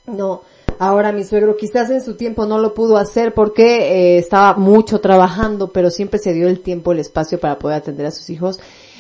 no, 0.06 0.44
ahora 0.80 1.12
mi 1.12 1.24
suegro 1.24 1.56
quizás 1.58 1.90
en 1.90 2.02
su 2.02 2.16
tiempo 2.16 2.46
no 2.46 2.60
lo 2.60 2.74
pudo 2.74 2.98
hacer 2.98 3.34
porque 3.34 4.16
eh, 4.16 4.18
estaba 4.18 4.56
mucho 4.56 5.00
trabajando, 5.00 5.72
pero 5.72 5.90
siempre 5.90 6.20
se 6.20 6.34
dio 6.34 6.48
el 6.48 6.62
tiempo, 6.62 6.92
el 6.92 7.00
espacio 7.00 7.40
para 7.40 7.60
poder 7.60 7.78
atender 7.78 8.06
a 8.06 8.12
sus 8.12 8.30
hijos. 8.30 8.60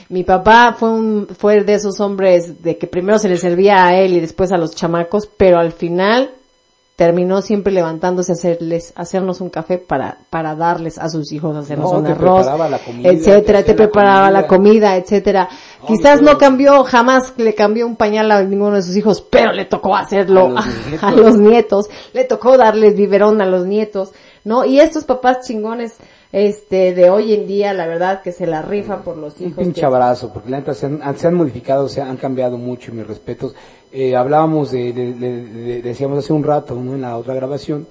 Mi 0.09 0.23
papá 0.23 0.75
fue 0.77 0.89
un, 0.89 1.27
fue 1.37 1.63
de 1.63 1.73
esos 1.73 1.99
hombres 1.99 2.63
de 2.63 2.77
que 2.77 2.87
primero 2.87 3.19
se 3.19 3.27
le 3.27 3.37
servía 3.37 3.85
a 3.85 3.97
él 3.97 4.13
y 4.13 4.19
después 4.21 4.51
a 4.51 4.57
los 4.57 4.73
chamacos, 4.73 5.27
pero 5.37 5.59
al 5.59 5.73
final 5.73 6.31
terminó 6.97 7.41
siempre 7.43 7.71
levantándose 7.71 8.31
a 8.31 8.33
hacerles, 8.33 8.91
hacernos 8.95 9.39
un 9.39 9.49
café 9.51 9.77
para, 9.77 10.17
para 10.31 10.55
darles 10.55 10.97
a 10.97 11.07
sus 11.09 11.31
hijos, 11.31 11.55
hacernos 11.55 11.93
No, 11.93 11.99
un 11.99 12.07
arroz, 12.07 12.45
comida, 12.83 13.09
etcétera, 13.11 13.59
te 13.59 13.65
te 13.65 13.71
hacía 13.71 13.73
la 13.73 13.75
preparaba 13.75 14.31
la 14.31 14.47
comida. 14.47 14.95
etcétera. 14.97 15.47
Quizás 15.85 16.21
no 16.23 16.37
cambió, 16.39 16.83
jamás 16.83 17.33
le 17.37 17.53
cambió 17.53 17.85
un 17.85 17.95
pañal 17.97 18.31
a 18.31 18.41
ninguno 18.43 18.75
de 18.77 18.81
sus 18.81 18.97
hijos, 18.97 19.21
pero 19.21 19.53
le 19.53 19.65
tocó 19.65 19.95
hacerlo 19.95 20.47
A 20.57 20.65
los 20.65 20.65
nietos. 20.89 21.03
a 21.03 21.11
los 21.11 21.37
nietos, 21.37 21.85
le 22.13 22.23
tocó 22.25 22.57
darles 22.57 22.95
biberón 22.97 23.39
a 23.41 23.45
los 23.45 23.67
nietos, 23.67 24.11
¿no? 24.43 24.65
Y 24.65 24.79
estos 24.79 25.03
papás 25.05 25.45
chingones, 25.47 25.93
este, 26.31 26.93
de 26.95 27.09
hoy 27.11 27.33
en 27.33 27.45
día, 27.47 27.73
la 27.73 27.85
verdad 27.85 28.21
que 28.23 28.31
se 28.31 28.47
la 28.47 28.61
rifan 28.63 29.03
por 29.03 29.17
los 29.17 29.39
Un 29.39 29.47
hijos. 29.49 29.63
pinche 29.63 29.81
que- 29.81 29.85
abrazo, 29.85 30.31
porque 30.33 30.49
la 30.49 30.57
neta 30.57 30.73
se 30.73 30.87
han, 30.87 31.17
se 31.17 31.27
han 31.27 31.35
modificado, 31.35 31.87
se 31.87 32.01
han 32.01 32.17
cambiado 32.17 32.57
mucho, 32.57 32.91
mis 32.91 33.05
respetos. 33.07 33.53
Eh, 33.91 34.15
hablábamos 34.15 34.71
de, 34.71 34.91
de- 34.93 35.13
de- 35.13 35.45
de- 35.45 35.81
decíamos 35.81 36.19
hace 36.19 36.33
un 36.33 36.43
rato, 36.43 36.75
¿no? 36.75 36.93
En 36.95 37.01
la 37.01 37.17
otra 37.17 37.33
grabación, 37.33 37.87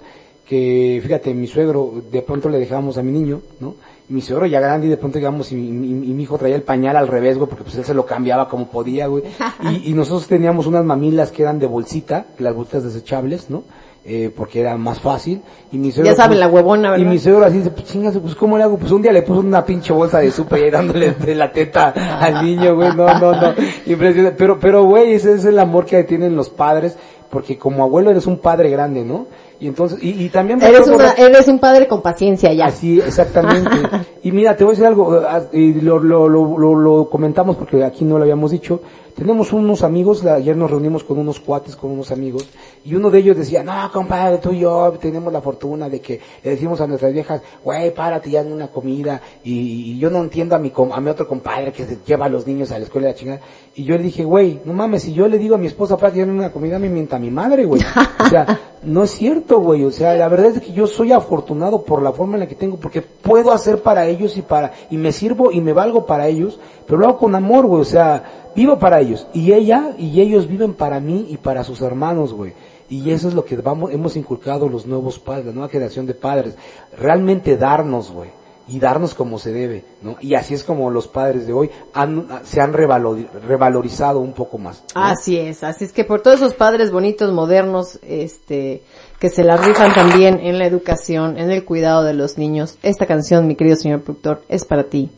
que 0.46 1.00
fíjate, 1.02 1.34
mi 1.34 1.46
suegro, 1.46 2.02
de 2.12 2.22
pronto 2.22 2.48
le 2.48 2.58
dejábamos 2.58 2.98
a 2.98 3.02
mi 3.02 3.12
niño, 3.12 3.40
¿no? 3.60 3.74
Y 4.08 4.12
mi 4.12 4.20
suegro 4.20 4.46
ya 4.46 4.60
grande 4.60 4.86
y 4.86 4.90
de 4.90 4.96
pronto 4.98 5.18
llegamos 5.18 5.50
y, 5.50 5.56
mi- 5.56 5.86
y- 5.88 6.10
y 6.10 6.14
mi 6.14 6.22
hijo 6.22 6.38
traía 6.38 6.54
el 6.54 6.62
pañal 6.62 6.96
al 6.96 7.08
revés, 7.08 7.36
güey, 7.38 7.48
porque 7.48 7.64
pues 7.64 7.76
él 7.76 7.84
se 7.84 7.94
lo 7.94 8.06
cambiaba 8.06 8.48
como 8.48 8.68
podía, 8.68 9.06
güey. 9.08 9.24
Y, 9.72 9.90
y 9.90 9.94
nosotros 9.94 10.28
teníamos 10.28 10.66
unas 10.66 10.84
mamilas 10.84 11.32
que 11.32 11.42
eran 11.42 11.58
de 11.58 11.66
bolsita, 11.66 12.26
las 12.38 12.54
bolsitas 12.54 12.84
desechables, 12.84 13.50
¿no? 13.50 13.64
Eh, 14.08 14.30
porque 14.34 14.60
era 14.60 14.76
más 14.76 15.00
fácil. 15.00 15.42
Y 15.72 15.78
mi 15.78 15.90
suegro, 15.90 16.12
Ya 16.12 16.16
saben, 16.16 16.38
pues, 16.38 16.40
la 16.40 16.46
huevona, 16.46 16.88
Y 16.90 17.00
¿verdad? 17.00 17.12
mi 17.12 17.18
suegro 17.18 17.44
así 17.44 17.58
dice, 17.58 17.70
pues 17.70 17.86
chingas, 17.86 18.16
pues 18.16 18.36
¿cómo 18.36 18.56
le 18.56 18.62
hago? 18.62 18.78
Pues 18.78 18.92
un 18.92 19.02
día 19.02 19.10
le 19.10 19.22
puso 19.22 19.40
una 19.40 19.64
pinche 19.64 19.92
bolsa 19.92 20.20
de 20.20 20.30
súper 20.30 20.64
y 20.64 20.70
dándole 20.70 21.10
de 21.10 21.34
la 21.34 21.50
teta 21.50 21.88
al 22.20 22.44
niño, 22.44 22.76
güey, 22.76 22.94
no, 22.94 23.06
no, 23.18 23.32
no, 23.32 23.54
impresionante. 23.84 24.36
Pero, 24.38 24.60
pero 24.60 24.84
güey, 24.84 25.14
ese 25.14 25.34
es 25.34 25.44
el 25.44 25.58
amor 25.58 25.86
que 25.86 26.04
tienen 26.04 26.36
los 26.36 26.50
padres, 26.50 26.96
porque 27.30 27.58
como 27.58 27.82
abuelo 27.82 28.12
eres 28.12 28.26
un 28.28 28.38
padre 28.38 28.70
grande, 28.70 29.04
¿no? 29.04 29.26
Y 29.58 29.66
entonces, 29.66 29.98
y, 30.00 30.10
y 30.24 30.28
también... 30.28 30.62
Eres 30.62 30.86
una, 30.86 31.10
eres 31.12 31.48
un 31.48 31.58
padre 31.58 31.88
con 31.88 32.00
paciencia 32.00 32.52
ya. 32.52 32.66
Así, 32.66 33.00
exactamente. 33.00 33.70
y 34.22 34.30
mira, 34.30 34.56
te 34.56 34.62
voy 34.62 34.70
a 34.70 34.74
decir 34.74 34.86
algo, 34.86 35.20
ah, 35.28 35.42
y 35.52 35.80
lo, 35.80 35.98
lo, 35.98 36.28
lo, 36.28 36.56
lo, 36.56 36.74
lo 36.76 37.10
comentamos 37.10 37.56
porque 37.56 37.82
aquí 37.82 38.04
no 38.04 38.18
lo 38.18 38.22
habíamos 38.22 38.52
dicho. 38.52 38.80
Tenemos 39.16 39.50
unos 39.54 39.82
amigos, 39.82 40.22
la- 40.22 40.34
ayer 40.34 40.54
nos 40.54 40.70
reunimos 40.70 41.02
con 41.02 41.18
unos 41.18 41.40
cuates, 41.40 41.74
con 41.74 41.90
unos 41.90 42.10
amigos, 42.12 42.46
y 42.84 42.94
uno 42.94 43.08
de 43.10 43.20
ellos 43.20 43.34
decía, 43.38 43.62
no, 43.64 43.72
compadre, 43.90 44.36
tú 44.36 44.52
y 44.52 44.58
yo 44.58 44.92
tenemos 45.00 45.32
la 45.32 45.40
fortuna 45.40 45.88
de 45.88 46.00
que 46.02 46.20
le 46.44 46.50
decimos 46.50 46.82
a 46.82 46.86
nuestras 46.86 47.14
viejas, 47.14 47.40
güey, 47.64 47.94
párate 47.94 48.30
ya 48.30 48.42
en 48.42 48.52
una 48.52 48.68
comida, 48.68 49.22
y, 49.42 49.92
y 49.92 49.98
yo 49.98 50.10
no 50.10 50.18
entiendo 50.22 50.54
a 50.54 50.58
mi, 50.58 50.70
a 50.92 51.00
mi 51.00 51.08
otro 51.08 51.26
compadre 51.26 51.72
que 51.72 51.86
se 51.86 51.98
lleva 52.04 52.26
a 52.26 52.28
los 52.28 52.46
niños 52.46 52.70
a 52.72 52.78
la 52.78 52.84
escuela 52.84 53.06
de 53.06 53.12
la 53.14 53.18
chingada. 53.18 53.40
Y 53.74 53.84
yo 53.84 53.96
le 53.96 54.02
dije, 54.02 54.22
güey, 54.22 54.60
no 54.66 54.74
mames, 54.74 55.04
si 55.04 55.14
yo 55.14 55.26
le 55.28 55.38
digo 55.38 55.54
a 55.54 55.58
mi 55.58 55.66
esposa, 55.66 55.96
párate 55.96 56.18
ya 56.18 56.24
en 56.24 56.30
una 56.30 56.52
comida, 56.52 56.78
me 56.78 56.90
mienta 56.90 57.18
mi 57.18 57.30
madre, 57.30 57.64
güey. 57.64 57.80
O 58.20 58.28
sea, 58.28 58.60
no 58.82 59.02
es 59.04 59.12
cierto, 59.12 59.60
güey. 59.60 59.82
O 59.84 59.90
sea, 59.90 60.14
la 60.14 60.28
verdad 60.28 60.52
es 60.56 60.60
que 60.60 60.72
yo 60.72 60.86
soy 60.86 61.12
afortunado 61.12 61.82
por 61.84 62.02
la 62.02 62.12
forma 62.12 62.34
en 62.34 62.40
la 62.40 62.46
que 62.48 62.54
tengo, 62.54 62.76
porque 62.76 63.00
puedo 63.00 63.50
hacer 63.52 63.82
para 63.82 64.06
ellos 64.06 64.36
y 64.36 64.42
para, 64.42 64.72
y 64.90 64.98
me 64.98 65.10
sirvo 65.12 65.50
y 65.52 65.60
me 65.62 65.72
valgo 65.72 66.04
para 66.06 66.26
ellos, 66.28 66.58
pero 66.86 66.98
lo 66.98 67.06
hago 67.08 67.18
con 67.18 67.34
amor, 67.34 67.66
güey. 67.66 67.80
O 67.80 67.84
sea, 67.86 68.42
vivo 68.56 68.78
para 68.78 69.00
ellos. 69.00 69.26
Y 69.32 69.52
ella 69.52 69.92
y 69.98 70.20
ellos 70.20 70.48
viven 70.48 70.74
para 70.74 70.98
mí 70.98 71.26
y 71.30 71.36
para 71.36 71.62
sus 71.62 71.80
hermanos, 71.82 72.32
güey. 72.32 72.54
Y 72.88 73.10
eso 73.10 73.28
es 73.28 73.34
lo 73.34 73.44
que 73.44 73.56
vamos, 73.56 73.92
hemos 73.92 74.16
inculcado 74.16 74.68
los 74.68 74.86
nuevos 74.86 75.18
padres, 75.18 75.46
la 75.46 75.52
nueva 75.52 75.68
generación 75.68 76.06
de 76.06 76.14
padres. 76.14 76.54
Realmente 76.98 77.56
darnos, 77.56 78.10
güey. 78.10 78.30
Y 78.68 78.80
darnos 78.80 79.14
como 79.14 79.38
se 79.38 79.52
debe, 79.52 79.84
¿no? 80.02 80.16
Y 80.20 80.34
así 80.34 80.52
es 80.52 80.64
como 80.64 80.90
los 80.90 81.06
padres 81.06 81.46
de 81.46 81.52
hoy 81.52 81.70
han, 81.94 82.26
se 82.42 82.60
han 82.60 82.72
revalori- 82.72 83.28
revalorizado 83.46 84.18
un 84.18 84.32
poco 84.32 84.58
más. 84.58 84.82
Así 84.92 85.36
es, 85.38 85.62
así 85.62 85.84
es 85.84 85.92
que 85.92 86.02
por 86.02 86.20
todos 86.20 86.40
esos 86.40 86.54
padres 86.54 86.90
bonitos, 86.90 87.32
modernos, 87.32 88.00
este, 88.02 88.82
que 89.20 89.28
se 89.28 89.44
la 89.44 89.56
rifan 89.56 89.94
también 89.94 90.40
en 90.40 90.58
la 90.58 90.66
educación, 90.66 91.38
en 91.38 91.52
el 91.52 91.64
cuidado 91.64 92.02
de 92.02 92.14
los 92.14 92.38
niños, 92.38 92.76
esta 92.82 93.06
canción, 93.06 93.46
mi 93.46 93.54
querido 93.54 93.76
señor 93.76 94.02
productor, 94.02 94.42
es 94.48 94.64
para 94.64 94.82
ti, 94.82 95.10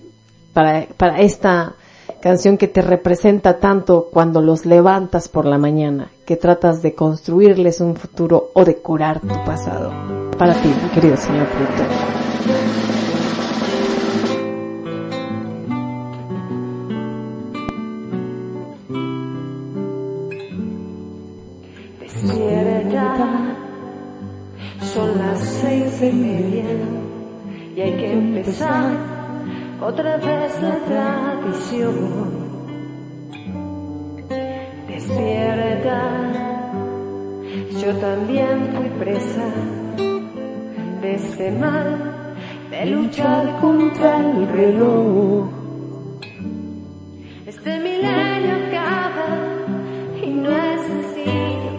para, 0.52 0.86
para 0.98 1.20
esta 1.20 1.74
canción 2.20 2.58
que 2.58 2.68
te 2.68 2.82
representa 2.82 3.58
tanto 3.58 4.08
cuando 4.12 4.40
los 4.40 4.66
levantas 4.66 5.28
por 5.28 5.44
la 5.44 5.58
mañana, 5.58 6.10
que 6.26 6.36
tratas 6.36 6.82
de 6.82 6.94
construirles 6.94 7.80
un 7.80 7.96
futuro 7.96 8.50
o 8.54 8.64
de 8.64 8.76
curar 8.76 9.20
tu 9.20 9.34
pasado. 9.44 9.92
Para 10.36 10.54
ti, 10.54 10.72
querido 10.94 11.16
señor 11.16 11.46
productor. 11.46 11.86
Son 24.94 25.18
las 25.18 25.38
seis 25.38 26.02
y 26.02 26.12
media 26.12 26.64
y 27.76 27.80
hay 27.80 27.92
que 27.92 28.12
empezar 28.12 29.17
otra 29.80 30.16
vez 30.16 30.62
la 30.62 30.76
tradición. 30.86 32.48
Despierta, 34.88 36.00
yo 37.80 37.96
también 37.96 38.72
fui 38.74 38.88
presa 38.98 39.46
de 41.00 41.14
este 41.14 41.52
mal 41.52 42.34
de 42.70 42.86
luchar 42.86 43.60
contra 43.60 44.18
el 44.18 44.48
reloj. 44.48 45.48
Este 47.46 47.78
milenio 47.78 48.56
acaba 48.66 49.28
y 50.22 50.30
no 50.30 50.50
es 50.50 50.80
sencillo 50.82 51.72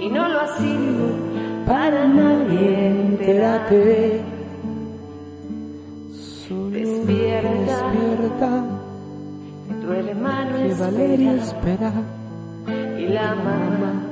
y 0.00 0.08
no 0.08 0.28
lo 0.28 0.40
ha 0.40 0.48
sido 0.58 1.26
para 1.66 2.06
nadie 2.06 2.88
entérate 2.88 4.35
despierta, 7.06 8.64
que 9.68 9.74
tu 9.74 9.92
hermano 9.92 10.56
espera. 10.56 11.92
Y 12.98 13.06
la 13.08 13.34
mamá 13.34 14.02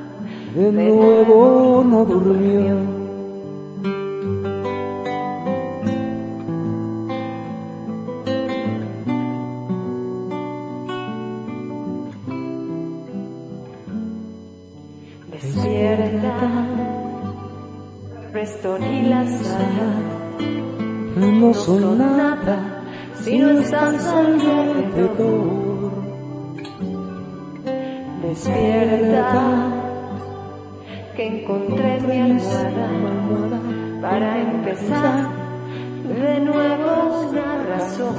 De 0.55 0.71
nuevo 0.71 1.85
no 1.85 2.05
durmió. 2.05 3.05
despierta 15.33 16.67
Preston 18.33 18.83
y 18.83 19.03
la 19.03 19.27
sala. 19.27 19.89
No 21.17 21.55
son 21.55 21.99
nada 21.99 22.74
si 23.25 23.39
no 23.39 23.51
estás 23.59 24.07
alrededor 24.07 25.91
despierta 28.21 29.73
que 31.17 31.27
encontré 31.27 32.01
mi 32.03 32.21
almohada 32.21 32.91
para 34.03 34.43
empezar 34.43 35.29
de 36.07 36.41
nuevo 36.41 37.29
una 37.31 37.65
razón. 37.65 38.15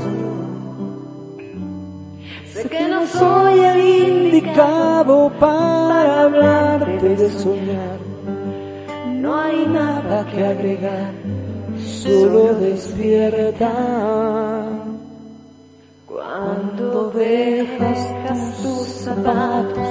sé 2.47 2.67
que 2.67 2.87
no 2.89 3.05
soy 3.05 3.59
el 3.59 3.79
indicado 4.09 5.31
para 5.39 6.21
hablarte 6.23 7.09
de 7.09 7.29
soñar. 7.29 7.99
no 9.21 9.35
hay 9.35 9.67
nada 9.67 10.25
que 10.31 10.43
agregar 10.43 11.11
solo 11.77 12.55
despierta 12.55 13.71
cuando 16.37 17.11
dejas 17.11 18.57
tus 18.61 18.87
zapatos 19.05 19.87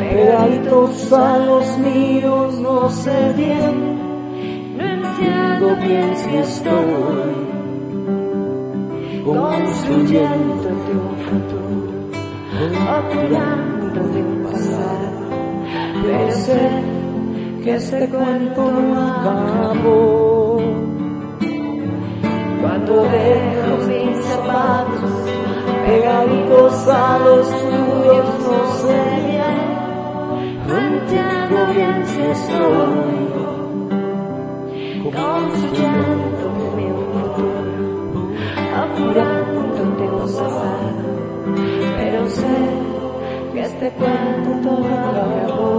pegaditos 0.00 1.12
a 1.12 1.38
los 1.38 1.78
míos 1.78 2.58
no 2.58 2.90
sé 2.90 3.32
bien. 3.36 4.76
No 4.76 4.84
entiendo 4.84 5.76
bien 5.76 6.16
si 6.16 6.36
estoy 6.36 7.30
construyendo 9.24 10.68
de 10.86 10.92
un 11.06 11.16
futuro 11.26 11.92
o 12.82 13.12
curando 13.12 14.00
de 14.14 14.22
un 14.22 14.42
pasado. 14.44 15.08
Pero 16.02 16.32
sé 16.32 16.70
que 17.62 17.74
este 17.76 18.08
cuento 18.08 18.70
no 18.70 19.08
acabó. 19.12 20.60
Cuando 22.60 23.02
dejo 23.04 23.86
mis 23.86 24.24
zapatos 24.24 25.27
pegaditos 25.88 26.88
a 26.88 27.18
los 27.24 27.46
suyos, 27.46 28.26
no 28.44 28.58
bien, 29.26 29.58
no 30.66 30.74
entiendo 30.76 31.58
bien 31.74 31.98
si 32.06 32.20
estoy 32.36 33.20
construyéndome 35.16 36.84
un 36.92 37.06
futuro, 37.14 38.20
apurándome 38.82 40.04
un 40.10 40.20
pasado, 40.20 41.08
pero 41.96 42.20
sé 42.28 42.56
que 43.54 43.60
este 43.60 43.90
cuento 43.92 44.50
no 44.64 44.74
acabó, 44.94 45.78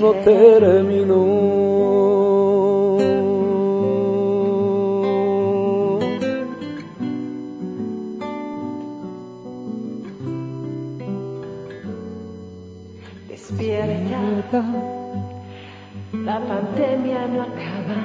no 0.00 0.10
terminó. 0.24 1.77
Pandemia 16.48 17.26
no 17.28 17.42
acaba 17.42 18.00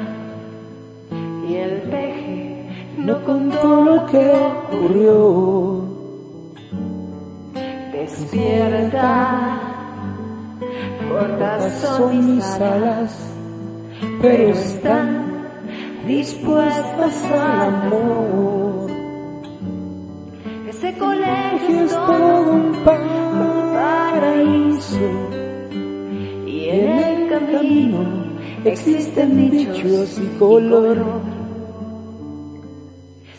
y 1.48 1.56
el 1.56 1.82
peje 1.84 2.68
no 2.98 3.24
contó 3.24 3.86
lo 3.86 4.06
que 4.08 4.32
ocurrió. 4.68 5.86
Despierta, 7.94 9.62
cortas 11.10 11.74
son 11.80 12.36
mis 12.36 12.44
alas, 12.60 13.34
pero 14.22 14.50
están 14.50 15.48
dispuestas 16.06 17.24
al 17.32 17.76
amor. 17.76 18.92
Ese 20.68 20.98
colegio 20.98 21.86
es 21.86 21.92
todo 21.92 22.52
un 22.52 22.74
paraíso 23.74 25.10
y 26.46 26.70
en 26.70 26.90
el 26.90 27.30
camino 27.30 28.23
existen 28.66 29.50
bichos 29.52 30.20
y 30.20 30.38
color. 30.38 30.98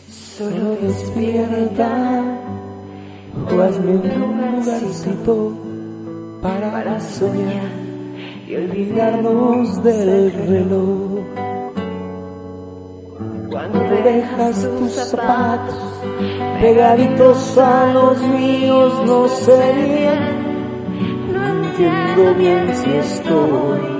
Solo 0.09 0.75
despierta 0.81 2.23
o 3.35 3.61
hazme 3.61 3.91
un 3.91 4.19
lugarcito 4.19 5.53
para 6.41 6.99
soñar 6.99 7.71
y 8.47 8.55
olvidarnos 8.55 9.83
del 9.83 10.31
reloj. 10.31 11.23
Cuando 13.49 13.79
dejas 14.03 14.69
tus 14.77 14.91
zapatos 14.91 15.75
pegaditos 16.61 17.57
a 17.57 17.93
los 17.93 18.21
míos, 18.21 18.93
no 19.05 19.27
sé 19.29 19.73
bien, 19.73 21.33
no 21.33 21.67
entiendo 21.67 22.35
bien 22.35 22.75
si 22.75 22.91
estoy 22.91 23.94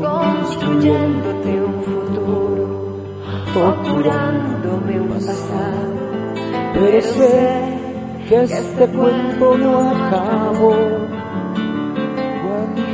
construyéndote 0.00 1.50
un 1.60 1.82
futuro, 1.82 2.66
o 3.54 3.66
apurándome 3.66 5.00
un 5.00 5.08
pasado, 5.08 5.92
pero 6.72 7.00
sé 7.02 7.72
que 8.28 8.42
este 8.42 8.86
cuento 8.88 9.58
no 9.58 9.90
acabó. 9.90 10.74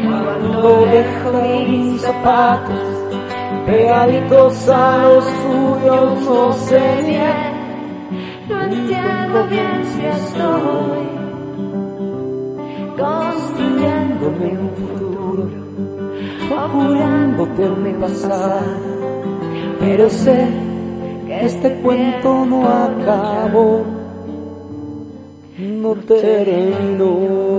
Cuando 0.05 0.87
dejo 0.87 1.33
mis 1.69 2.01
zapatos 2.01 2.99
pegaditos 3.67 4.69
a 4.69 4.99
los 4.99 5.25
suyos, 5.25 6.23
no 6.25 6.53
sé 6.53 7.03
bien, 7.07 8.49
no 8.49 8.63
entiendo 8.63 9.47
bien 9.49 9.85
si 9.85 10.05
estoy 10.07 11.19
construyéndome 12.97 14.59
un 14.59 14.71
futuro, 14.77 15.68
apurándote 16.57 17.69
un 17.69 18.01
pasado, 18.01 18.61
pero 19.81 20.09
sé 20.09 20.47
que 21.27 21.45
este 21.45 21.75
cuento 21.81 22.47
no 22.47 22.67
acabó, 22.69 23.85
no 25.59 25.95
terminó. 25.95 27.59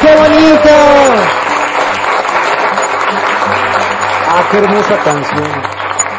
¡Qué 0.00 0.10
bonito! 0.16 1.03
Qué 4.54 4.60
hermosa 4.60 4.98
canción. 5.04 5.48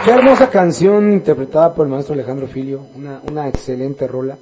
Qué 0.04 0.12
hermosa 0.12 0.50
canción 0.50 1.14
interpretada 1.14 1.74
por 1.74 1.86
el 1.86 1.94
maestro 1.94 2.16
Alejandro 2.16 2.48
Filio. 2.48 2.82
Una, 2.94 3.22
una 3.32 3.48
excelente 3.48 4.08
rola. 4.08 4.38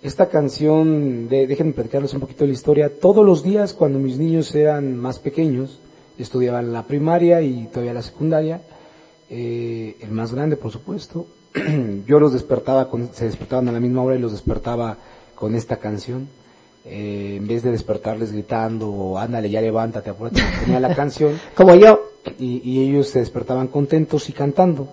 Esta 0.00 0.28
canción, 0.28 1.28
de, 1.28 1.48
déjenme 1.48 1.72
platicarles 1.72 2.14
un 2.14 2.20
poquito 2.20 2.44
de 2.44 2.48
la 2.48 2.52
historia. 2.52 2.92
Todos 3.00 3.26
los 3.26 3.42
días 3.42 3.72
cuando 3.72 3.98
mis 3.98 4.16
niños 4.16 4.54
eran 4.54 4.96
más 4.96 5.18
pequeños, 5.18 5.80
estudiaban 6.18 6.72
la 6.72 6.84
primaria 6.84 7.42
y 7.42 7.66
todavía 7.66 7.94
la 7.94 8.02
secundaria, 8.02 8.62
eh, 9.28 9.96
el 10.00 10.12
más 10.12 10.32
grande 10.32 10.56
por 10.56 10.70
supuesto, 10.70 11.26
yo 12.06 12.20
los 12.20 12.32
despertaba, 12.32 12.88
con, 12.88 13.12
se 13.12 13.24
despertaban 13.24 13.68
a 13.68 13.72
la 13.72 13.80
misma 13.80 14.02
hora 14.02 14.14
y 14.14 14.20
los 14.20 14.30
despertaba 14.30 14.98
con 15.34 15.56
esta 15.56 15.78
canción. 15.78 16.28
Eh, 16.84 17.38
en 17.38 17.46
vez 17.48 17.62
de 17.62 17.72
despertarles 17.72 18.32
gritando 18.32 19.16
ándale 19.16 19.50
ya 19.50 19.60
levántate, 19.60 20.10
apúrate, 20.10 20.42
tenía 20.64 20.80
la 20.80 20.94
canción 20.96 21.40
Como 21.56 21.76
yo. 21.76 22.11
Y, 22.38 22.60
y 22.68 22.88
ellos 22.88 23.08
se 23.08 23.18
despertaban 23.20 23.68
contentos 23.68 24.28
y 24.28 24.32
cantando. 24.32 24.88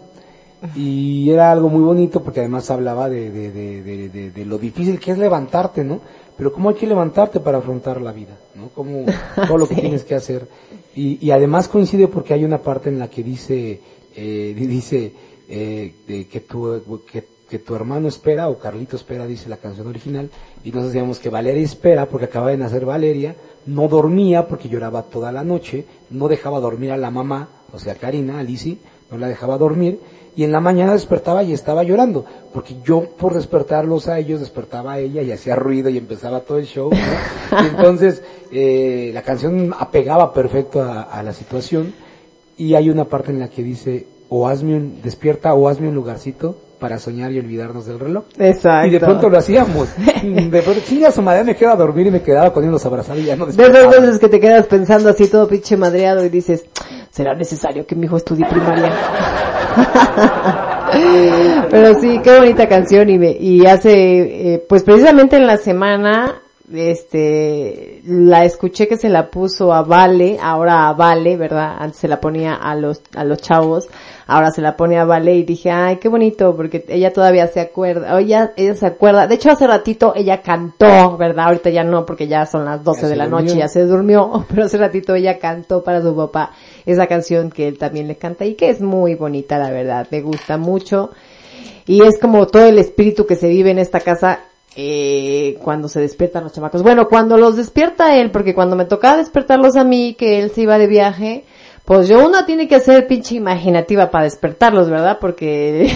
Y 0.75 1.30
era 1.30 1.51
algo 1.51 1.69
muy 1.69 1.82
bonito 1.82 2.21
porque 2.21 2.41
además 2.41 2.69
hablaba 2.69 3.07
de, 3.09 3.32
de, 3.32 3.51
de, 3.51 4.32
de, 4.32 4.45
lo 4.45 4.57
difícil 4.57 4.99
que 4.99 5.11
es 5.11 5.17
levantarte, 5.17 5.86
¿no? 5.86 6.01
Pero 6.38 6.51
cómo 6.51 6.69
hay 6.69 6.75
que 6.75 6.86
levantarte 6.88 7.39
para 7.39 7.59
afrontar 7.59 8.01
la 8.01 8.11
vida, 8.11 8.38
¿no? 8.55 8.67
Como 8.69 9.05
todo 9.47 9.57
lo 9.57 9.67
que 9.67 9.75
Sí. 9.75 9.82
tienes 9.82 10.03
que 10.03 10.15
hacer. 10.15 10.47
Y, 10.95 11.17
y 11.25 11.32
además 11.32 11.69
coincide 11.69 12.07
porque 12.09 12.34
hay 12.34 12.43
una 12.43 12.57
parte 12.57 12.89
en 12.89 12.99
la 12.99 13.09
que 13.09 13.23
dice, 13.23 13.80
eh, 14.15 14.53
di- 14.57 14.67
dice 14.67 15.13
eh, 15.47 15.93
de 16.05 16.27
que 16.27 16.41
tu, 16.41 17.01
que, 17.09 17.23
que 17.49 17.59
tu 17.59 17.73
hermano 17.75 18.09
espera, 18.09 18.49
o 18.49 18.59
Carlito 18.59 18.97
espera, 18.97 19.25
dice 19.27 19.47
la 19.47 19.57
canción 19.57 19.88
original, 19.88 20.30
y 20.65 20.71
nos 20.73 20.86
decíamos 20.88 21.19
que 21.19 21.30
Valeria 21.30 21.63
espera 21.63 22.05
porque 22.07 22.25
acaba 22.25 22.49
de 22.49 22.57
nacer 22.57 22.84
Valeria, 22.86 23.34
no 23.66 23.88
dormía 23.88 24.47
porque 24.47 24.70
lloraba 24.70 25.03
toda 25.03 25.32
la 25.32 25.43
noche, 25.43 25.86
no 26.10 26.28
dejaba 26.28 26.60
dormir 26.60 26.91
a 26.91 26.97
la 26.97 27.12
mamá, 27.12 27.49
o 27.74 27.80
sea, 27.80 27.95
Karina, 27.95 28.39
Alicia, 28.39 28.76
no 29.12 29.18
la 29.18 29.28
dejaba 29.28 29.57
dormir, 29.57 29.99
y 30.36 30.43
en 30.43 30.51
la 30.51 30.60
mañana 30.60 30.93
despertaba 30.93 31.43
y 31.43 31.53
estaba 31.53 31.84
llorando, 31.84 32.26
porque 32.53 32.76
yo 32.84 33.03
por 33.18 33.34
despertarlos 33.34 34.07
a 34.07 34.20
ellos 34.20 34.39
despertaba 34.39 34.93
a 34.93 34.99
ella 34.99 35.22
y 35.22 35.32
hacía 35.32 35.55
ruido 35.55 35.89
y 35.89 35.97
empezaba 35.97 36.41
todo 36.41 36.57
el 36.60 36.66
show, 36.66 36.89
¿no? 36.89 37.64
Y 37.64 37.68
entonces 37.76 38.24
eh, 38.51 39.12
la 39.14 39.22
canción 39.22 39.74
apegaba 39.78 40.34
perfecto 40.34 40.82
a, 40.82 41.01
a 41.01 41.24
la 41.24 41.34
situación 41.34 41.93
y 42.57 42.76
hay 42.76 42.89
una 42.89 43.05
parte 43.05 43.32
en 43.32 43.39
la 43.39 43.49
que 43.49 43.64
dice 43.64 44.07
o 44.30 44.47
hazme 44.47 44.76
un, 44.76 45.01
despierta 45.01 45.53
o 45.53 45.68
hazme 45.68 45.89
un 45.89 45.95
lugarcito 45.95 46.55
para 46.80 46.97
soñar 46.97 47.32
y 47.32 47.39
olvidarnos 47.39 47.86
del 47.86 47.99
reloj. 47.99 48.23
Exacto. 48.38 48.88
Y 48.88 48.91
de 48.91 48.99
pronto 48.99 49.30
lo 49.30 49.38
hacíamos. 49.38 49.89
De 50.23 50.61
pronto, 50.61 50.82
chinga 50.86 51.11
su 51.11 51.21
madre, 51.21 51.43
me 51.43 51.55
quedaba 51.55 51.75
a 51.75 51.77
dormir 51.77 52.07
y 52.07 52.11
me 52.11 52.21
quedaba 52.21 52.51
con 52.53 52.63
ellos 52.63 52.86
abrazados 52.86 53.21
y 53.21 53.25
ya 53.25 53.36
no 53.36 53.45
De 53.45 53.63
esas 53.63 53.89
veces 53.89 54.19
que 54.19 54.30
te 54.30 54.39
quedas 54.39 54.65
pensando 54.67 55.09
así 55.09 55.27
todo 55.27 55.47
pinche 55.47 55.77
madreado 55.77 56.23
y 56.25 56.30
dices, 56.30 56.65
¿será 57.11 57.34
necesario 57.36 57.86
que 57.86 57.95
mi 57.95 58.05
hijo 58.05 58.17
estudie 58.17 58.45
primaria? 58.45 58.91
Pero 61.69 61.99
sí, 61.99 62.19
qué 62.23 62.38
bonita 62.38 62.67
canción 62.67 63.09
y, 63.09 63.17
me- 63.17 63.38
y 63.39 63.65
hace, 63.65 64.53
eh, 64.55 64.65
pues 64.67 64.84
precisamente 64.84 65.38
en 65.38 65.47
la 65.47 65.57
semana, 65.57 66.36
este, 66.74 68.01
la 68.05 68.45
escuché 68.45 68.88
que 68.88 68.97
se 68.97 69.09
la 69.09 69.30
puso 69.30 69.74
a 69.74 69.82
Vale, 69.84 70.38
ahora 70.41 70.88
a 70.88 70.93
Vale, 70.93 71.38
¿verdad? 71.38 71.76
Antes 71.80 71.99
se 71.99 72.07
la 72.07 72.20
ponía 72.22 72.53
a 72.55 72.76
los, 72.76 73.01
a 73.15 73.24
los 73.24 73.41
chavos, 73.41 73.88
ahora 74.28 74.51
se 74.51 74.61
la 74.61 74.78
pone 74.78 74.97
a 74.99 75.05
Vale 75.05 75.36
y 75.36 75.43
dije, 75.43 75.72
ay, 75.72 75.97
qué 75.97 76.09
bonito, 76.09 76.55
porque 76.55 76.86
ella 76.88 77.11
todavía 77.13 77.47
se 77.47 77.59
acuerda, 77.59 78.15
o 78.15 78.20
ella, 78.20 78.53
ella 78.55 78.76
se 78.76 78.86
acuerda, 78.86 79.28
de 79.28 79.36
hecho 79.36 79.49
hace 79.51 79.67
ratito 79.67 80.13
ella 80.15 80.41
cantó, 80.41 81.17
¿verdad? 81.17 81.47
Ahorita 81.47 81.70
ya 81.70 81.84
no, 81.84 82.05
porque 82.05 82.28
ya 82.28 82.45
son 82.45 82.65
las 82.65 82.84
12 82.84 83.01
Ya 83.01 83.07
de 83.07 83.15
la 83.15 83.28
durmió. 83.28 83.41
noche, 83.41 83.57
ya 83.57 83.67
se 83.67 83.86
durmió, 83.86 84.45
pero 84.49 84.65
hace 84.65 84.78
ratito 84.78 85.15
ella 85.15 85.39
cantó 85.39 85.84
para 85.84 86.01
su 86.01 86.15
papá 86.15 86.51
esa 86.86 87.07
canción 87.07 87.49
que 87.49 87.67
él 87.67 87.78
también 87.78 88.07
le 88.07 88.15
canta 88.17 88.45
y 88.45 88.55
que 88.55 88.70
es 88.70 88.82
muy 88.82 89.15
bonita, 89.15 89.57
la 89.57 89.72
verdad, 89.72 90.07
me 90.11 90.22
gusta 90.22 90.57
mucho. 90.57 91.11
Y 91.86 92.03
es 92.03 92.20
como 92.20 92.45
todo 92.45 92.65
el 92.67 92.78
espíritu 92.78 93.26
que 93.26 93.36
se 93.36 93.47
vive 93.47 93.72
en 93.72 93.80
esta 93.80 93.99
casa, 93.99 94.41
eh, 94.82 95.57
cuando 95.61 95.89
se 95.89 95.99
despiertan 95.99 96.45
los 96.45 96.53
chamacos. 96.53 96.84
Bueno, 96.84 97.09
cuando 97.09 97.36
los 97.36 97.57
despierta 97.57 98.15
él, 98.15 98.32
porque 98.32 98.55
cuando 98.55 98.77
me 98.77 98.86
tocaba 98.86 99.17
despertarlos 99.17 99.75
a 99.75 99.84
mí, 99.84 100.15
que 100.17 100.39
él 100.39 100.51
se 100.51 100.61
iba 100.61 100.77
de 100.77 100.88
viaje, 100.88 101.43
pues 101.84 102.07
yo 102.07 102.25
una 102.25 102.45
tiene 102.45 102.65
que 102.69 102.80
ser 102.80 103.05
pinche 103.05 103.36
imaginativa 103.36 104.09
para 104.09 104.23
despertarlos, 104.23 104.89
¿verdad? 104.89 105.17
Porque, 105.19 105.93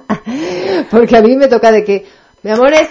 porque 0.90 1.16
a 1.18 1.20
mí 1.20 1.36
me 1.36 1.48
toca 1.48 1.70
de 1.70 1.84
que, 1.84 2.06
mi 2.42 2.50
amor 2.50 2.72
es, 2.72 2.88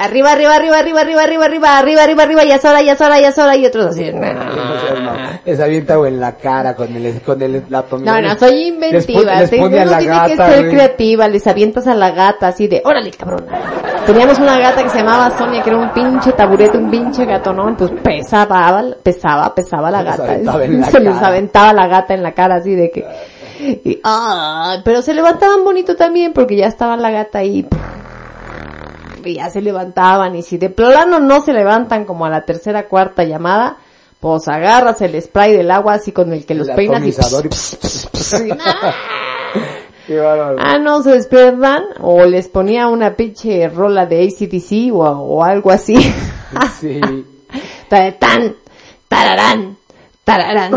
arriba, 0.00 0.32
arriba, 0.32 0.56
arriba, 0.56 0.78
arriba, 0.78 1.00
arriba, 1.00 1.22
arriba, 1.22 1.44
arriba, 1.44 1.78
arriba, 1.78 2.02
arriba, 2.02 2.22
arriba, 2.22 2.44
ya 2.44 2.56
es 2.56 2.64
hora, 2.64 2.82
ya 2.82 2.92
es 2.92 3.00
hora, 3.00 3.20
ya 3.20 3.28
es 3.28 3.38
hora, 3.38 3.56
y 3.56 3.66
otros 3.66 3.86
así, 3.86 4.10
Les 5.44 5.60
avienta 5.60 5.98
o 5.98 6.06
en 6.06 6.20
la 6.20 6.36
cara 6.36 6.74
con 6.74 6.94
el, 6.94 7.20
con 7.20 7.40
el, 7.42 7.64
la 7.68 7.84
no, 7.90 8.20
no, 8.20 8.38
soy 8.38 8.68
inventiva. 8.68 9.40
Les 9.40 9.52
les 9.52 9.60
Uno 9.60 9.98
tiene 9.98 10.20
que 10.26 10.36
ser 10.36 10.70
creativa, 10.70 11.28
les 11.28 11.46
avientas 11.46 11.86
a 11.86 11.94
la 11.94 12.10
gata 12.10 12.48
así 12.48 12.66
de, 12.66 12.82
órale 12.84 13.10
cabrona. 13.10 13.60
Teníamos 14.06 14.38
una 14.38 14.58
gata 14.58 14.82
que 14.82 14.88
se 14.88 14.98
llamaba 14.98 15.30
Sonia, 15.36 15.62
que 15.62 15.70
era 15.70 15.78
un 15.78 15.92
pinche 15.92 16.32
taburete, 16.32 16.78
un 16.78 16.90
pinche 16.90 17.26
gato, 17.26 17.52
¿no? 17.52 17.68
Entonces 17.68 17.98
pesaba, 18.02 18.82
pesaba, 19.02 19.54
pesaba 19.54 19.90
la 19.90 20.02
gata. 20.02 20.38
se 20.90 21.00
les 21.00 21.16
aventaba 21.22 21.72
la 21.72 21.86
gata 21.86 22.14
en 22.14 22.22
la 22.22 22.32
cara 22.32 22.56
así 22.56 22.74
de 22.74 22.90
que, 22.90 23.04
y, 23.60 24.00
ah, 24.04 24.78
pero 24.84 25.02
se 25.02 25.12
levantaban 25.12 25.62
bonito 25.62 25.94
también 25.94 26.32
porque 26.32 26.56
ya 26.56 26.66
estaba 26.66 26.96
la 26.96 27.10
gata 27.10 27.40
ahí. 27.40 27.66
Y 29.24 29.34
ya 29.34 29.50
se 29.50 29.60
levantaban 29.60 30.34
y 30.36 30.42
si 30.42 30.58
de 30.58 30.70
plano 30.70 31.18
no 31.20 31.42
se 31.42 31.52
levantan 31.52 32.04
como 32.04 32.24
a 32.26 32.30
la 32.30 32.44
tercera, 32.44 32.86
cuarta 32.88 33.24
llamada, 33.24 33.76
pues 34.20 34.48
agarras 34.48 35.00
el 35.00 35.20
spray 35.20 35.56
del 35.56 35.70
agua 35.70 35.94
así 35.94 36.12
con 36.12 36.32
el 36.32 36.44
que 36.46 36.54
los 36.54 36.68
El 36.68 36.76
peinas 36.76 37.02
y. 37.06 37.12
Ah, 40.58 40.78
no, 40.78 41.02
se 41.02 41.12
despiertan 41.12 41.84
o 42.00 42.24
les 42.24 42.48
ponía 42.48 42.88
una 42.88 43.14
pinche 43.14 43.68
rola 43.68 44.06
de 44.06 44.24
ACDC 44.24 44.92
o, 44.94 44.98
o 45.02 45.44
algo 45.44 45.70
así. 45.70 45.96
Sí. 46.80 47.00
Ta- 47.88 48.12
Tan, 48.18 48.54
tararán, 49.08 49.76
tararán. 50.24 50.70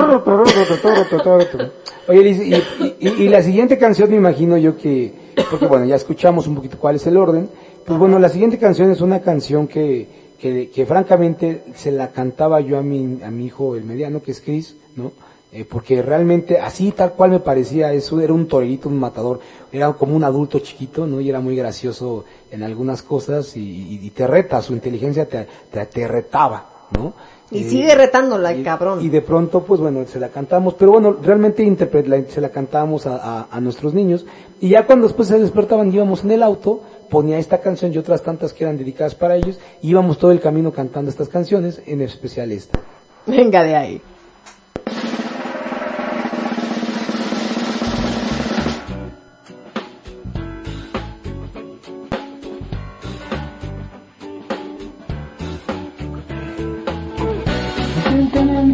Oye, 2.07 2.29
y, 2.29 2.53
y- 2.99 3.23
y 3.23 3.29
la 3.29 3.41
siguiente 3.41 3.77
canción 3.77 4.09
me 4.09 4.17
imagino 4.17 4.57
yo 4.57 4.75
que, 4.77 5.13
porque 5.49 5.67
bueno, 5.67 5.85
ya 5.85 5.95
escuchamos 5.95 6.47
un 6.47 6.55
poquito 6.55 6.77
cuál 6.77 6.95
es 6.95 7.07
el 7.07 7.15
orden, 7.17 7.49
pues 7.85 7.99
bueno, 7.99 8.19
la 8.19 8.29
siguiente 8.29 8.57
canción 8.57 8.91
es 8.91 9.01
una 9.01 9.21
canción 9.21 9.67
que, 9.67 10.07
que, 10.39 10.69
que 10.69 10.85
francamente 10.85 11.63
se 11.75 11.91
la 11.91 12.09
cantaba 12.11 12.59
yo 12.61 12.77
a 12.77 12.81
mi, 12.81 13.21
a 13.23 13.29
mi 13.31 13.45
hijo, 13.45 13.75
el 13.75 13.83
mediano, 13.83 14.21
que 14.21 14.31
es 14.31 14.41
Chris, 14.41 14.75
¿no? 14.95 15.11
Eh, 15.51 15.65
porque 15.69 16.01
realmente 16.01 16.59
así 16.59 16.91
tal 16.91 17.13
cual 17.13 17.29
me 17.29 17.39
parecía, 17.39 17.93
eso 17.93 18.19
era 18.19 18.33
un 18.33 18.47
torerito, 18.47 18.89
un 18.89 18.99
matador, 18.99 19.39
era 19.71 19.93
como 19.93 20.15
un 20.15 20.23
adulto 20.23 20.57
chiquito, 20.59 21.05
¿no? 21.05 21.21
Y 21.21 21.29
era 21.29 21.41
muy 21.41 21.55
gracioso 21.55 22.25
en 22.49 22.63
algunas 22.63 23.03
cosas 23.03 23.55
y, 23.55 23.59
y- 23.61 23.99
y 24.03 24.09
te 24.09 24.25
reta, 24.25 24.61
su 24.63 24.73
inteligencia 24.73 25.27
te, 25.27 25.47
te, 25.71 25.85
te 25.85 26.07
retaba, 26.07 26.87
¿no? 26.97 27.13
Y 27.51 27.59
Eh, 27.59 27.69
sigue 27.69 27.93
retándola 27.93 28.51
el 28.51 28.63
cabrón. 28.63 28.99
y 29.05 29.09
de 29.09 29.21
pronto, 29.21 29.61
pues 29.63 29.79
bueno, 29.79 30.03
se 30.07 30.19
la 30.19 30.29
cantamos, 30.29 30.73
pero 30.73 30.93
bueno, 30.93 31.15
realmente 31.21 31.63
la- 32.07 32.23
se 32.27 32.41
la 32.41 32.49
cantábamos 32.49 33.05
a, 33.05 33.17
a- 33.17 33.47
a 33.51 33.61
nuestros 33.61 33.93
niños. 33.93 34.25
Y 34.59 34.69
ya 34.69 34.87
cuando 34.87 35.05
después 35.05 35.27
se 35.27 35.37
despertaban, 35.37 35.93
íbamos 35.93 36.23
en 36.23 36.31
el 36.31 36.41
auto, 36.41 36.81
ponía 37.09 37.37
esta 37.37 37.59
canción 37.59 37.93
y 37.93 37.97
otras 37.97 38.23
tantas 38.23 38.53
que 38.53 38.63
eran 38.63 38.77
dedicadas 38.77 39.15
para 39.15 39.35
ellos, 39.35 39.59
y 39.81 39.89
íbamos 39.89 40.17
todo 40.17 40.31
el 40.31 40.39
camino 40.39 40.71
cantando 40.71 41.09
estas 41.09 41.29
canciones, 41.29 41.81
en 41.85 42.01
especial 42.01 42.51
esta. 42.51 42.79
Venga 43.25 43.63
de 43.63 43.75
ahí. 43.75 44.01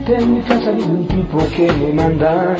En 0.09 0.33
mi 0.33 0.41
casa 0.41 0.71
vive 0.71 0.87
un 0.87 1.07
tipo 1.07 1.37
que 1.55 1.71
me 1.71 1.93
manda. 1.93 2.55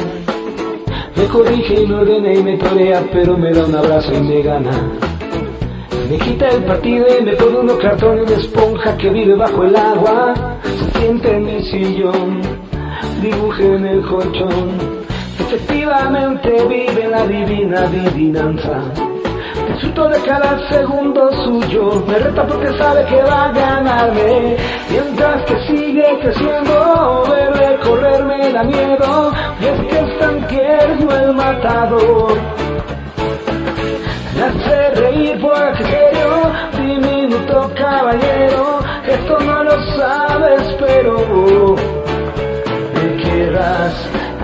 Me 1.16 1.26
corrige 1.26 1.82
y 1.82 1.88
me 1.88 1.96
ordena 1.96 2.34
y 2.34 2.44
me 2.44 2.58
torea, 2.58 3.04
pero 3.12 3.38
me 3.38 3.52
da 3.52 3.66
un 3.66 3.76
abrazo 3.76 4.14
y 4.14 4.22
me 4.22 4.42
gana. 4.44 5.19
Me 6.10 6.18
quita 6.18 6.48
el 6.50 6.64
partido 6.64 7.06
y 7.20 7.24
me 7.24 7.34
pone 7.34 7.60
unos 7.60 7.78
cartones 7.78 8.28
de 8.28 8.36
esponja 8.36 8.98
que 8.98 9.10
vive 9.10 9.36
bajo 9.36 9.64
el 9.64 9.76
agua. 9.76 10.34
Se 10.64 11.00
siente 11.00 11.36
en 11.36 11.46
mi 11.46 11.62
sillón, 11.64 12.42
dibuje 13.22 13.76
en 13.76 13.86
el 13.86 14.02
colchón. 14.08 14.78
Efectivamente 15.40 16.66
vive 16.68 17.08
la 17.08 17.26
divina 17.26 17.82
adivinanza. 17.82 18.82
Disfruto 19.68 20.10
de 20.10 20.20
cada 20.22 20.70
segundo 20.70 21.32
suyo, 21.44 22.04
me 22.08 22.18
reta 22.18 22.46
porque 22.46 22.74
sabe 22.78 23.06
que 23.06 23.22
va 23.22 23.46
a 23.46 23.52
ganarme. 23.52 24.58
Mientras 24.90 25.44
que 25.46 25.60
sigue 25.68 26.20
creciendo, 26.22 27.24
verle 27.30 27.80
correr 27.84 28.24
me 28.26 28.52
da 28.52 28.64
miedo. 28.64 29.32
Y 29.62 29.66
es 29.66 29.80
que 29.88 30.00
es 30.00 30.20
tan 30.20 30.48
tierno 30.48 31.16
el 31.16 31.34
matador. 31.34 32.34
Me 34.40 34.46
hace 34.46 34.92
reír 34.92 35.38
porque 35.42 35.84
serio, 35.84 36.52
diminuto 36.78 37.70
caballero. 37.76 38.80
Esto 39.06 39.38
no 39.42 39.64
lo 39.66 39.84
sabes, 39.98 40.76
pero 40.80 41.76
me 42.94 43.22
quedas 43.22 43.94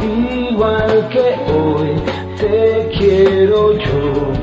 igual 0.01 1.07
que 1.07 1.35
hoy. 1.49 1.95
Te 2.37 2.89
quiero 2.97 3.71
yo. 3.77 4.33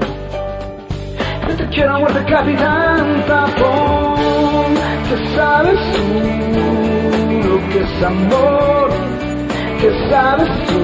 Yo 1.46 1.56
te 1.58 1.68
quiero 1.68 1.96
a 1.96 1.98
muerte, 1.98 2.24
capitán 2.30 3.24
tapón. 3.26 4.74
Que 5.06 5.36
sabes 5.36 5.78
tú 5.92 6.04
lo 7.46 7.68
que 7.68 7.80
es 7.82 8.02
amor. 8.02 8.88
Que 9.78 10.08
sabes 10.08 10.48
tú, 10.66 10.78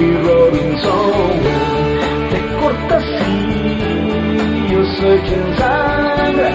mi 0.00 0.16
Robinson. 0.16 1.79
Te 2.70 2.76
cortas 2.76 3.04
y 3.26 4.72
yo 4.72 4.84
soy 4.84 5.18
quien 5.18 5.56
sangra. 5.56 6.50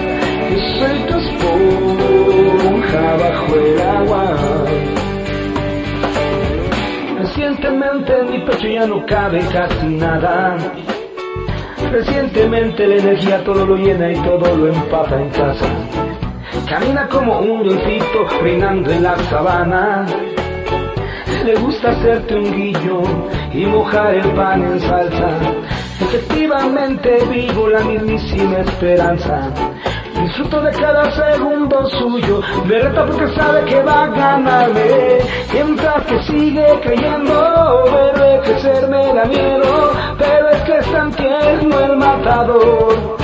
Yo 0.50 0.58
soy 0.78 0.98
tu 1.08 1.14
esponja 1.18 3.04
bajo 3.16 3.54
el 3.54 3.80
agua. 3.82 4.36
Recientemente 7.18 8.18
en 8.18 8.30
mi 8.30 8.38
pecho 8.46 8.66
ya 8.66 8.86
no 8.86 9.04
cabe 9.04 9.40
casi 9.52 9.86
nada. 9.88 10.56
Recientemente 11.92 12.86
la 12.86 12.94
energía 12.94 13.44
todo 13.44 13.66
lo 13.66 13.76
llena 13.76 14.10
y 14.10 14.16
todo 14.16 14.56
lo 14.56 14.68
empapa 14.68 15.20
en 15.20 15.28
casa. 15.30 15.66
Camina 16.66 17.06
como 17.08 17.40
un 17.40 17.66
leoncito 17.66 18.26
reinando 18.40 18.90
en 18.90 19.02
la 19.02 19.18
sabana. 19.24 20.06
Le 21.44 21.54
gusta 21.56 21.90
hacerte 21.90 22.36
un 22.36 22.52
guillo 22.52 23.02
y 23.52 23.66
mojar 23.66 24.14
el 24.14 24.30
pan 24.32 24.62
en 24.62 24.80
salsa. 24.80 25.28
Efectivamente 26.00 27.24
vivo 27.30 27.68
la 27.68 27.80
mismísima 27.80 28.58
esperanza. 28.58 29.50
Disfruto 30.20 30.60
de 30.62 30.72
cada 30.72 31.10
segundo 31.10 31.86
suyo, 31.90 32.40
me 32.66 32.78
reta 32.78 33.06
porque 33.06 33.28
sabe 33.34 33.64
que 33.64 33.82
va 33.82 34.04
a 34.04 34.06
ganarme. 34.08 35.18
Mientras 35.52 36.04
que 36.06 36.22
sigue 36.24 36.66
creyendo, 36.82 37.84
verle 37.92 38.40
crecer 38.44 38.88
me 38.88 39.12
da 39.12 39.24
miedo, 39.24 39.92
pero 40.18 40.48
es 40.50 40.62
que 40.62 40.78
es 40.78 40.92
tan 40.92 41.12
el 41.18 41.96
matador. 41.96 43.16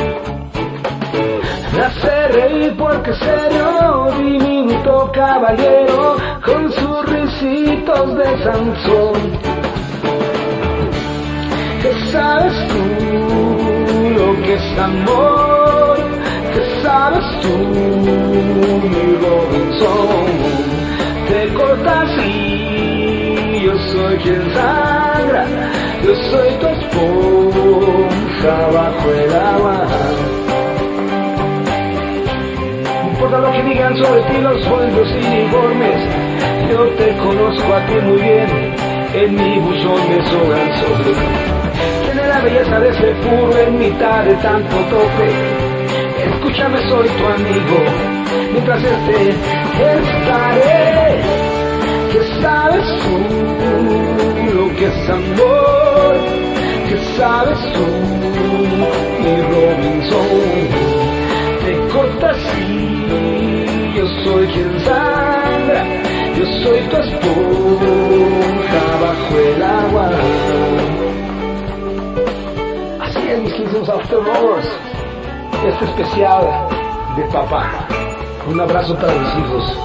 Me 1.74 1.82
hace 1.82 2.28
reír 2.28 2.76
porque 2.76 3.14
serio, 3.14 4.08
diminuto 4.18 5.10
caballero, 5.12 6.16
con 6.44 6.70
sus 6.72 7.06
risitos 7.06 8.16
de 8.16 8.44
Sansón. 8.44 9.51
¿Qué 12.12 12.18
sabes 12.18 12.68
tú 12.68 12.76
lo 14.18 14.42
que 14.42 14.52
es 14.52 14.78
amor? 14.78 15.96
¿Qué 16.52 16.82
sabes 16.82 17.24
tú, 17.40 17.56
mi 17.56 19.16
Robinson? 19.16 20.26
Te 21.26 21.54
cortas 21.54 22.10
y 22.26 23.64
yo 23.64 23.78
soy 23.78 24.16
quien 24.18 24.42
sangra, 24.52 25.46
yo 26.04 26.14
soy 26.30 26.50
tu 26.60 26.66
esponja 26.66 28.56
bajo 28.74 29.10
el 29.10 29.34
agua. 29.34 29.86
Importa 33.08 33.38
lo 33.38 33.52
que 33.52 33.62
digan 33.62 33.96
sobre 33.96 34.22
ti 34.24 34.38
los 34.42 34.62
sueldos 34.64 35.08
y 35.12 35.40
informes, 35.44 36.08
yo 36.70 36.88
te 36.90 37.16
conozco 37.16 37.74
a 37.74 37.86
ti 37.86 37.94
muy 38.04 38.20
bien, 38.20 38.74
en 39.14 39.34
mi 39.34 39.58
buzón 39.60 40.10
me 40.10 40.30
sobran 40.30 40.76
sobre 40.76 41.61
la 42.33 42.41
belleza 42.41 42.80
de 42.80 42.89
este 42.89 43.14
furro 43.16 43.59
en 43.59 43.78
mitad 43.78 44.24
de 44.24 44.35
tanto 44.37 44.76
tope. 44.93 45.28
Escúchame, 46.30 46.78
soy 46.89 47.09
tu 47.09 47.26
amigo, 47.26 47.78
mientras 48.53 48.83
este 48.83 49.30
estaré. 49.97 51.20
Que 52.12 52.20
sabes 52.43 52.87
tú 53.03 53.16
lo 54.57 54.66
que 54.76 54.87
es 54.87 55.11
amor, 55.11 56.12
que 56.89 56.97
sabes 57.16 57.61
tú, 57.74 57.87
mi 59.22 59.35
Robinson. 59.51 60.28
Te 61.64 61.72
cortas 61.93 62.39
y 62.66 63.97
yo 63.97 64.07
soy 64.24 64.47
quien 64.47 64.72
sangra, 64.87 65.83
yo 66.37 66.45
soy 66.62 66.80
tu 66.89 66.97
esponja 66.97 68.85
bajo 69.03 69.39
el 69.39 69.62
agua. 69.62 71.11
Es, 73.43 73.49
mis 73.49 73.55
queridos 73.55 73.88
Afterlovers. 73.88 74.68
Este 75.66 75.84
especial 75.84 76.68
de 77.16 77.22
papá. 77.24 77.70
Un 78.49 78.61
abrazo 78.61 78.95
para 78.97 79.12
mis 79.12 79.34
hijos. 79.38 79.78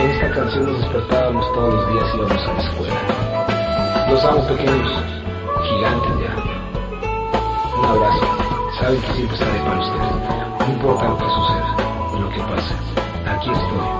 En 0.00 0.10
esta 0.10 0.30
canción 0.30 0.66
nos 0.66 0.80
despertábamos 0.80 1.52
todos 1.52 1.74
los 1.74 1.92
días 1.92 2.04
y 2.12 2.16
íbamos 2.16 2.48
a 2.48 2.52
la 2.52 2.60
escuela. 2.60 4.08
Los 4.10 4.24
amo 4.24 4.46
pequeños, 4.46 4.92
gigantes 5.68 6.12
ya. 6.20 7.78
Un 7.78 7.84
abrazo. 7.84 8.26
Saben 8.78 9.00
que 9.00 9.12
siempre 9.12 9.36
estaré 9.36 9.58
para 9.60 9.80
ustedes. 9.80 10.60
No 10.60 10.66
importa 10.66 11.04
lo 11.08 11.18
que 11.18 11.24
suceda, 11.24 11.76
lo 12.20 12.28
que 12.30 12.40
pase. 12.40 12.74
Aquí 13.26 13.50
estoy 13.50 13.97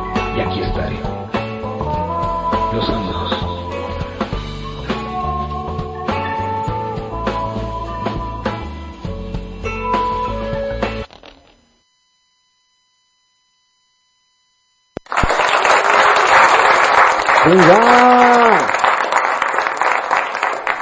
¡Venga! 17.59 18.69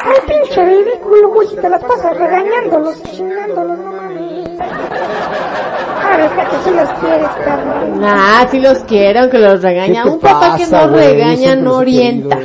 Ay, 0.04 0.18
pinche 0.26 0.64
ridículo, 0.64 1.28
güey, 1.30 1.48
si 1.48 1.56
te 1.56 1.68
las 1.70 1.82
pasas 1.82 2.16
regañándolos 2.16 2.96
y 3.04 3.16
chingándolos, 3.16 3.78
no 3.78 3.92
mames. 3.92 4.48
Ah, 4.60 6.18
es 6.18 6.30
que 6.32 6.56
sí 6.64 6.76
los 6.76 6.88
quieres, 7.00 7.28
perro. 7.44 8.00
Ah, 8.04 8.46
si 8.50 8.60
los 8.60 8.78
quiere, 8.80 9.18
aunque 9.20 9.38
los 9.38 9.62
regaña. 9.62 10.02
¿Qué 10.02 10.08
te 10.10 10.14
Un 10.14 10.20
papá 10.20 10.56
que 10.56 10.66
no 10.66 10.88
regaña 10.88 11.56
no 11.56 11.76
orienta. 11.76 12.38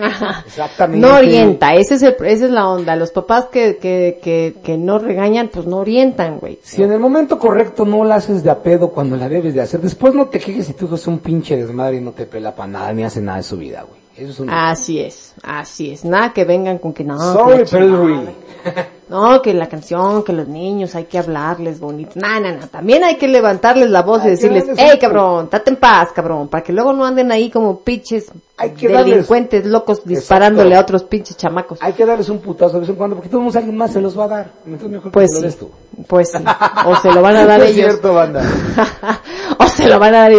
Ajá. 0.00 0.44
Exactamente. 0.46 1.06
No 1.06 1.16
orienta, 1.16 1.74
ese 1.74 1.94
es 1.94 2.02
el, 2.02 2.14
esa 2.24 2.44
es 2.46 2.50
la 2.50 2.68
onda. 2.68 2.96
Los 2.96 3.10
papás 3.10 3.46
que, 3.46 3.76
que, 3.76 4.20
que, 4.22 4.56
que 4.62 4.76
no 4.76 4.98
regañan, 4.98 5.48
pues 5.48 5.66
no 5.66 5.78
orientan, 5.78 6.38
güey. 6.38 6.58
Si 6.62 6.82
en 6.82 6.92
el 6.92 7.00
momento 7.00 7.38
correcto 7.38 7.84
no 7.84 8.04
la 8.04 8.16
haces 8.16 8.42
de 8.42 8.50
a 8.50 8.62
pedo 8.62 8.90
cuando 8.90 9.16
la 9.16 9.28
debes 9.28 9.54
de 9.54 9.60
hacer, 9.60 9.80
después 9.80 10.14
no 10.14 10.26
te 10.26 10.38
quejes 10.38 10.66
si 10.66 10.74
tu 10.74 10.86
hijo 10.86 10.94
es 10.96 11.06
un 11.06 11.18
pinche 11.18 11.56
desmadre 11.56 11.96
y 11.96 12.00
no 12.00 12.12
te 12.12 12.26
pela 12.26 12.54
para 12.54 12.68
nada 12.68 12.92
ni 12.92 13.04
hace 13.04 13.20
nada 13.20 13.38
de 13.38 13.44
su 13.44 13.56
vida, 13.56 13.84
güey. 13.88 14.01
Eso 14.16 14.30
es 14.30 14.40
un... 14.40 14.50
Así 14.50 15.00
es, 15.00 15.34
así 15.42 15.90
es. 15.90 16.04
Nada 16.04 16.32
que 16.32 16.44
vengan 16.44 16.78
con 16.78 16.92
que 16.92 17.04
no. 17.04 17.18
Sorry, 17.18 17.64
pero. 17.70 18.22
No, 19.08 19.42
que 19.42 19.52
la 19.52 19.68
canción, 19.68 20.22
que 20.24 20.32
los 20.32 20.48
niños, 20.48 20.94
hay 20.94 21.04
que 21.04 21.18
hablarles 21.18 21.78
bonito. 21.80 22.12
No, 22.14 22.40
no, 22.40 22.50
no. 22.56 22.66
También 22.68 23.04
hay 23.04 23.16
que 23.18 23.28
levantarles 23.28 23.90
la 23.90 24.00
voz 24.00 24.24
y 24.24 24.28
decirles, 24.28 24.64
hey 24.74 24.96
cabrón, 24.98 25.48
date 25.52 25.68
en 25.68 25.76
paz, 25.76 26.08
cabrón, 26.14 26.48
para 26.48 26.64
que 26.64 26.72
luego 26.72 26.94
no 26.94 27.04
anden 27.04 27.30
ahí 27.30 27.50
como 27.50 27.80
pinches 27.80 28.30
darles- 28.56 29.04
delincuentes 29.04 29.66
locos 29.66 30.02
disparándole 30.06 30.76
a 30.76 30.80
otros 30.80 31.04
pinches 31.04 31.36
chamacos. 31.36 31.76
Hay 31.82 31.92
que 31.92 32.06
darles 32.06 32.30
un 32.30 32.38
putazo 32.38 32.74
de 32.74 32.80
vez 32.80 32.88
en 32.88 32.94
cuando 32.94 33.16
porque 33.16 33.28
todos 33.28 33.54
alguien 33.54 33.76
más 33.76 33.92
se 33.92 34.00
los 34.00 34.18
va 34.18 34.24
a 34.24 34.28
dar. 34.28 34.50
Entonces 34.64 34.88
mejor 34.90 35.12
Pues 35.12 35.28
que 35.30 35.36
te 35.40 35.42
lo 35.42 35.50
sí, 35.50 35.58
des 35.58 35.58
tú. 35.58 36.04
pues 36.06 36.30
sí. 36.30 36.38
O 36.86 36.96
se 36.96 37.12
lo 37.12 37.20
van 37.20 37.36
a 37.36 37.44
dar 37.44 37.58
No 37.58 37.64
es 37.66 37.72
ellos. 37.72 37.84
cierto, 37.90 38.14
banda. 38.14 38.42
se 39.76 39.88
lo 39.88 39.98
van 39.98 40.14
a 40.14 40.28
dar. 40.28 40.32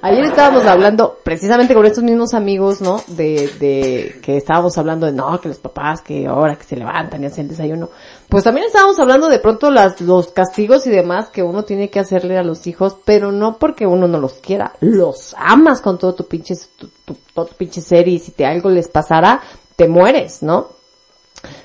Ayer 0.00 0.24
estábamos 0.24 0.64
hablando, 0.64 1.18
precisamente 1.24 1.74
con 1.74 1.84
estos 1.84 2.04
mismos 2.04 2.34
amigos, 2.34 2.80
¿no? 2.80 3.02
De, 3.08 3.48
de, 3.58 4.20
que 4.22 4.36
estábamos 4.36 4.78
hablando 4.78 5.06
de, 5.06 5.12
no, 5.12 5.40
que 5.40 5.48
los 5.48 5.58
papás, 5.58 6.02
que 6.02 6.26
ahora 6.26 6.56
que 6.56 6.64
se 6.64 6.76
levantan 6.76 7.22
y 7.22 7.26
hacen 7.26 7.48
desayuno. 7.48 7.90
Pues 8.28 8.44
también 8.44 8.66
estábamos 8.66 8.98
hablando 8.98 9.28
de 9.28 9.38
pronto 9.40 9.70
las, 9.70 10.00
los 10.00 10.28
castigos 10.28 10.86
y 10.86 10.90
demás 10.90 11.30
que 11.30 11.42
uno 11.42 11.64
tiene 11.64 11.90
que 11.90 11.98
hacerle 12.00 12.38
a 12.38 12.42
los 12.44 12.66
hijos, 12.66 12.96
pero 13.04 13.32
no 13.32 13.58
porque 13.58 13.86
uno 13.86 14.06
no 14.06 14.18
los 14.18 14.34
quiera. 14.34 14.72
Los 14.80 15.34
amas 15.36 15.80
con 15.80 15.98
todo 15.98 16.14
tu 16.14 16.26
pinche, 16.28 16.54
tu, 16.76 16.88
tu- 17.04 17.16
todo 17.34 17.46
tu 17.46 17.54
pinche 17.56 17.80
ser 17.80 18.06
y 18.06 18.18
si 18.18 18.32
te 18.32 18.46
algo 18.46 18.70
les 18.70 18.88
pasara, 18.88 19.40
te 19.74 19.88
mueres, 19.88 20.42
¿no? 20.42 20.68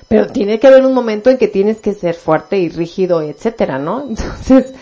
Pero 0.08 0.26
tiene 0.28 0.60
que 0.60 0.66
haber 0.68 0.84
un 0.86 0.94
momento 0.94 1.30
en 1.30 1.38
que 1.38 1.48
tienes 1.48 1.80
que 1.80 1.94
ser 1.94 2.14
fuerte 2.14 2.56
y 2.58 2.68
rígido, 2.68 3.22
etcétera, 3.22 3.78
¿no? 3.78 4.04
Entonces, 4.08 4.72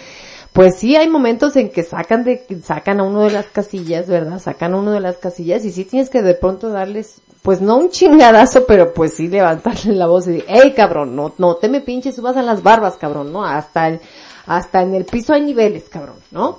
pues 0.53 0.79
sí 0.79 0.97
hay 0.97 1.09
momentos 1.09 1.57
en 1.57 1.71
que 1.71 1.83
sacan 1.83 2.25
de, 2.25 2.45
sacan 2.63 3.01
a 3.01 3.05
uno 3.05 3.23
de 3.23 3.31
las 3.31 3.47
casillas, 3.47 4.07
¿verdad? 4.07 4.39
Sacan 4.39 4.75
a 4.75 4.77
uno 4.77 4.93
de 4.93 5.01
las 5.01 5.17
casillas 5.17 5.65
y 5.65 5.73
sí 5.73 5.85
tienes 5.85 6.11
que 6.11 6.23
de 6.23 6.35
pronto 6.35 6.69
darles, 6.69 7.23
pues 7.43 7.61
no 7.61 7.79
un 7.79 7.91
chingadazo, 7.91 8.67
pero 8.67 8.93
pues 8.93 9.15
sí 9.15 9.29
levantarle 9.29 9.95
la 9.95 10.07
voz 10.07 10.27
y 10.27 10.33
decir, 10.33 10.45
hey 10.49 10.75
cabrón, 10.77 11.17
no, 11.17 11.33
no 11.39 11.57
te 11.57 11.69
me 11.69 11.81
pinches, 11.81 12.17
subas 12.17 12.37
a 12.37 12.43
las 12.43 12.63
barbas, 12.63 12.97
cabrón, 12.97 13.33
¿no? 13.33 13.45
Hasta 13.45 13.89
el, 13.89 14.01
hasta 14.47 14.83
en 14.83 14.95
el 14.95 15.05
piso 15.05 15.33
hay 15.33 15.41
niveles, 15.41 15.89
cabrón, 15.89 16.17
¿no? 16.31 16.59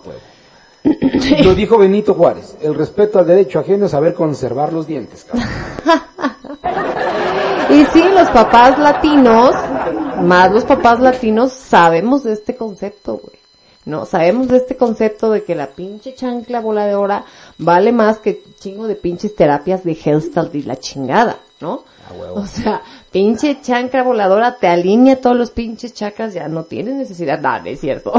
Lo 1.43 1.55
dijo 1.55 1.77
Benito 1.77 2.13
Juárez. 2.13 2.57
El 2.61 2.75
respeto 2.75 3.19
al 3.19 3.25
derecho 3.25 3.59
ajeno 3.59 3.85
es 3.85 3.91
saber 3.91 4.13
conservar 4.13 4.73
los 4.73 4.87
dientes, 4.87 5.23
cabrón. 5.23 5.47
Y 7.69 7.85
sí, 7.85 8.03
los 8.13 8.29
papás 8.29 8.77
latinos, 8.77 9.55
más 10.21 10.51
los 10.51 10.63
papás 10.63 10.99
latinos, 10.99 11.53
sabemos 11.53 12.23
de 12.23 12.33
este 12.33 12.55
concepto, 12.55 13.13
güey. 13.13 13.42
No, 13.85 14.05
sabemos 14.05 14.47
de 14.47 14.57
este 14.57 14.77
concepto 14.77 15.29
de 15.29 15.43
que 15.43 15.55
la 15.55 15.67
pinche 15.67 16.15
chancla 16.15 16.61
voladora 16.61 17.25
vale 17.57 17.91
más 17.91 18.19
que 18.19 18.41
chingo 18.59 18.87
de 18.87 18.95
pinches 18.95 19.35
terapias 19.35 19.83
de 19.83 19.93
Hellstall 19.93 20.51
y 20.53 20.63
la 20.63 20.77
chingada, 20.77 21.37
¿no? 21.59 21.83
O 22.35 22.45
sea, 22.45 22.81
pinche 23.13 23.61
chancla 23.61 24.03
voladora 24.03 24.57
te 24.59 24.67
alinea 24.67 25.21
todos 25.21 25.37
los 25.37 25.51
pinches 25.51 25.93
chakras, 25.93 26.33
ya 26.33 26.47
no 26.49 26.63
tienes 26.63 26.95
necesidad, 26.95 27.39
no, 27.39 27.59
no 27.59 27.65
es 27.67 27.79
cierto. 27.79 28.11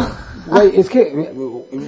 Güey, 0.46 0.78
es 0.78 0.88
que, 0.88 1.10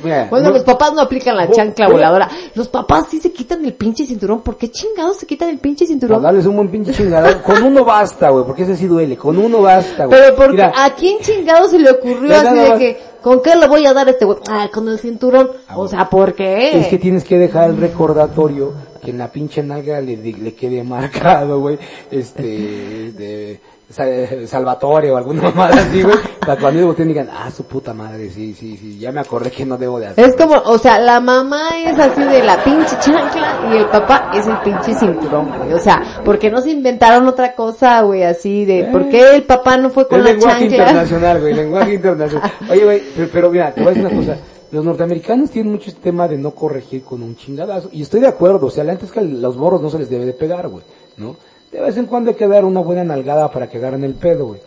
mira, 0.03 0.27
Bueno, 0.31 0.49
no- 0.49 0.55
los 0.55 0.65
papás 0.65 0.93
no 0.95 1.03
aplican 1.03 1.37
la 1.37 1.51
chancla 1.51 1.89
voladora. 1.89 2.29
Los 2.55 2.69
papás 2.69 3.07
sí 3.11 3.21
se 3.21 3.31
quitan 3.31 3.65
el 3.65 3.75
pinche 3.75 4.05
cinturón. 4.07 4.41
¿Por 4.41 4.57
qué 4.57 4.71
chingados 4.71 5.19
se 5.19 5.27
quitan 5.27 5.51
el 5.51 5.59
pinche 5.59 5.85
Para 5.85 5.89
cinturón? 5.93 6.23
darles 6.23 6.47
un 6.47 6.57
buen 6.57 6.69
pinche 6.71 6.93
chingadazo. 6.93 7.43
Con 7.43 7.63
uno 7.63 7.85
basta, 7.85 8.31
güey, 8.31 8.45
porque 8.45 8.63
ese 8.63 8.77
sí 8.77 8.87
duele. 8.87 9.17
Con 9.17 9.37
uno 9.39 9.61
basta, 9.63 10.07
güey. 10.07 10.19
Pero 10.19 10.35
porque 10.37 10.53
Mira, 10.53 10.73
a 10.75 10.95
quién 10.95 11.19
chingado 11.21 11.69
se 11.69 11.79
le 11.79 11.91
ocurrió 11.91 12.35
así 12.35 12.45
nada 12.45 12.63
de 12.63 12.69
más. 12.71 12.79
que, 12.79 12.99
¿con 13.23 13.43
qué 13.43 13.55
le 13.57 13.69
voy 13.69 13.85
a 13.87 13.93
dar 13.93 14.09
a 14.09 14.11
este 14.11 14.25
güey? 14.25 14.39
Ah, 14.49 14.69
con 14.73 14.89
el 14.89 14.99
cinturón. 14.99 15.51
O 15.75 15.87
sea, 15.87 16.09
¿por 16.09 16.35
qué? 16.35 16.81
Es 16.81 16.89
que 16.89 16.97
tienes 16.99 17.25
que 17.25 17.39
dejar 17.39 17.69
el 17.71 17.77
recordatorio 17.77 18.73
que 19.07 19.13
en 19.13 19.19
la 19.19 19.29
pinche 19.31 19.63
nalga 19.63 20.01
le, 20.01 20.17
le 20.17 20.55
quede 20.55 20.83
marcado, 20.83 21.61
güey, 21.61 21.79
este, 22.11 22.43
de 23.17 23.61
Sa- 23.89 24.05
Salvatore 24.49 25.13
o 25.13 25.17
alguna 25.17 25.43
mamada 25.43 25.77
así, 25.77 26.03
güey, 26.03 26.17
para 26.41 26.57
cuando 26.61 26.81
ellos 26.81 26.87
volteen 26.89 27.07
digan, 27.07 27.29
ah, 27.33 27.49
su 27.53 27.63
puta 27.67 27.95
madre, 27.95 28.29
sí, 28.31 28.53
sí, 28.53 28.77
sí, 28.77 28.99
ya 28.99 29.13
me 29.13 29.21
acordé 29.21 29.53
que 29.53 29.65
no 29.65 29.77
debo 29.79 30.01
de 30.01 30.09
hacer. 30.09 30.25
Es 30.29 30.35
como, 30.35 30.57
o 30.57 30.77
sea, 30.77 30.99
la 30.99 31.21
mamá 31.21 31.69
es 31.85 31.97
así 31.97 32.21
de 32.21 32.43
la 32.43 32.63
pinche 32.65 32.97
chancla 32.99 33.61
y 33.73 33.77
el 33.77 33.87
papá 33.87 34.33
es 34.35 34.45
el 34.49 34.59
pinche 34.59 34.93
cinturón, 34.93 35.57
güey. 35.57 35.73
O 35.73 35.79
sea, 35.79 36.03
porque 36.25 36.51
no 36.51 36.61
se 36.61 36.71
inventaron 36.71 37.29
otra 37.29 37.55
cosa, 37.55 38.01
güey, 38.03 38.25
así 38.25 38.65
de, 38.65 38.89
¿por 38.91 39.09
qué 39.09 39.37
el 39.37 39.45
papá 39.45 39.77
no 39.77 39.91
fue 39.91 40.09
con 40.09 40.19
el 40.19 40.25
la 40.25 40.31
lenguaje 40.33 40.63
chancla? 40.69 40.77
internacional, 40.79 41.41
güey, 41.41 41.55
lenguaje 41.55 41.95
internacional. 42.01 42.53
Oye, 42.69 42.85
güey, 42.85 43.03
pero, 43.15 43.29
pero 43.33 43.51
mira, 43.53 43.73
te 43.73 43.83
voy 43.83 43.93
a 43.93 43.95
decir 43.95 44.07
una 44.07 44.17
cosa. 44.27 44.37
Los 44.73 44.85
norteamericanos 44.85 45.51
tienen 45.51 45.73
mucho 45.73 45.91
este 45.91 46.03
tema 46.03 46.27
de 46.27 46.39
no 46.39 46.51
corregir 46.53 47.03
con 47.03 47.23
un 47.23 47.37
chingadazo. 47.37 47.89
Y 47.93 48.03
estoy 48.03 48.21
de 48.21 48.27
acuerdo, 48.27 48.67
o 48.67 48.71
sea, 48.71 48.85
la 48.85 48.93
neta 48.93 49.07
es 49.07 49.13
que 49.13 49.21
los 49.21 49.57
morros 49.57 49.81
no 49.81 49.91
se 49.91 49.99
les 49.99 50.11
debe 50.11 50.27
de 50.27 50.33
pegar, 50.33 50.69
güey, 50.69 50.85
¿no? 51.17 51.37
De 51.71 51.81
vez 51.81 51.97
en 51.97 52.07
cuando 52.07 52.31
hay 52.31 52.37
que 52.37 52.49
dar 52.49 52.65
una 52.65 52.81
buena 52.81 53.05
nalgada 53.05 53.51
para 53.51 53.69
que 53.69 53.79
agarren 53.79 54.05
el 54.05 54.15
pedo, 54.15 54.47
güey. 54.47 54.61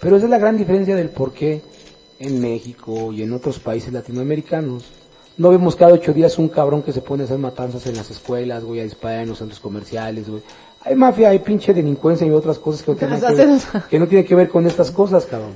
Pero 0.00 0.16
esa 0.16 0.26
es 0.26 0.30
la 0.30 0.38
gran 0.38 0.56
diferencia 0.56 0.94
del 0.94 1.10
por 1.10 1.32
qué 1.32 1.60
en 2.18 2.40
México 2.40 3.12
y 3.12 3.22
en 3.22 3.32
otros 3.32 3.58
países 3.58 3.92
latinoamericanos 3.92 4.84
no 5.38 5.50
vemos 5.50 5.76
cada 5.76 5.92
ocho 5.92 6.14
días 6.14 6.38
un 6.38 6.48
cabrón 6.48 6.82
que 6.82 6.92
se 6.92 7.02
pone 7.02 7.22
a 7.22 7.26
hacer 7.26 7.38
matanzas 7.38 7.86
en 7.86 7.96
las 7.96 8.10
escuelas, 8.10 8.64
güey, 8.64 8.80
a 8.80 8.84
disparar 8.84 9.20
en 9.20 9.28
los 9.28 9.38
centros 9.38 9.60
comerciales, 9.60 10.28
güey. 10.28 10.42
Hay 10.82 10.94
mafia, 10.94 11.30
hay 11.30 11.40
pinche 11.40 11.74
delincuencia 11.74 12.26
y 12.26 12.30
otras 12.30 12.58
cosas 12.58 12.82
que 12.82 12.92
no 12.92 12.96
tienen 12.96 13.20
que 13.20 13.34
ver, 13.34 13.60
que 13.90 13.98
no 13.98 14.06
tienen 14.06 14.26
que 14.26 14.34
ver 14.34 14.48
con 14.48 14.66
estas 14.66 14.90
cosas, 14.90 15.26
cabrón. 15.26 15.54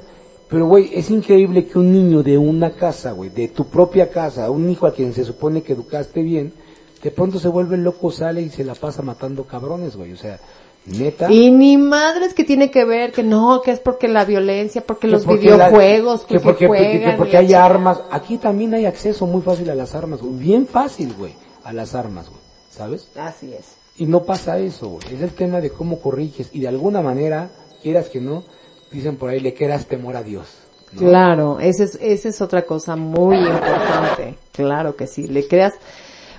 Pero, 0.51 0.67
güey, 0.67 0.91
es 0.93 1.11
increíble 1.11 1.67
que 1.67 1.79
un 1.79 1.93
niño 1.93 2.23
de 2.23 2.37
una 2.37 2.73
casa, 2.73 3.13
güey, 3.13 3.31
de 3.31 3.49
tu 3.49 3.67
propia 3.67 4.11
casa, 4.11 4.51
un 4.51 4.69
hijo 4.69 4.87
a 4.87 4.93
quien 4.93 5.13
se 5.15 5.25
supone 5.25 5.63
que 5.63 5.75
educaste 5.75 6.23
bien, 6.23 6.53
de 7.03 7.11
pronto 7.13 7.39
se 7.39 7.49
vuelve 7.49 7.77
loco, 7.77 8.11
sale 8.11 8.43
y 8.43 8.51
se 8.51 8.65
la 8.65 8.75
pasa 8.75 9.01
matando 9.03 9.45
cabrones, 9.45 9.97
güey. 9.97 10.13
O 10.13 10.17
sea, 10.17 10.41
neta. 10.87 11.31
Y 11.31 11.51
ni 11.53 11.77
madres 11.77 12.35
que 12.35 12.43
tiene 12.45 12.71
que 12.71 12.85
ver, 12.85 13.13
que 13.13 13.23
no, 13.23 13.63
que 13.63 13.71
es 13.71 13.79
porque 13.79 14.09
la 14.09 14.25
violencia, 14.25 14.83
porque 14.85 15.03
que 15.03 15.13
los 15.13 15.25
porque 15.25 15.51
la- 15.51 15.69
videojuegos, 15.69 16.23
que 16.25 16.41
porque, 16.41 16.67
porque, 16.67 16.83
que- 16.93 17.01
que 17.05 17.13
porque 17.17 17.37
hay 17.37 17.55
armas. 17.55 18.01
Aquí 18.11 18.37
también 18.37 18.75
hay 18.75 18.87
acceso 18.87 19.27
muy 19.27 19.43
fácil 19.43 19.71
a 19.71 19.75
las 19.77 19.95
armas, 19.95 20.21
güey. 20.21 20.35
Bien 20.35 20.67
fácil, 20.67 21.15
güey, 21.17 21.33
a 21.65 21.73
las 21.73 21.95
armas, 21.95 22.29
güey. 22.29 22.41
¿Sabes? 22.71 23.09
Así 23.17 23.53
es. 23.53 23.77
Y 23.99 24.07
no 24.07 24.25
pasa 24.25 24.59
eso, 24.59 24.89
güey. 24.89 25.15
Es 25.15 25.23
el 25.23 25.31
tema 25.31 25.61
de 25.61 25.71
cómo 25.71 26.01
corriges. 26.01 26.49
Y 26.53 26.61
de 26.61 26.69
alguna 26.69 27.03
manera, 27.03 27.51
quieras 27.83 28.09
que 28.09 28.21
no, 28.21 28.43
dicen 28.91 29.17
por 29.17 29.31
ahí, 29.31 29.41
le 29.41 29.55
quieras 29.55 29.87
temor 29.87 30.17
a 30.17 30.23
Dios. 30.23 30.47
¿no? 30.93 31.01
Claro, 31.09 31.61
esa 31.61 31.85
es, 31.85 31.99
esa 32.01 32.29
es 32.29 32.41
otra 32.41 32.62
cosa 32.62 32.97
muy 32.97 33.37
importante. 33.37 34.35
Claro 34.53 34.97
que 34.97 35.07
sí, 35.07 35.27
le 35.29 35.47
creas. 35.47 35.75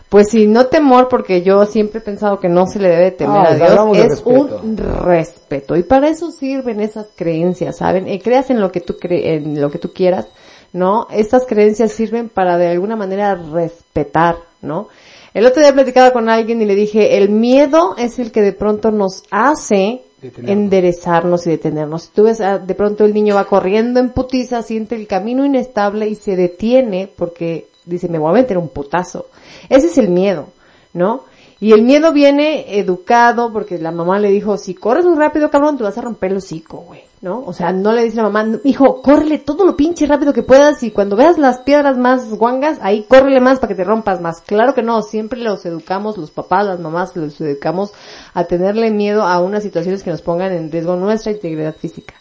Pues 0.10 0.28
sí, 0.30 0.45
no 0.45 0.65
temor, 0.65 1.07
porque 1.07 1.41
yo 1.41 1.65
siempre 1.65 1.99
he 1.99 2.03
pensado 2.03 2.38
que 2.38 2.49
no 2.49 2.68
se 2.68 2.80
le 2.80 2.90
debe 2.90 3.11
temer 3.11 3.38
Ah, 3.38 3.52
a 3.52 3.56
Dios, 3.56 3.98
es 3.98 4.10
respeto. 4.10 4.60
un 4.61 4.76
respeto. 4.78 5.76
Y 5.78 5.84
para 5.84 6.10
eso 6.10 6.32
sirven 6.32 6.82
esas 6.82 7.07
creencias, 7.15 7.78
¿saben? 7.78 8.10
Y 8.10 8.19
creas 8.19 8.49
en 8.49 8.60
lo 8.60 8.73
que 8.73 8.82
tú 8.82 8.98
cre 8.99 9.36
en 9.36 9.61
lo 9.61 9.72
que 9.72 9.80
tú 9.80 9.94
quieras, 9.94 10.28
¿no? 10.73 11.07
Estas 11.11 11.45
creencias 11.45 11.94
sirven 11.94 12.28
para 12.28 12.57
de 12.57 12.68
alguna 12.68 12.98
manera 12.98 13.36
respetar, 13.36 14.36
¿no? 14.61 14.90
El 15.34 15.45
otro 15.45 15.61
día 15.61 15.72
platicaba 15.72 16.11
con 16.11 16.28
alguien 16.28 16.61
y 16.61 16.65
le 16.65 16.76
dije, 16.76 17.15
el 17.18 17.30
miedo 17.30 17.95
es 17.98 18.19
el 18.19 18.34
que 18.34 18.41
de 18.41 18.52
pronto 18.52 18.91
nos 18.91 19.23
hace 19.32 20.02
Enderezarnos 20.22 21.48
y 21.48 21.52
detenernos. 21.52 22.03
Si 22.03 22.10
tú 22.11 22.23
ves, 22.23 22.41
ah, 22.41 22.60
de 22.60 22.76
pronto 22.76 23.06
el 23.06 23.14
niño 23.14 23.35
va 23.35 23.45
corriendo 23.45 23.99
en 23.99 24.10
putiza, 24.10 24.61
siente 24.61 24.95
el 24.95 25.07
camino 25.07 25.45
inestable 25.45 26.07
y 26.07 26.15
se 26.15 26.35
detiene 26.35 27.10
porque 27.15 27.68
dice, 27.85 28.07
me 28.07 28.19
voy 28.19 28.30
a 28.30 28.41
meter 28.41 28.57
un 28.57 28.69
putazo. 28.69 29.27
Ese 29.69 29.88
es 29.88 29.98
el 29.98 30.10
miedo, 30.10 30.48
¿no? 30.93 31.23
Y 31.60 31.73
el 31.73 31.84
miedo 31.84 32.11
viene 32.11 32.80
educado 32.80 33.53
porque 33.53 33.77
la 33.77 33.91
mamá 33.91 34.19
le 34.19 34.31
dijo, 34.31 34.57
si 34.57 34.73
corres 34.73 35.06
muy 35.06 35.18
rápido, 35.18 35.49
cabrón, 35.49 35.77
te 35.77 35.84
vas 35.84 35.98
a 35.98 36.02
romper 36.02 36.31
el 36.31 36.38
hocico, 36.38 36.77
güey, 36.77 37.03
¿no? 37.22 37.43
O 37.45 37.53
sea, 37.53 37.72
no 37.72 37.93
le 37.93 38.03
dice 38.03 38.18
la 38.18 38.30
mamá, 38.30 38.60
hijo, 38.64 39.02
córrele 39.02 39.38
todo 39.38 39.64
lo 39.64 39.77
pinche 39.77 40.07
rápido 40.07 40.34
que 40.34 40.41
puedas 40.41 40.81
y 40.81 40.89
cuando 40.89 41.15
veas 41.15 41.38
las 41.38 41.60
piedras 41.60 41.98
más 41.98 42.30
guangas, 42.31 42.80
ahí 42.81 43.06
córrele 43.07 43.39
más 43.39 43.60
para 43.60 43.69
que 43.69 43.76
te 43.76 43.84
rompas 43.84 44.19
más. 44.22 44.41
Claro 44.41 44.73
que 44.73 44.81
no, 44.81 45.03
siempre 45.03 45.39
los 45.39 45.64
educamos, 45.65 46.18
los 46.18 46.31
papás, 46.31 46.65
las 46.65 46.80
mamás, 46.80 47.15
los 47.15 47.39
educamos 47.39 47.91
a 48.34 48.45
tenerle 48.45 48.89
miedo 48.89 49.22
a 49.23 49.39
unas 49.39 49.61
situaciones 49.61 50.02
que 50.02 50.10
nos 50.10 50.23
pongan 50.23 50.52
en 50.52 50.72
riesgo 50.72 50.95
nuestra 50.95 51.31
integridad 51.31 51.76
física. 51.76 52.15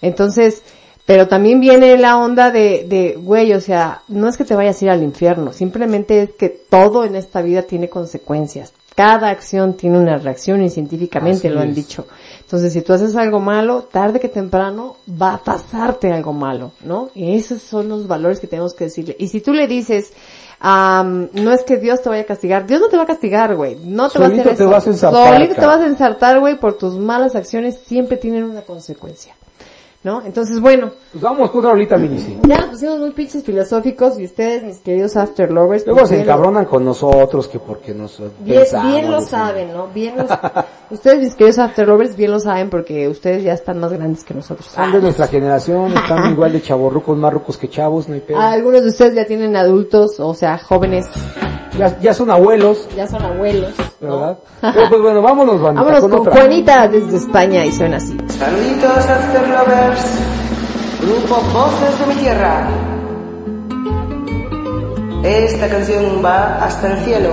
Entonces, 0.00 0.62
pero 1.10 1.26
también 1.26 1.58
viene 1.58 1.98
la 1.98 2.16
onda 2.18 2.52
de, 2.52 2.86
de, 2.88 3.18
güey, 3.20 3.52
o 3.54 3.60
sea, 3.60 4.02
no 4.06 4.28
es 4.28 4.36
que 4.36 4.44
te 4.44 4.54
vayas 4.54 4.80
a 4.80 4.84
ir 4.84 4.90
al 4.92 5.02
infierno, 5.02 5.52
simplemente 5.52 6.22
es 6.22 6.30
que 6.34 6.48
todo 6.48 7.04
en 7.04 7.16
esta 7.16 7.42
vida 7.42 7.62
tiene 7.62 7.88
consecuencias. 7.88 8.72
Cada 8.94 9.28
acción 9.28 9.74
tiene 9.74 9.98
una 9.98 10.18
reacción 10.18 10.62
y 10.62 10.70
científicamente 10.70 11.48
Así 11.48 11.54
lo 11.56 11.62
han 11.62 11.70
es. 11.70 11.74
dicho. 11.74 12.06
Entonces, 12.42 12.72
si 12.72 12.82
tú 12.82 12.92
haces 12.92 13.16
algo 13.16 13.40
malo, 13.40 13.88
tarde 13.90 14.20
que 14.20 14.28
temprano 14.28 14.98
va 15.20 15.34
a 15.34 15.38
pasarte 15.38 16.12
algo 16.12 16.32
malo, 16.32 16.70
¿no? 16.84 17.10
Y 17.16 17.34
esos 17.34 17.60
son 17.60 17.88
los 17.88 18.06
valores 18.06 18.38
que 18.38 18.46
tenemos 18.46 18.72
que 18.72 18.84
decirle. 18.84 19.16
Y 19.18 19.26
si 19.26 19.40
tú 19.40 19.52
le 19.52 19.66
dices, 19.66 20.12
am, 20.60 21.28
no 21.32 21.52
es 21.52 21.64
que 21.64 21.78
Dios 21.78 22.02
te 22.02 22.08
vaya 22.08 22.22
a 22.22 22.26
castigar, 22.26 22.68
Dios 22.68 22.80
no 22.80 22.86
te 22.86 22.96
va 22.96 23.02
a 23.02 23.06
castigar, 23.06 23.56
güey. 23.56 23.74
No 23.84 24.08
te 24.10 24.20
va 24.20 24.26
a 24.26 24.28
Solito 24.28 24.42
hacer 24.42 24.56
te 24.58 24.62
eso. 24.62 24.70
vas 24.70 24.86
a 24.86 24.90
ensartar, 24.90 25.34
Solito 25.34 25.54
te 25.56 25.66
vas 25.66 25.80
a 25.80 25.86
ensartar, 25.86 26.38
güey, 26.38 26.56
por 26.60 26.78
tus 26.78 26.96
malas 26.98 27.34
acciones 27.34 27.80
siempre 27.84 28.16
tienen 28.16 28.44
una 28.44 28.60
consecuencia. 28.62 29.34
¿No? 30.02 30.22
Entonces, 30.24 30.58
bueno, 30.60 30.90
Pues 31.12 31.22
vamos 31.22 31.50
con 31.50 31.58
otra 31.60 31.72
rolita, 31.72 31.98
Milici. 31.98 32.38
ya 32.48 32.56
nos 32.56 32.70
pusimos 32.70 32.98
muy 33.00 33.10
pinches 33.10 33.44
filosóficos 33.44 34.18
y 34.18 34.24
ustedes, 34.24 34.62
mis 34.62 34.78
queridos 34.78 35.14
after 35.14 35.50
lovers, 35.52 35.84
Luego 35.86 36.06
se 36.06 36.14
bien 36.14 36.26
lo- 36.26 36.32
encabronan 36.32 36.64
con 36.64 36.86
nosotros 36.86 37.46
que 37.48 37.58
porque 37.58 37.92
nos 37.92 38.18
Bien, 38.38 38.60
pensamos, 38.60 38.92
bien 38.92 39.10
lo 39.10 39.20
no 39.20 39.26
saben, 39.26 39.72
¿no? 39.74 39.88
Bien 39.88 40.16
los, 40.16 40.26
ustedes, 40.90 41.18
mis 41.22 41.34
queridos 41.34 41.58
after 41.58 41.86
lovers, 41.86 42.16
bien 42.16 42.30
lo 42.30 42.40
saben 42.40 42.70
porque 42.70 43.08
ustedes 43.08 43.42
ya 43.44 43.52
están 43.52 43.78
más 43.78 43.92
grandes 43.92 44.24
que 44.24 44.32
nosotros. 44.32 44.68
Son 44.68 44.90
de 44.90 45.00
nuestra 45.02 45.26
generación, 45.26 45.92
están 45.94 46.32
igual 46.32 46.52
de 46.54 46.62
chavorrucos, 46.62 47.18
más 47.18 47.34
rucos 47.34 47.58
que 47.58 47.68
chavos, 47.68 48.08
no 48.08 48.14
hay 48.14 48.20
pedo. 48.20 48.38
Algunos 48.40 48.80
de 48.82 48.88
ustedes 48.88 49.14
ya 49.14 49.26
tienen 49.26 49.54
adultos, 49.54 50.18
o 50.18 50.32
sea, 50.32 50.56
jóvenes, 50.56 51.06
Ya, 51.78 51.98
ya 52.00 52.14
son 52.14 52.30
abuelos, 52.30 52.88
ya 52.96 53.06
son 53.06 53.22
abuelos. 53.22 53.74
¿verdad? 54.00 54.38
Pero 54.62 54.88
pues 54.88 55.02
bueno, 55.02 55.20
vámonos, 55.22 55.60
bandita, 55.60 55.82
Vámonos 55.84 56.00
con 56.00 56.10
con 56.10 56.20
otra. 56.20 56.32
Juanita 56.32 56.88
desde 56.88 57.16
España 57.18 57.66
y 57.66 57.72
suena 57.72 57.98
así. 57.98 58.16
Saluditos 58.28 58.90
After 59.06 59.48
Lovers, 59.48 59.89
grupo 59.90 61.40
Voces 61.52 61.98
de 61.98 62.06
mi 62.06 62.14
Tierra. 62.14 62.68
Esta 65.24 65.68
canción 65.68 66.24
va 66.24 66.64
hasta 66.64 66.92
el 66.92 66.98
cielo. 67.04 67.30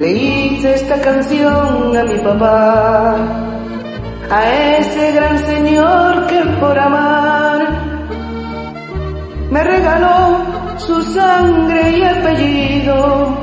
Le 0.00 0.74
esta 0.74 1.00
canción 1.00 1.96
a 1.96 2.02
mi 2.04 2.18
papá, 2.18 3.16
a 4.30 4.54
ese 4.78 5.12
gran 5.12 5.38
señor 5.38 6.26
que 6.26 6.40
por 6.60 6.78
amar 6.78 7.86
me 9.50 9.62
regaló 9.62 10.25
su 10.78 11.02
sangre 11.02 11.98
y 11.98 12.02
apellido 12.02 13.36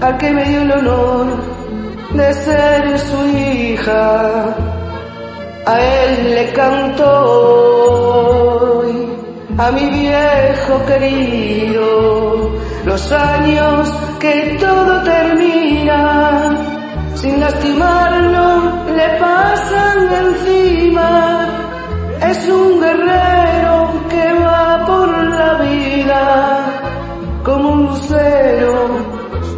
al 0.00 0.16
que 0.18 0.30
me 0.30 0.44
dio 0.44 0.62
el 0.62 0.72
honor 0.72 1.26
de 2.12 2.34
ser 2.34 2.98
su 2.98 3.28
hija. 3.28 4.54
A 5.66 5.80
él 5.80 6.34
le 6.34 6.52
canto 6.52 7.04
hoy, 8.82 9.08
a 9.58 9.70
mi 9.70 9.86
viejo 9.90 10.84
querido, 10.86 12.50
los 12.84 13.12
años 13.12 13.94
que 14.18 14.56
todo 14.58 15.02
termina, 15.02 16.56
sin 17.14 17.38
lastimarlo 17.38 18.94
le 18.96 19.08
pasan 19.20 20.12
encima. 20.24 21.46
Es 22.22 22.48
un 22.48 22.80
guerrero 22.80 23.49
como 27.44 27.70
un 27.70 27.86
lucero, 27.86 28.88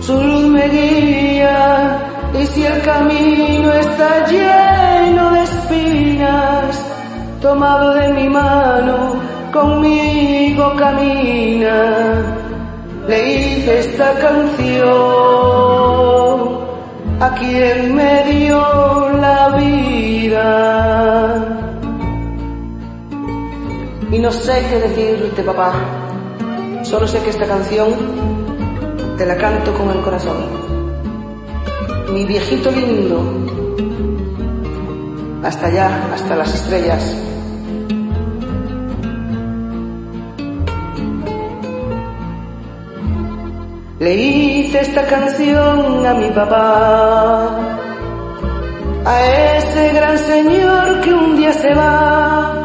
su 0.01 0.15
luz 0.23 0.45
me 0.45 0.69
guía 0.69 1.99
y 2.41 2.47
si 2.47 2.65
el 2.65 2.81
camino 2.83 3.73
está 3.75 4.27
lleno 4.27 5.33
de 5.33 5.43
espinas, 5.43 6.85
tomado 7.41 7.95
de 7.95 8.09
mi 8.09 8.29
mano, 8.29 9.15
conmigo 9.53 10.75
camina. 10.77 12.23
Le 13.09 13.35
hice 13.35 13.81
esta 13.81 14.15
canción 14.15 14.93
a 17.21 17.35
quien 17.35 17.95
me 17.95 18.25
dio 18.25 19.09
la 19.21 19.49
vida. 19.57 20.49
Y 24.11 24.19
no 24.19 24.31
sé 24.31 24.65
qué 24.69 24.79
decirte, 24.81 25.43
papá. 25.43 26.02
Solo 26.93 27.09
sé 27.09 27.23
que 27.23 27.31
esta 27.31 27.47
canción 27.47 27.89
te 29.17 29.25
la 29.25 29.35
canto 29.39 29.73
con 29.73 29.89
el 29.93 30.03
corazón. 30.03 30.37
Mi 32.13 32.27
viejito 32.27 32.71
lindo. 32.71 33.19
Hasta 35.43 35.69
allá, 35.69 36.11
hasta 36.13 36.37
las 36.37 36.55
estrellas. 36.55 37.17
Le 43.99 44.15
hice 44.15 44.81
esta 44.81 45.07
canción 45.07 46.07
a 46.07 46.13
mi 46.13 46.29
papá, 46.29 47.57
a 49.07 49.57
ese 49.57 49.95
gran 49.95 50.19
señor 50.19 51.01
que 51.01 51.15
un 51.15 51.39
día 51.39 51.55
se 51.55 51.73
va 51.73 52.62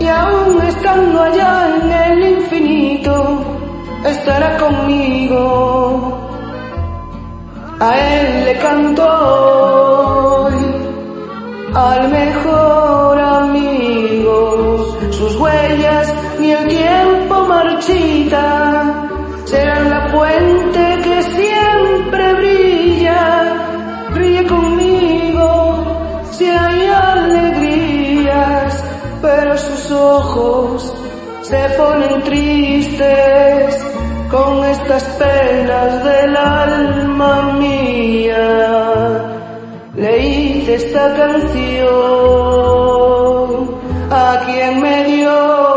y 0.00 0.06
aún 0.06 0.60
estando 0.62 1.22
allá 1.22 1.68
en 1.76 1.92
el 1.92 2.30
infinito 2.38 3.14
estará 4.04 4.56
conmigo. 4.56 6.16
A 7.78 7.90
él 7.98 8.44
le 8.46 8.58
canto 8.58 9.04
hoy, 10.46 10.54
al 11.74 12.08
mejor 12.08 13.18
amigo, 13.18 14.96
sus 15.10 15.36
huellas 15.36 16.14
ni 16.38 16.50
el 16.50 16.68
tiempo 16.68 17.34
marchita 17.46 19.06
serán 19.44 19.90
la 19.90 20.08
fuente 20.08 20.59
ojos 29.90 30.94
se 31.42 31.68
ponen 31.76 32.22
tristes 32.22 33.76
con 34.30 34.64
estas 34.64 35.02
penas 35.18 36.04
del 36.04 36.36
alma 36.36 37.52
mía. 37.58 38.46
Le 39.96 40.18
hice 40.18 40.74
esta 40.74 41.14
canción 41.14 41.90
a 44.10 44.40
quien 44.46 44.80
me 44.80 45.04
dio 45.04 45.69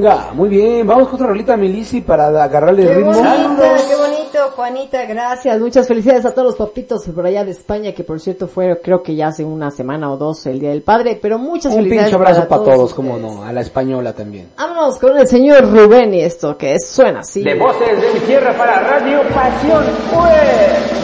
Venga, 0.00 0.30
muy 0.32 0.48
bien, 0.48 0.86
vamos 0.86 1.08
con 1.08 1.16
otra 1.16 1.26
rolita, 1.26 1.58
Milici, 1.58 2.00
para 2.00 2.28
agarrarle 2.28 2.84
el 2.84 2.88
Qué 2.88 2.94
ritmo. 2.94 3.12
bonita, 3.12 3.76
qué 3.86 3.96
bonito, 3.96 4.38
Juanita, 4.56 5.04
gracias. 5.04 5.60
Muchas 5.60 5.86
felicidades 5.86 6.24
a 6.24 6.30
todos 6.32 6.46
los 6.46 6.56
papitos 6.56 7.04
por 7.14 7.26
allá 7.26 7.44
de 7.44 7.50
España, 7.50 7.92
que 7.92 8.02
por 8.02 8.18
cierto 8.18 8.48
fue, 8.48 8.80
creo 8.82 9.02
que 9.02 9.14
ya 9.14 9.28
hace 9.28 9.44
una 9.44 9.70
semana 9.70 10.10
o 10.10 10.16
dos 10.16 10.46
el 10.46 10.58
Día 10.58 10.70
del 10.70 10.80
Padre, 10.82 11.18
pero 11.20 11.36
muchas 11.38 11.72
Un 11.72 11.80
felicidades. 11.80 12.06
pinche 12.12 12.16
abrazo 12.16 12.48
para 12.48 12.62
todos, 12.62 12.92
ustedes. 12.92 12.94
como 12.94 13.18
no, 13.18 13.44
a 13.44 13.52
la 13.52 13.60
española 13.60 14.14
también. 14.14 14.48
Vámonos 14.56 14.98
con 14.98 15.18
el 15.18 15.28
señor 15.28 15.70
Rubén 15.70 16.14
y 16.14 16.22
esto 16.22 16.56
que 16.56 16.78
suena 16.78 17.20
así. 17.20 17.42
De 17.42 17.56
voces 17.56 18.00
de 18.00 18.14
mi 18.14 18.20
tierra 18.20 18.54
para 18.56 18.80
Radio 18.80 19.20
Pasión, 19.34 19.84
pues. 20.14 20.96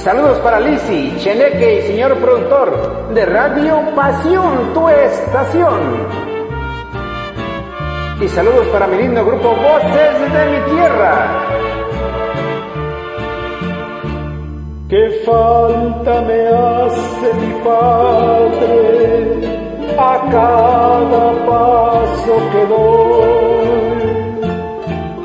Saludos 0.00 0.38
para 0.38 0.58
Lisi, 0.58 1.14
Cheneque 1.20 1.78
y 1.78 1.82
señor 1.86 2.18
productor 2.18 3.14
de 3.14 3.24
Radio 3.24 3.82
Pasión, 3.94 4.74
tu 4.74 4.88
estación. 4.88 6.31
Y 8.22 8.28
saludos 8.28 8.68
para 8.68 8.86
mi 8.86 8.98
lindo 8.98 9.24
grupo 9.24 9.48
Voces 9.48 10.32
de 10.32 10.46
mi 10.46 10.60
Tierra. 10.70 11.14
¿Qué 14.88 15.10
falta 15.26 16.20
me 16.20 16.46
hace 16.46 17.34
mi 17.40 17.52
padre 17.64 18.78
a 19.98 20.20
cada 20.30 21.32
paso 21.46 22.32
que 22.52 22.66
doy? 22.66 23.22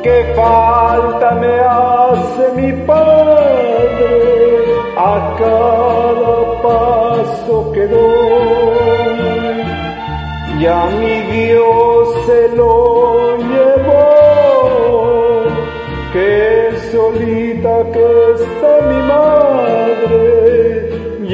¿Qué 0.02 0.34
falta 0.36 1.32
me 1.34 1.60
hace 1.60 2.52
mi 2.56 2.72
padre 2.88 4.11
a 4.98 5.36
cada 5.38 6.61
paso 6.64 7.72
que 7.74 7.86
doy? 7.86 8.97
Ya 10.60 10.90
mi 11.00 11.22
Dios 11.32 12.08
se 12.26 12.56
lo 12.56 13.38
llevó 13.38 14.18
que 16.12 16.72
solita 16.92 17.76
que 17.94 18.08
está 18.34 18.72
mi 18.90 19.02
madre, 19.16 20.20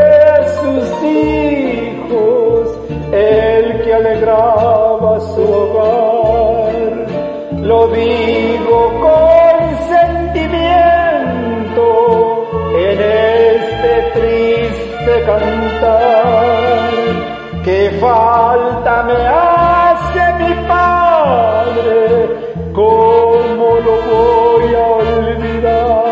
sus 0.59 0.87
hijos, 1.05 2.63
el 3.13 3.83
que 3.83 3.91
alegraba 3.95 5.21
su 5.21 5.43
hogar. 5.43 6.85
Lo 7.63 7.89
digo 7.89 8.79
con 9.05 9.59
sentimiento 9.95 11.87
en 12.77 12.99
este 13.01 13.93
triste 14.15 15.13
cantar. 15.27 16.52
Que 17.65 17.91
falta 18.01 19.05
me 19.05 19.15
hace 19.29 20.33
mi 20.41 20.53
padre, 20.67 22.29
¿cómo 22.75 23.77
lo 23.87 24.03
voy 24.03 24.75
a 24.75 24.87
olvidar? 25.01 26.03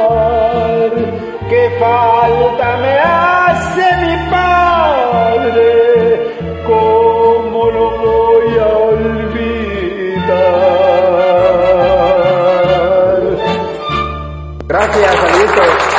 Que 1.48 1.70
falta 1.80 2.76
me 2.76 2.98
hace 3.00 3.84
mi 4.06 4.14
padre, 4.30 5.66
¿cómo 6.68 7.70
lo 7.72 7.86
voy 7.98 8.58
a 8.58 8.68
olvidar? 8.68 9.40
Gracias, 14.68 15.16
saluditos. 15.16 15.90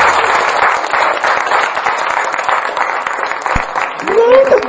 Estos 4.31 4.61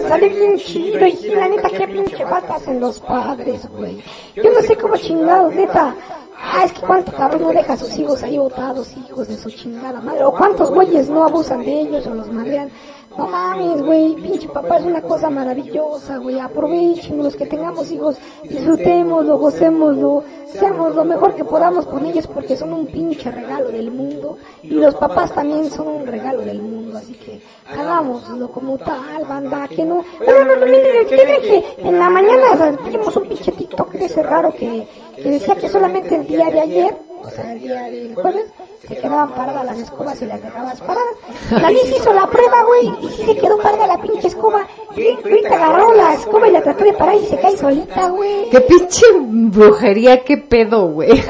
sale 0.00 0.28
bien 0.28 0.56
y 0.66 1.28
la 1.28 1.48
neta 1.48 1.68
qué 1.70 1.86
pinche 1.88 2.24
hacen 2.24 2.80
los 2.80 2.98
padres, 3.00 3.68
güey. 3.70 4.02
Yo 4.34 4.52
no 4.52 4.60
sé 4.62 4.76
cómo 4.76 4.96
chingados, 4.96 5.54
neta. 5.54 5.94
Ah, 6.38 6.64
es 6.64 6.72
que 6.72 6.80
cuánto 6.80 7.12
cabrón 7.12 7.42
no 7.42 7.52
deja 7.52 7.72
a 7.72 7.76
sus 7.76 7.96
hijos 7.96 8.22
ahí 8.22 8.36
botados, 8.36 8.94
hijos 8.96 9.28
de 9.28 9.36
su 9.36 9.50
chingada 9.50 10.00
madre. 10.00 10.24
O 10.24 10.32
cuántos 10.32 10.70
güeyes 10.70 11.08
no 11.08 11.24
abusan 11.24 11.64
de 11.64 11.80
ellos 11.80 12.06
o 12.06 12.14
los 12.14 12.30
madrean. 12.30 12.70
No 13.16 13.26
mames, 13.26 13.82
güey, 13.82 14.14
pinche 14.16 14.48
papá 14.48 14.76
es 14.76 14.84
una 14.84 15.00
cosa 15.00 15.30
maravillosa, 15.30 16.18
güey. 16.18 16.38
Aprovechen 16.38 17.22
los 17.22 17.34
que 17.34 17.46
tengamos 17.46 17.90
hijos, 17.90 18.16
disfrutémoslo, 18.42 19.38
gocémoslo, 19.38 20.22
seamos 20.46 20.94
lo 20.94 21.04
mejor 21.04 21.34
que 21.34 21.44
podamos 21.44 21.86
con 21.86 22.04
ellos 22.04 22.26
porque 22.26 22.56
son 22.56 22.72
un 22.74 22.86
pinche 22.86 23.30
regalo 23.30 23.68
del 23.70 23.90
mundo. 23.90 24.36
Y 24.62 24.74
los 24.74 24.94
papás 24.96 25.32
también 25.32 25.70
son 25.70 25.88
un 25.88 26.06
regalo 26.06 26.42
del 26.42 26.60
mundo, 26.60 26.98
así 26.98 27.14
que 27.14 27.40
hagámoslo 27.70 28.50
como 28.50 28.76
tal, 28.78 29.24
banda, 29.26 29.66
que 29.68 29.84
no. 29.84 30.04
No, 30.26 30.44
no, 30.44 30.56
no, 30.56 30.66
miren, 30.66 31.06
que 31.08 31.16
miren 31.16 31.40
que 31.42 31.64
en 31.78 31.98
la 31.98 32.10
mañana 32.10 32.76
vimos 32.84 33.16
un 33.16 33.28
pinche 33.28 33.52
TikTok 33.52 33.92
de 33.92 34.04
ese 34.04 34.22
raro 34.22 34.52
que, 34.52 34.86
que 35.16 35.30
decía 35.30 35.54
que 35.54 35.68
solamente 35.68 36.16
el 36.16 36.26
día 36.26 36.50
de 36.50 36.60
ayer, 36.60 36.96
o 37.26 37.30
sea, 37.30 37.52
el 37.52 37.60
día 37.60 37.82
del 37.82 38.14
jueves, 38.14 38.44
se 38.86 38.96
quedaban 38.96 39.30
paradas 39.30 39.64
las 39.64 39.78
escobas 39.78 40.22
y 40.22 40.26
las 40.26 40.40
dejabas 40.40 40.80
paradas. 40.80 41.14
La 41.50 41.70
Liz 41.70 41.92
hizo 41.96 42.12
la 42.12 42.28
prueba, 42.28 42.62
güey, 42.64 42.92
y 43.02 43.16
sí 43.16 43.24
se 43.24 43.36
quedó 43.36 43.58
parada 43.58 43.86
la 43.88 44.00
pinche 44.00 44.28
escoba. 44.28 44.66
Y 44.96 45.08
ahorita 45.08 45.56
agarró 45.56 45.92
la 45.94 46.14
escoba 46.14 46.48
y 46.48 46.52
la 46.52 46.62
trató 46.62 46.84
de 46.84 46.92
parar 46.92 47.16
y 47.16 47.26
se 47.26 47.36
cae 47.38 47.56
solita, 47.56 48.10
güey. 48.10 48.48
Qué 48.50 48.60
pinche 48.60 49.04
brujería, 49.18 50.22
qué 50.22 50.36
pedo, 50.36 50.86
güey. 50.88 51.20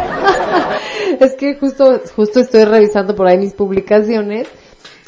es 1.20 1.34
que 1.34 1.54
justo, 1.54 2.00
justo 2.14 2.40
estoy 2.40 2.64
revisando 2.64 3.14
por 3.16 3.26
ahí 3.26 3.38
mis 3.38 3.54
publicaciones 3.54 4.48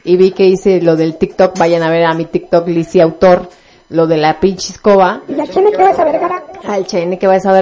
y 0.05 0.17
vi 0.17 0.31
que 0.31 0.47
hice 0.47 0.81
lo 0.81 0.97
del 0.97 1.19
TikTok, 1.19 1.59
vayan 1.59 1.83
a 1.83 1.91
ver 1.91 2.05
a 2.05 2.15
mi 2.15 2.25
TikTok, 2.25 2.67
Lizzie 2.67 3.03
Autor, 3.03 3.51
lo 3.91 4.07
de 4.07 4.17
la 4.17 4.41
pinche 4.41 4.73
escoba. 4.73 5.23
Y 5.29 5.35
la 5.35 5.47
chene 5.47 5.71
que 5.71 5.83
vas 5.83 5.99
a 5.99 6.05
vergara. 6.05 6.45
Al 6.65 6.87
chene 6.87 7.19
que 7.19 7.27
va 7.27 7.35
a 7.35 7.37
esa 7.37 7.53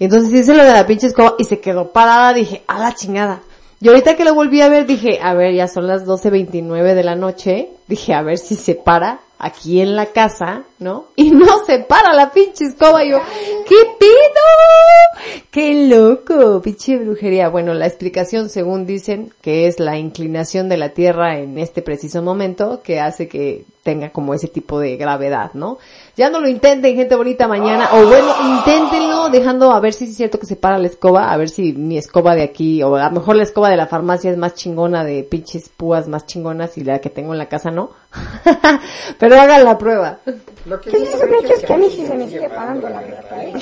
vergara. 0.00 0.16
Entonces 0.16 0.40
hice 0.40 0.54
lo 0.54 0.64
de 0.64 0.72
la 0.72 0.86
pinche 0.86 1.06
escoba 1.06 1.34
y 1.38 1.44
se 1.44 1.60
quedó 1.60 1.92
parada, 1.92 2.32
dije, 2.32 2.62
a 2.66 2.78
la 2.78 2.94
chingada. 2.94 3.42
Y 3.80 3.88
ahorita 3.88 4.16
que 4.16 4.24
lo 4.24 4.34
volví 4.34 4.60
a 4.60 4.68
ver, 4.68 4.86
dije, 4.86 5.20
a 5.22 5.32
ver, 5.34 5.54
ya 5.54 5.68
son 5.68 5.86
las 5.86 6.04
12.29 6.04 6.94
de 6.94 7.02
la 7.04 7.14
noche. 7.14 7.70
Dije, 7.86 8.12
a 8.12 8.22
ver 8.22 8.38
si 8.38 8.54
se 8.54 8.74
para 8.74 9.20
aquí 9.40 9.80
en 9.80 9.96
la 9.96 10.06
casa, 10.06 10.64
¿no? 10.78 11.06
Y 11.16 11.30
no 11.30 11.64
se 11.64 11.80
para 11.80 12.12
la 12.12 12.30
pinche 12.30 12.66
escoba. 12.66 13.04
Y 13.04 13.10
yo, 13.10 13.18
¿Qué 13.66 13.76
pido? 13.98 15.40
¡Qué 15.50 15.88
loco! 15.88 16.60
Pinche 16.60 16.96
brujería. 16.98 17.48
Bueno, 17.48 17.72
la 17.72 17.86
explicación, 17.86 18.48
según 18.48 18.84
dicen, 18.84 19.32
que 19.40 19.66
es 19.66 19.78
la 19.78 19.96
inclinación 19.96 20.68
de 20.68 20.76
la 20.76 20.90
Tierra 20.90 21.38
en 21.38 21.58
este 21.58 21.82
preciso 21.82 22.20
momento, 22.22 22.82
que 22.82 23.00
hace 23.00 23.28
que 23.28 23.64
tenga 23.82 24.10
como 24.10 24.34
ese 24.34 24.48
tipo 24.48 24.78
de 24.78 24.96
gravedad, 24.96 25.52
¿no? 25.54 25.78
Ya 26.16 26.30
no 26.30 26.40
lo 26.40 26.48
intenten, 26.48 26.96
gente 26.96 27.14
bonita, 27.14 27.48
mañana. 27.48 27.88
O 27.92 28.06
bueno, 28.06 28.28
inténtenlo 28.56 29.30
dejando 29.30 29.70
a 29.72 29.80
ver 29.80 29.92
si 29.92 30.04
es 30.04 30.16
cierto 30.16 30.38
que 30.38 30.46
se 30.46 30.56
para 30.56 30.78
la 30.78 30.88
escoba, 30.88 31.32
a 31.32 31.36
ver 31.36 31.48
si 31.48 31.72
mi 31.72 31.96
escoba 31.96 32.34
de 32.34 32.42
aquí, 32.42 32.82
o 32.82 32.96
a 32.96 33.08
lo 33.08 33.12
mejor 33.12 33.36
la 33.36 33.44
escoba 33.44 33.70
de 33.70 33.76
la 33.76 33.86
farmacia 33.86 34.30
es 34.30 34.36
más 34.36 34.54
chingona, 34.54 35.04
de 35.04 35.22
pinches 35.22 35.68
púas 35.68 36.08
más 36.08 36.26
chingonas 36.26 36.76
y 36.76 36.84
la 36.84 36.98
que 36.98 37.10
tengo 37.10 37.32
en 37.32 37.38
la 37.38 37.48
casa 37.48 37.70
no. 37.70 37.90
Pero 39.18 39.40
hagan 39.40 39.64
la 39.64 39.78
prueba. 39.78 40.18
¿Qué 40.24 40.90
es 40.90 41.14
eso, 41.14 41.26
de 41.26 41.38
hecho, 41.38 41.54
es 41.54 41.64
que 41.64 41.72
a 41.72 41.76
mí 41.76 41.88
sí 41.90 42.06
se 42.06 42.14
me 42.14 42.28
sigue 42.28 42.48
pagando 42.48 42.88
la 42.88 43.00
renta, 43.00 43.44
¿eh? 43.44 43.52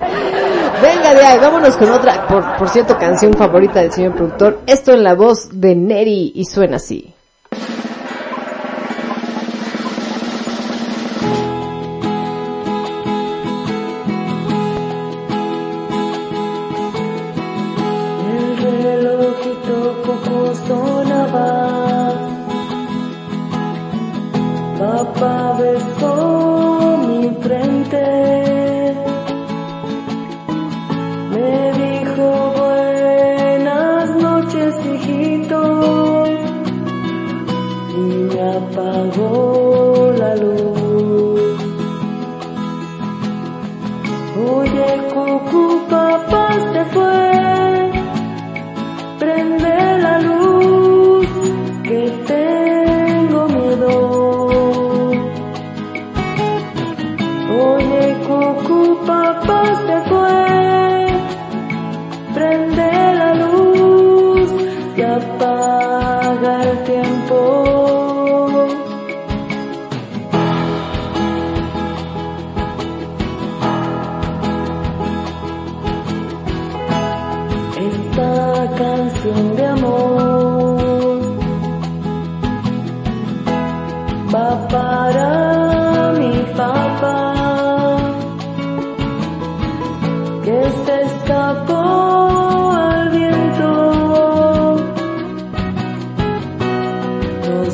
Venga 0.82 1.14
de 1.14 1.24
ahí, 1.24 1.38
vámonos 1.38 1.76
con 1.76 1.90
otra, 1.90 2.26
por, 2.26 2.56
por 2.56 2.68
cierto, 2.68 2.98
canción 2.98 3.32
favorita 3.34 3.80
del 3.80 3.92
señor 3.92 4.14
productor. 4.14 4.60
Esto 4.66 4.92
en 4.92 5.04
la 5.04 5.14
voz 5.14 5.48
de 5.52 5.74
Neri 5.76 6.32
y 6.34 6.44
suena 6.44 6.76
así. 6.76 7.11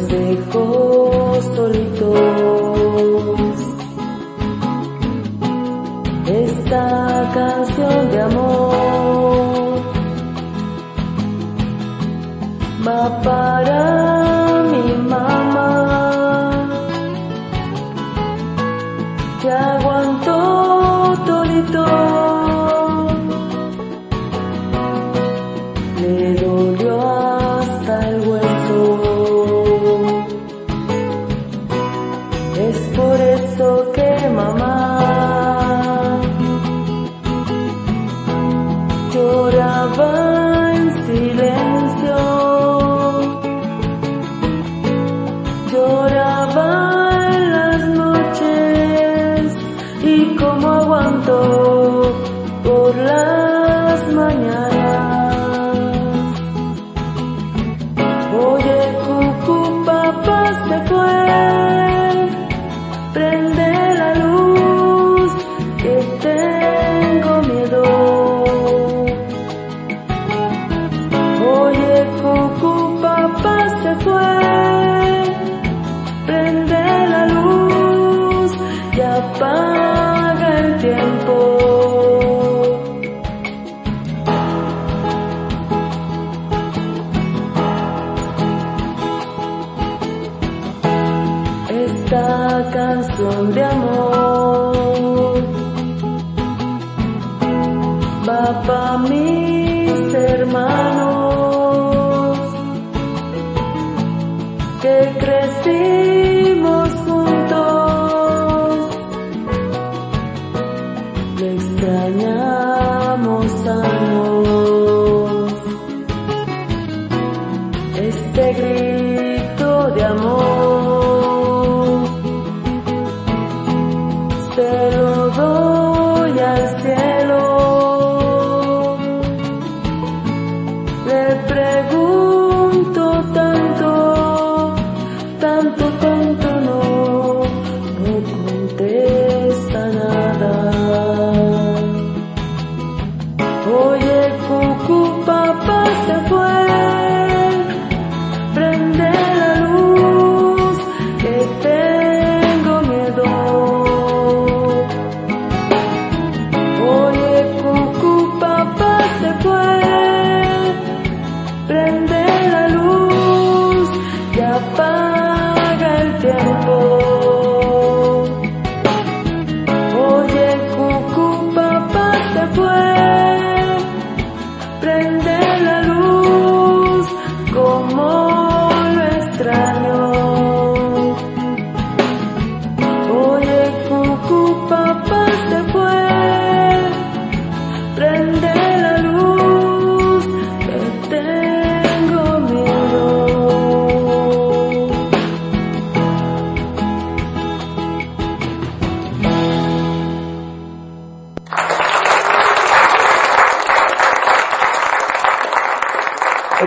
Dejó 0.08 1.38
solitos 1.54 2.37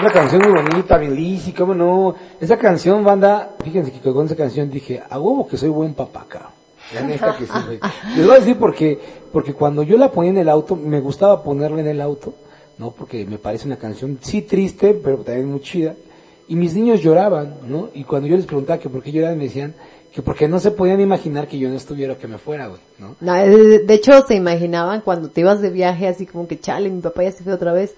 Otra 0.02 0.14
canción 0.14 0.42
muy 0.42 0.64
bonita, 0.64 0.98
bien 0.98 1.16
lisi, 1.16 1.52
cómo 1.52 1.76
no. 1.76 2.16
Esa 2.40 2.58
canción, 2.58 3.04
banda, 3.04 3.52
fíjense 3.64 3.92
que 3.92 4.12
con 4.12 4.26
esa 4.26 4.36
canción 4.36 4.68
dije, 4.68 5.00
a 5.08 5.20
huevo 5.20 5.48
que 5.48 5.58
soy 5.58 5.70
buen 5.70 5.94
papá, 5.94 6.26
cabrón. 6.28 6.50
La 6.96 7.02
neta 7.02 7.38
que 7.38 7.46
sí, 7.46 7.52
güey. 7.68 7.80
Les 8.16 8.26
voy 8.26 8.36
a 8.36 8.40
decir 8.40 8.58
porque, 8.58 9.00
porque 9.32 9.54
cuando 9.54 9.84
yo 9.84 10.00
la 10.00 10.10
ponía 10.10 10.32
en 10.32 10.40
el 10.40 10.50
auto, 10.50 10.76
me 10.76 11.00
gustaba 11.02 11.44
ponerla 11.44 11.82
en 11.82 11.88
el 11.88 12.02
auto, 12.02 12.34
¿no? 12.80 12.90
Porque 12.90 13.28
me 13.28 13.38
parece 13.38 13.68
una 13.68 13.76
canción, 13.76 14.18
sí 14.22 14.42
triste, 14.42 14.96
pero 14.96 15.18
también 15.18 15.52
muy 15.52 15.62
chida. 15.62 15.94
Y 16.48 16.56
mis 16.56 16.74
niños 16.74 17.02
lloraban, 17.02 17.58
¿no? 17.68 17.90
Y 17.94 18.04
cuando 18.04 18.28
yo 18.28 18.38
les 18.38 18.48
preguntaba 18.48 18.80
que 18.80 18.90
por 18.90 19.04
qué 19.04 19.12
lloraban, 19.12 19.38
me 19.38 19.44
decían 19.44 19.76
que 20.12 20.24
porque 20.24 20.48
no 20.48 20.60
se 20.60 20.72
podían 20.72 21.00
imaginar 21.00 21.48
que 21.48 21.60
yo 21.60 21.70
no 21.70 21.76
estuviera 21.76 22.16
que 22.16 22.28
me 22.28 22.40
fuera, 22.40 22.70
güey, 22.70 22.82
¿no? 22.98 23.18
No, 23.22 23.36
de, 23.36 23.86
de 23.86 23.94
hecho, 23.94 24.20
se 24.26 24.34
imaginaban 24.34 25.02
cuando 25.02 25.30
te 25.30 25.42
ibas 25.42 25.62
de 25.62 25.70
viaje 25.70 26.08
así 26.08 26.26
como 26.26 26.48
que, 26.48 26.60
chale, 26.60 26.90
mi 26.90 27.02
papá 27.02 27.22
ya 27.22 27.34
se 27.34 27.44
fue 27.44 27.54
otra 27.54 27.72
vez. 27.72 27.94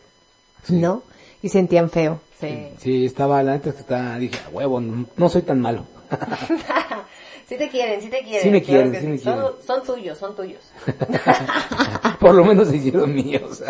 ¿No? 0.68 1.02
Y 1.44 1.50
sentían 1.50 1.90
feo. 1.92 2.20
Sí. 2.40 2.70
Sí, 2.80 3.06
estaba, 3.06 3.44
la 3.44 3.54
neta 3.54 3.70
es 3.70 3.76
que 3.76 3.82
estaba, 3.82 4.18
dije, 4.18 4.40
a 4.46 4.50
huevo, 4.50 4.82
no, 4.82 5.06
no 5.16 5.30
soy 5.30 5.44
tan 5.44 5.62
malo. 5.62 5.86
Sí 7.46 7.58
te 7.58 7.68
quieren, 7.70 8.02
sí 8.02 8.10
te 8.10 8.20
quieren. 8.20 8.42
Sí 8.42 8.50
me 8.50 8.64
claro 8.64 8.84
quieren, 8.90 9.02
sí 9.02 9.08
me 9.08 9.18
Son, 9.18 9.34
quieren. 9.36 9.54
son 9.68 9.84
tuyos, 9.84 10.18
son 10.18 10.34
tuyos. 10.36 10.62
Por 12.20 12.34
lo 12.36 12.46
menos 12.46 12.70
se 12.70 12.78
hicieron 12.78 13.14
míos. 13.14 13.62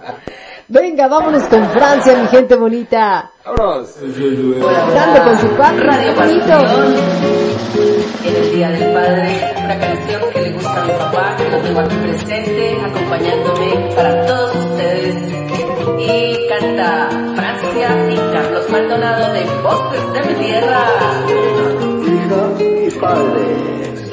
Venga, 0.68 1.06
vámonos 1.06 1.44
con 1.44 1.64
Francia, 1.70 2.18
mi 2.20 2.26
gente 2.26 2.56
bonita. 2.56 3.30
Vámonos. 3.44 3.94
Dando 4.00 5.24
con 5.24 5.38
su 5.38 5.46
papi, 5.56 5.78
Radio 5.78 6.14
bonito. 6.16 6.58
En 8.24 8.34
el 8.36 8.54
Día 8.56 8.68
del 8.70 8.92
Padre, 8.92 9.54
una 9.64 9.78
canción 9.78 10.22
que 10.32 10.40
le 10.40 10.52
gusta 10.52 10.82
a 10.82 10.84
mi 10.84 10.92
papá, 10.92 11.36
que 11.36 11.48
lo 11.50 11.58
tengo 11.62 11.80
aquí 11.80 11.96
presente, 11.96 12.80
acompañándome 12.84 13.94
para 13.94 14.26
todos 14.26 14.56
ustedes. 14.56 15.03
Y 16.06 16.36
canta 16.48 17.08
Francia 17.34 17.88
y 18.10 18.16
Carlos 18.32 18.68
Maldonado 18.70 19.32
de 19.32 19.42
Bosques 19.62 20.12
de 20.12 20.20
mi 20.28 20.34
Tierra. 20.44 20.84
Hija 22.04 22.42
y 22.60 22.90
padre, 23.00 23.46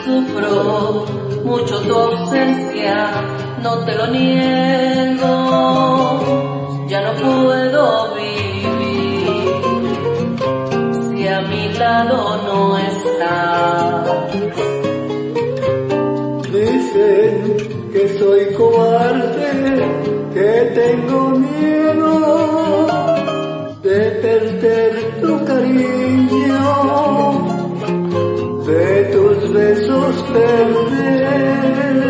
Sufro 0.06 1.06
mucho 1.44 1.82
tu 1.82 1.94
ausencia, 1.94 3.12
no 3.62 3.80
te 3.80 3.96
lo 3.96 4.08
niego, 4.08 5.34
ya 6.88 7.02
no 7.02 7.12
puedo 7.22 8.16
vivir 8.16 9.28
si 11.10 11.28
a 11.28 11.42
mi 11.42 11.74
lado 11.74 12.38
no 12.48 12.78
estás. 12.78 14.12
dicen 16.54 17.58
que 17.92 18.04
soy 18.18 18.54
cobarde, 18.54 19.52
que 20.34 20.72
tengo 20.74 21.20
miedo 21.32 21.81
tu 25.22 25.46
cariño, 25.46 26.64
de 28.66 29.04
tus 29.14 29.54
besos 29.54 30.24
perder. 30.34 32.02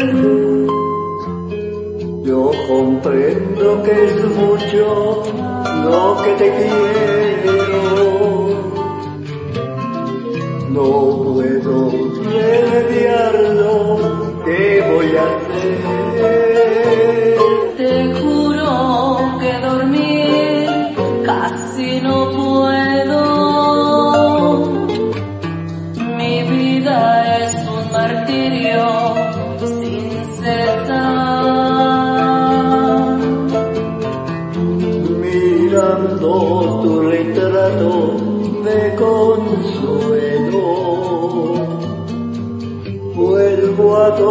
Yo 2.23 2.51
comprendo 2.67 3.83
que 3.83 4.05
es 4.05 4.15
mucho 4.37 5.23
lo 5.85 6.01
que 6.23 6.31
te 6.41 6.47
quiero. 6.57 8.07
No 10.69 10.87
puedo 11.23 12.10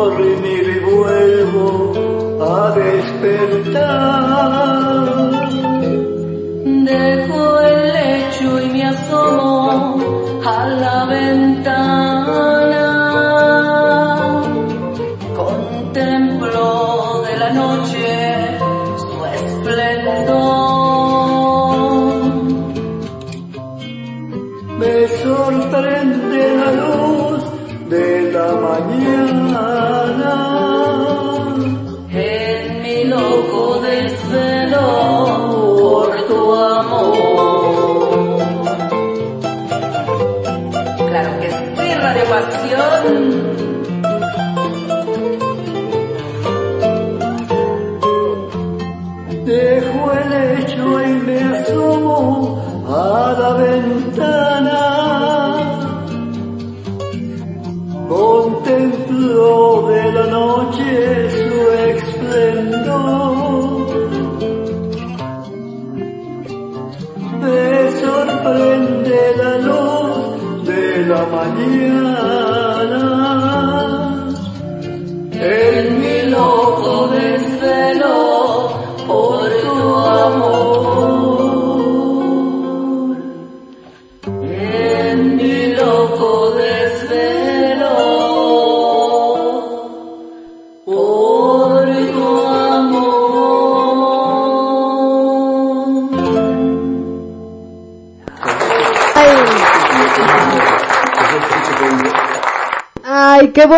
dormir 0.08 0.82
vuelvo 0.82 1.92
a 2.40 2.74
despertar. 2.74 4.09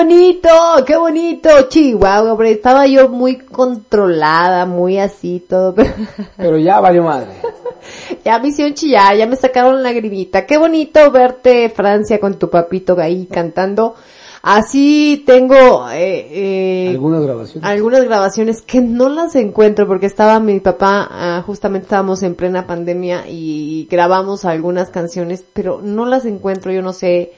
Bonito, 0.02 0.48
qué 0.84 0.96
bonito, 0.96 1.48
Chihuahua, 1.68 2.32
hombre, 2.32 2.50
estaba 2.50 2.86
yo 2.86 3.08
muy 3.08 3.36
controlada, 3.38 4.66
muy 4.66 4.98
así, 4.98 5.44
todo, 5.48 5.74
pero 5.76 5.92
Pero 6.36 6.58
ya 6.58 6.80
valió 6.80 7.04
madre. 7.04 7.28
ya 8.24 8.38
me 8.40 8.48
hicieron 8.48 8.74
chillar, 8.74 9.16
ya 9.16 9.26
me 9.26 9.36
sacaron 9.36 9.82
lagrimita. 9.82 10.44
Qué 10.44 10.58
bonito 10.58 11.10
verte, 11.12 11.68
Francia, 11.70 12.18
con 12.18 12.38
tu 12.38 12.50
papito 12.50 12.98
ahí 12.98 13.26
cantando. 13.26 13.94
Así 14.42 15.22
tengo, 15.24 15.88
eh, 15.90 16.26
eh, 16.32 16.88
Algunas 16.90 17.22
grabaciones. 17.22 17.70
algunas 17.70 18.02
grabaciones 18.02 18.62
que 18.62 18.80
no 18.80 19.08
las 19.08 19.36
encuentro 19.36 19.86
porque 19.86 20.06
estaba 20.06 20.40
mi 20.40 20.58
papá, 20.58 21.08
ah, 21.12 21.44
justamente 21.46 21.84
estábamos 21.84 22.24
en 22.24 22.34
plena 22.34 22.66
pandemia 22.66 23.22
y 23.28 23.86
grabamos 23.88 24.44
algunas 24.44 24.90
canciones, 24.90 25.44
pero 25.52 25.80
no 25.80 26.06
las 26.06 26.24
encuentro, 26.24 26.72
yo 26.72 26.82
no 26.82 26.92
sé. 26.92 27.34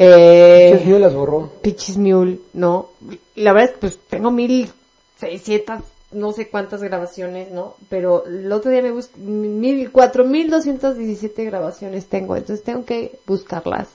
Eh, 0.00 0.80
mío 0.86 0.98
las 0.98 1.14
borró. 1.14 1.50
Pichis 1.60 1.96
Mule, 1.96 2.38
no. 2.52 2.90
La 3.34 3.52
verdad 3.52 3.70
es 3.70 3.74
que 3.74 3.80
pues 3.80 3.98
tengo 4.08 4.30
mil 4.30 4.70
seiscientas, 5.18 5.82
no 6.12 6.32
sé 6.32 6.48
cuántas 6.48 6.82
grabaciones, 6.82 7.50
¿no? 7.50 7.74
Pero 7.88 8.24
el 8.26 8.50
otro 8.52 8.70
día 8.70 8.80
me 8.80 8.92
busqué, 8.92 9.18
mil, 9.18 9.90
cuatro 9.90 10.24
mil 10.24 10.50
doscientas 10.50 10.96
diecisiete 10.96 11.44
grabaciones 11.44 12.06
tengo, 12.06 12.36
entonces 12.36 12.64
tengo 12.64 12.84
que 12.84 13.18
buscarlas. 13.26 13.88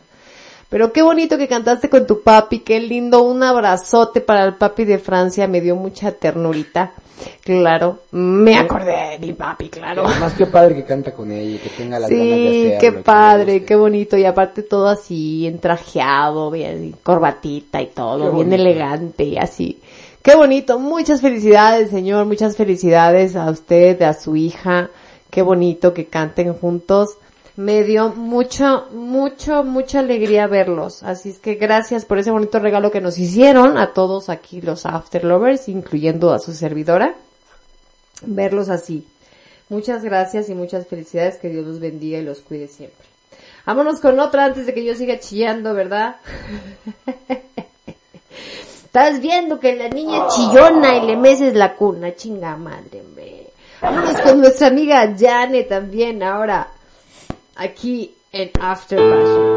Pero 0.70 0.92
qué 0.92 1.04
bonito 1.04 1.38
que 1.38 1.48
cantaste 1.48 1.90
con 1.90 2.06
tu 2.06 2.22
papi, 2.22 2.60
qué 2.60 2.80
lindo, 2.80 3.22
un 3.22 3.42
abrazote 3.44 4.22
para 4.22 4.44
el 4.44 4.56
papi 4.56 4.86
de 4.86 5.00
Francia, 5.00 5.48
me 5.48 5.62
dio 5.62 5.76
mucha 5.76 6.12
ternurita. 6.12 6.94
Claro, 7.44 8.00
me 8.12 8.58
acordé 8.58 8.92
de 9.12 9.20
mi 9.20 9.34
papi, 9.34 9.70
claro. 9.70 10.06
Además, 10.08 10.34
qué 10.38 10.46
padre 10.46 10.76
que 10.76 10.84
canta 10.84 11.12
con 11.14 11.32
ella 11.32 11.56
y 11.56 11.58
que 11.60 11.70
tenga 11.70 12.00
las 12.00 12.10
ganas 12.10 12.26
de 12.28 12.36
Sí, 12.36 12.72
qué 12.80 12.92
que 12.92 12.92
padre, 12.94 13.54
guste. 13.54 13.66
qué 13.66 13.76
bonito. 13.76 14.18
Y 14.18 14.26
aparte 14.26 14.64
todo 14.64 14.88
así, 14.88 15.46
entrajeado, 15.48 16.52
bien, 16.52 16.96
corbatita 17.04 17.82
y 17.82 17.88
todo, 17.88 18.18
Qué 18.18 18.36
bien 18.36 18.50
bonito. 18.50 18.56
elegante 18.56 19.24
y 19.24 19.38
así. 19.38 19.80
Qué 20.22 20.36
bonito. 20.36 20.80
Muchas 20.80 21.20
felicidades, 21.22 21.90
señor. 21.90 22.26
Muchas 22.26 22.56
felicidades 22.56 23.36
a 23.36 23.50
usted, 23.52 24.02
a 24.04 24.14
su 24.14 24.36
hija. 24.38 24.90
Qué 25.30 25.42
bonito 25.42 25.94
que 25.94 26.06
canten 26.06 26.54
juntos. 26.54 27.18
Me 27.56 27.84
dio 27.84 28.10
mucho, 28.10 28.88
mucho, 28.92 29.64
mucha 29.64 30.00
alegría 30.00 30.48
verlos. 30.48 31.04
Así 31.04 31.30
es 31.30 31.40
que 31.40 31.56
gracias 31.56 32.06
por 32.06 32.18
ese 32.18 32.32
bonito 32.32 32.60
regalo 32.60 32.90
que 32.92 33.02
nos 33.02 33.18
hicieron 33.20 33.78
a 33.78 33.94
todos 33.94 34.30
aquí 34.30 34.62
los 34.62 34.86
After 34.86 35.24
Lovers, 35.24 35.70
incluyendo 35.70 36.34
a 36.34 36.40
su 36.40 36.54
servidora. 36.54 37.16
Verlos 38.26 38.70
así. 38.70 39.06
Muchas 39.70 40.04
gracias 40.04 40.50
y 40.50 40.56
muchas 40.56 40.88
felicidades. 40.88 41.38
Que 41.38 41.50
Dios 41.50 41.66
los 41.66 41.80
bendiga 41.80 42.18
y 42.18 42.24
los 42.24 42.40
cuide 42.40 42.68
siempre. 42.68 43.06
Vámonos 43.66 44.00
con 44.00 44.20
otra 44.20 44.46
antes 44.46 44.66
de 44.66 44.74
que 44.74 44.84
yo 44.84 44.96
siga 44.96 45.20
chillando, 45.20 45.74
¿verdad? 45.74 46.18
Estás 48.86 49.22
viendo 49.22 49.60
que 49.60 49.76
la 49.76 49.90
niña 49.90 50.28
es 50.28 50.36
chillona 50.36 50.98
y 50.98 51.08
le 51.08 51.18
meces 51.18 51.56
la 51.56 51.76
cuna, 51.76 52.14
chinga 52.16 52.56
madre, 52.58 53.02
hombre. 53.02 53.48
Vámonos 53.82 54.20
con 54.22 54.40
nuestra 54.40 54.68
amiga 54.68 55.16
Jane 55.18 55.64
también 55.64 56.22
ahora, 56.24 56.68
aquí 57.56 58.14
en 58.32 58.52
After 58.60 58.98
Passion. 58.98 59.54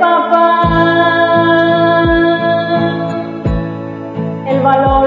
Papá, 0.00 0.62
el 4.46 4.60
valor 4.60 5.03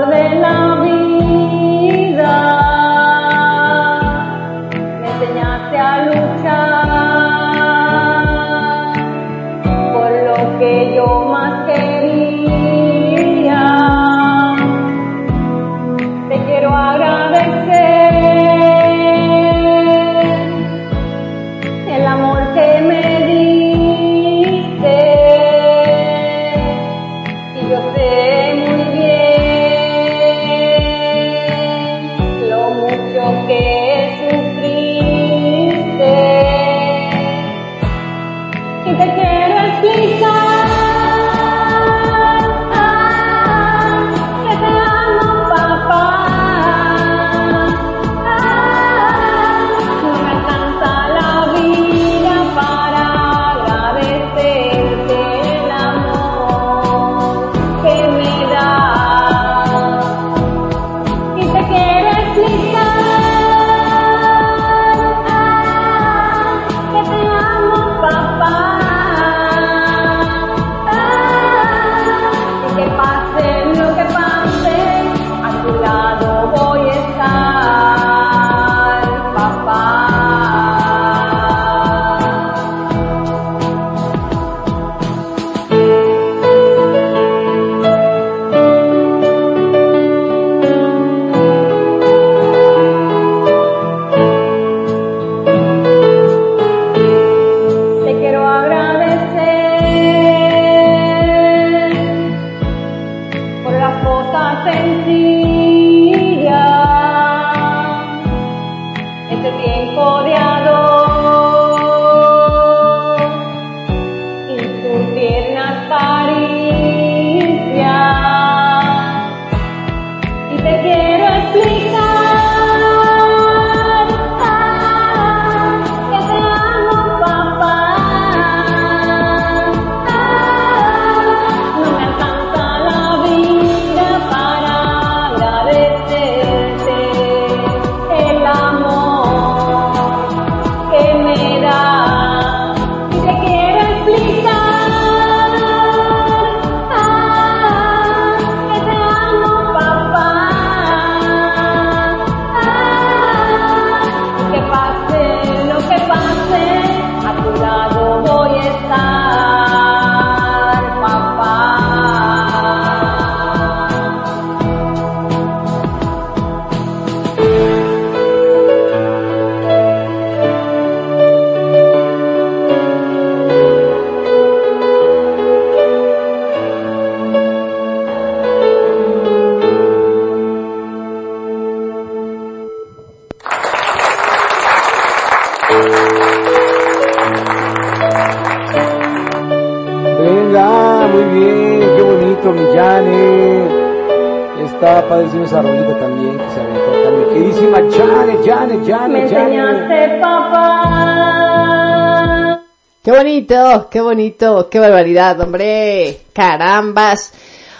bonito, 203.78 203.90
qué 203.90 204.02
bonito, 204.02 204.70
qué 204.70 204.80
barbaridad, 204.80 205.40
hombre. 205.40 206.22
Carambas. 206.34 207.32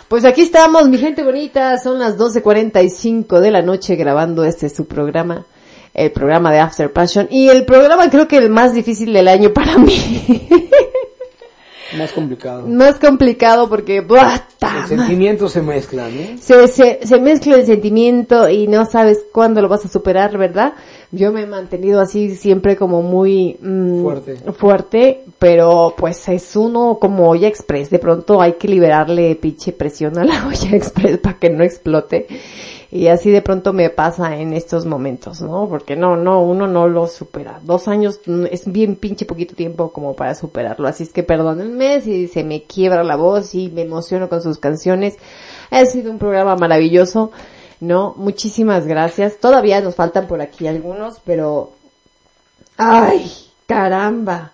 Pues 0.08 0.24
aquí 0.26 0.42
estamos, 0.42 0.88
mi 0.88 0.98
gente 0.98 1.24
bonita. 1.24 1.78
Son 1.80 2.00
las 2.00 2.18
12.45 2.18 3.40
de 3.40 3.52
la 3.52 3.62
noche 3.62 3.96
grabando 3.96 4.44
este 4.44 4.70
su 4.70 4.88
programa. 4.88 5.46
El 5.94 6.12
programa 6.12 6.52
de 6.52 6.60
After 6.60 6.92
Passion. 6.92 7.28
Y 7.32 7.50
el 7.50 7.66
programa 7.66 8.10
creo 8.10 8.28
que 8.28 8.38
el 8.38 8.50
más 8.50 8.74
difícil 8.74 9.12
del 9.14 9.28
año 9.28 9.52
para 9.52 9.78
mí. 9.78 10.50
Más 11.98 12.12
complicado. 12.12 12.64
Más 12.68 13.00
complicado 13.00 13.70
porque, 13.70 14.02
¡buah, 14.02 14.42
ma- 14.74 14.88
sentimientos 14.88 15.52
se 15.52 15.62
mezclan, 15.62 16.12
¿eh? 16.14 16.38
se, 16.40 16.68
se, 16.68 17.00
se 17.06 17.20
mezcla 17.20 17.56
el 17.56 17.66
sentimiento 17.66 18.48
y 18.50 18.68
no 18.68 18.86
sabes 18.86 19.26
cuándo 19.32 19.62
lo 19.62 19.70
vas 19.70 19.86
a 19.86 19.90
superar, 19.90 20.38
¿verdad? 20.38 20.74
Yo 21.12 21.32
me 21.32 21.44
he 21.44 21.46
mantenido 21.46 22.02
así 22.02 22.36
siempre 22.36 22.76
como 22.76 23.02
muy 23.02 23.58
mm, 23.62 24.02
Fuerte. 24.04 24.36
fuerte, 24.58 25.24
pero 25.40 25.94
pues 25.98 26.28
es 26.28 26.56
uno 26.56 26.98
como 27.00 27.30
olla 27.30 27.48
express. 27.48 27.90
De 27.90 28.00
pronto 28.00 28.42
hay 28.42 28.54
que 28.54 28.68
liberarle 28.68 29.36
pinche 29.36 29.72
presión 29.72 30.18
a 30.18 30.26
la 30.26 30.46
olla 30.50 30.76
express 30.76 31.18
para 31.20 31.40
que 31.40 31.50
no 31.50 31.64
explote. 31.64 32.28
Y 32.90 33.08
así 33.08 33.32
de 33.32 33.42
pronto 33.42 33.74
me 33.74 33.90
pasa 33.90 34.38
en 34.38 34.54
estos 34.54 34.86
momentos, 34.86 35.42
¿no? 35.42 35.68
Porque 35.68 35.98
no, 35.98 36.16
no, 36.16 36.42
uno 36.42 36.68
no 36.68 36.88
lo 36.88 37.08
supera. 37.08 37.60
Dos 37.64 37.90
años 37.90 38.22
es 38.50 38.72
bien 38.72 38.96
pinche 38.96 39.26
poquito 39.26 39.56
tiempo 39.56 39.92
como 39.92 40.16
para 40.16 40.36
superarlo. 40.36 40.88
Así 40.88 41.04
es 41.04 41.10
que 41.10 41.24
perdónenme 41.24 42.00
si 42.00 42.28
se 42.30 42.46
me 42.46 42.64
quiebra 42.64 43.04
la 43.04 43.18
voz 43.18 43.56
y 43.56 43.70
me 43.70 43.82
emociono 43.82 44.30
con 44.30 44.42
sus 44.42 44.58
canciones. 44.58 45.18
Ha 45.70 45.86
sido 45.86 46.12
un 46.12 46.18
programa 46.18 46.56
maravilloso, 46.56 47.32
¿no? 47.82 48.14
Muchísimas 48.16 48.88
gracias. 48.88 49.38
Todavía 49.40 49.82
nos 49.82 49.96
faltan 49.96 50.28
por 50.28 50.42
aquí 50.42 50.66
algunos, 50.68 51.20
pero... 51.26 51.74
¡Ay! 52.78 53.30
¡Caramba! 53.66 54.54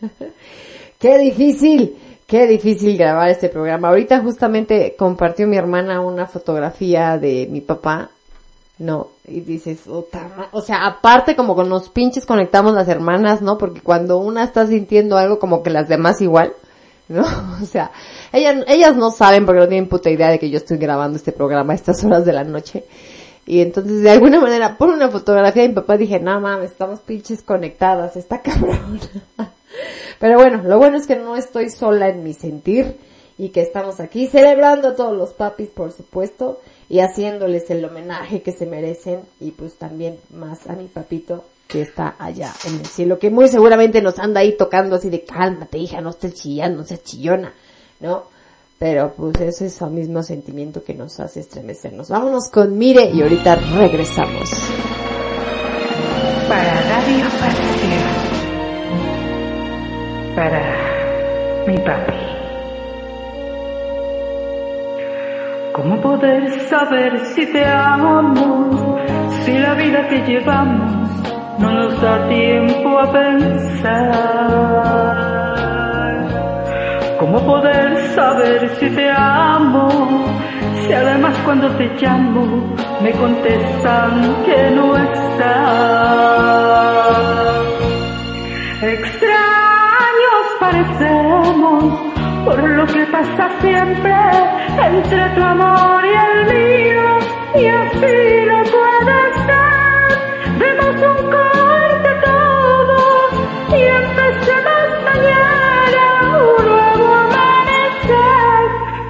¡Qué 0.98 1.18
difícil! 1.18 1.98
Qué 2.32 2.46
difícil 2.46 2.96
grabar 2.96 3.28
este 3.28 3.50
programa. 3.50 3.88
Ahorita 3.88 4.20
justamente 4.20 4.94
compartió 4.96 5.46
mi 5.46 5.58
hermana 5.58 6.00
una 6.00 6.26
fotografía 6.26 7.18
de 7.18 7.46
mi 7.50 7.60
papá. 7.60 8.08
No, 8.78 9.08
y 9.28 9.40
dices, 9.40 9.80
o 9.86 10.62
sea, 10.62 10.86
aparte 10.86 11.36
como 11.36 11.54
con 11.54 11.68
los 11.68 11.90
pinches 11.90 12.24
conectamos 12.24 12.72
las 12.72 12.88
hermanas, 12.88 13.42
¿no? 13.42 13.58
Porque 13.58 13.82
cuando 13.82 14.16
una 14.16 14.44
está 14.44 14.66
sintiendo 14.66 15.18
algo 15.18 15.38
como 15.38 15.62
que 15.62 15.68
las 15.68 15.88
demás 15.88 16.22
igual, 16.22 16.54
¿no? 17.06 17.22
O 17.62 17.66
sea, 17.66 17.90
ellas, 18.32 18.64
ellas 18.66 18.96
no 18.96 19.10
saben 19.10 19.44
porque 19.44 19.60
no 19.60 19.68
tienen 19.68 19.90
puta 19.90 20.08
idea 20.08 20.30
de 20.30 20.38
que 20.38 20.48
yo 20.48 20.56
estoy 20.56 20.78
grabando 20.78 21.18
este 21.18 21.32
programa 21.32 21.74
a 21.74 21.76
estas 21.76 22.02
horas 22.02 22.24
de 22.24 22.32
la 22.32 22.44
noche. 22.44 22.86
Y 23.44 23.60
entonces 23.60 24.00
de 24.00 24.10
alguna 24.10 24.40
manera 24.40 24.78
por 24.78 24.88
una 24.88 25.10
fotografía 25.10 25.64
de 25.64 25.68
mi 25.68 25.74
papá 25.74 25.98
dije, 25.98 26.18
no 26.18 26.40
mames, 26.40 26.70
estamos 26.70 27.00
pinches 27.00 27.42
conectadas, 27.42 28.16
está 28.16 28.40
cabrón. 28.40 29.00
Pero 30.22 30.38
bueno, 30.38 30.62
lo 30.62 30.78
bueno 30.78 30.98
es 30.98 31.08
que 31.08 31.16
no 31.16 31.34
estoy 31.34 31.68
sola 31.68 32.08
en 32.08 32.22
mi 32.22 32.32
sentir 32.32 32.96
y 33.36 33.48
que 33.48 33.60
estamos 33.60 33.98
aquí 33.98 34.28
celebrando 34.28 34.90
a 34.90 34.94
todos 34.94 35.16
los 35.16 35.30
papis, 35.30 35.68
por 35.68 35.90
supuesto, 35.90 36.60
y 36.88 37.00
haciéndoles 37.00 37.68
el 37.70 37.84
homenaje 37.84 38.40
que 38.40 38.52
se 38.52 38.64
merecen 38.64 39.22
y 39.40 39.50
pues 39.50 39.74
también 39.74 40.18
más 40.32 40.68
a 40.68 40.74
mi 40.74 40.84
papito 40.84 41.42
que 41.66 41.82
está 41.82 42.14
allá 42.20 42.52
en 42.64 42.78
el 42.78 42.86
cielo, 42.86 43.18
que 43.18 43.30
muy 43.30 43.48
seguramente 43.48 44.00
nos 44.00 44.20
anda 44.20 44.42
ahí 44.42 44.56
tocando 44.56 44.94
así 44.94 45.10
de 45.10 45.24
cálmate 45.24 45.78
hija, 45.78 46.00
no 46.00 46.10
estés 46.10 46.34
chillando, 46.34 46.82
no 46.82 46.86
seas 46.86 47.02
chillona, 47.02 47.52
¿no? 47.98 48.22
Pero 48.78 49.14
pues 49.16 49.40
ese 49.40 49.66
es 49.66 49.82
el 49.82 49.90
mismo 49.90 50.22
sentimiento 50.22 50.84
que 50.84 50.94
nos 50.94 51.18
hace 51.18 51.40
estremecernos. 51.40 52.10
Vámonos 52.10 52.48
con 52.48 52.78
Mire 52.78 53.10
y 53.10 53.22
ahorita 53.22 53.56
regresamos. 53.56 54.50
Para 56.48 56.80
Radio. 56.80 58.21
Para 60.34 60.62
mi 61.66 61.76
papi. 61.78 62.12
¿Cómo 65.74 66.00
poder 66.00 66.50
saber 66.68 67.18
si 67.34 67.46
te 67.52 67.64
amo? 67.64 68.96
Si 69.44 69.58
la 69.58 69.74
vida 69.74 70.08
que 70.08 70.18
llevamos 70.20 71.10
no 71.58 71.72
nos 71.72 72.00
da 72.00 72.28
tiempo 72.28 72.98
a 72.98 73.12
pensar. 73.12 73.92
¿Cómo 77.18 77.38
poder 77.46 77.96
saber 78.14 78.68
si 78.80 78.88
te 78.90 79.10
amo? 79.10 79.88
Si 80.86 80.92
además 80.92 81.36
cuando 81.44 81.68
te 81.76 81.86
llamo 82.00 82.74
me 83.02 83.12
contestan 83.12 84.44
que 84.46 84.70
no 84.70 84.96
estás. 84.96 85.92
Por 92.44 92.58
lo 92.58 92.86
que 92.86 93.06
pasa 93.06 93.48
siempre 93.60 94.14
entre 94.84 95.28
tu 95.30 95.42
amor 95.42 96.04
y 96.04 96.14
el 96.26 96.46
mío 96.52 97.18
y 97.54 97.66
así 97.66 98.46
no 98.48 98.58
puede 98.76 99.18
ser. 99.46 100.08
Demos 100.58 100.96
un 101.10 101.30
corte 101.30 102.10
todo 102.24 102.98
y 103.70 103.80
empecemos 104.02 104.86
mañana 105.04 106.04
un 106.58 106.64
nuevo 106.66 107.06
amanecer. 107.14 108.64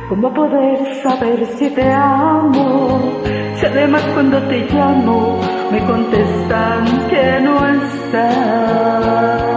¿Cómo 0.09 0.35
poder 0.35 0.79
saber 1.03 1.47
si 1.59 1.71
te 1.71 1.91
amo? 1.91 3.23
Si 3.57 3.67
además 3.67 4.03
cuando 4.13 4.43
te 4.43 4.59
llamo 4.71 5.41
me 5.71 5.81
contestan 5.85 7.09
que 7.09 7.41
no 7.41 7.67
estás. 7.67 9.52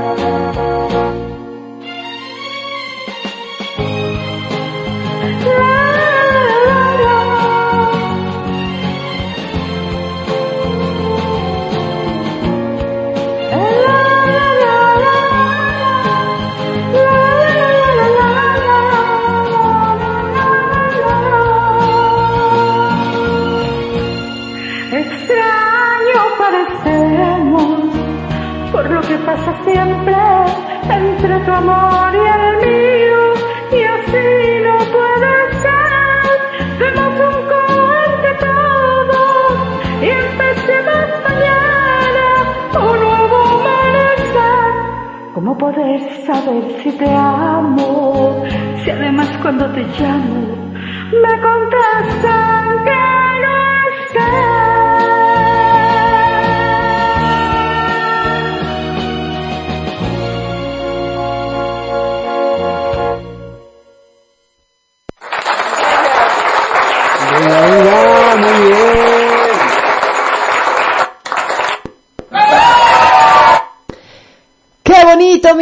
¿Cómo 45.57 45.71
poder 45.71 46.01
saber 46.25 46.63
si 46.83 46.91
te 46.91 47.09
amo? 47.09 48.43
Si 48.83 48.89
además 48.89 49.29
cuando 49.41 49.65
te 49.71 49.83
llamo 49.97 50.73
me 51.21 51.41
contestan 51.41 52.54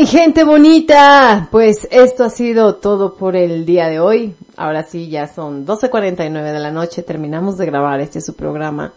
mi 0.04 0.08
gente 0.08 0.44
bonita! 0.44 1.48
Pues 1.50 1.88
esto 1.90 2.26
ha 2.26 2.30
sido 2.30 2.76
todo 2.76 3.16
por 3.16 3.38
el 3.38 3.66
día 3.66 3.88
de 3.88 4.02
hoy. 4.02 4.36
Ahora 4.58 4.84
sí, 4.84 5.08
ya 5.08 5.34
son 5.34 5.66
12.49 5.66 6.52
de 6.52 6.60
la 6.60 6.72
noche. 6.72 7.04
Terminamos 7.04 7.58
de 7.58 7.68
grabar 7.68 8.02
este 8.02 8.20
su 8.20 8.36
programa. 8.36 8.92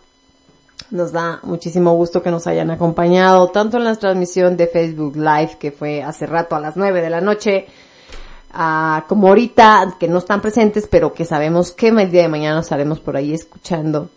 Nos 0.90 1.12
da 1.12 1.38
muchísimo 1.44 1.94
gusto 1.94 2.24
que 2.24 2.32
nos 2.32 2.48
hayan 2.48 2.72
acompañado, 2.72 3.46
tanto 3.52 3.76
en 3.76 3.84
la 3.84 3.94
transmisión 3.94 4.56
de 4.56 4.66
Facebook 4.66 5.14
Live, 5.14 5.58
que 5.60 5.70
fue 5.70 6.02
hace 6.02 6.26
rato 6.26 6.56
a 6.56 6.60
las 6.60 6.76
9 6.76 7.00
de 7.00 7.10
la 7.10 7.20
noche, 7.20 7.66
ah, 8.52 9.04
como 9.06 9.28
ahorita, 9.28 9.98
que 10.00 10.08
no 10.08 10.18
están 10.18 10.40
presentes, 10.40 10.88
pero 10.90 11.14
que 11.14 11.24
sabemos 11.24 11.70
que 11.70 11.86
el 11.86 12.10
día 12.10 12.22
de 12.22 12.28
mañana 12.28 12.58
estaremos 12.58 12.98
por 12.98 13.16
ahí 13.16 13.32
escuchando. 13.32 14.10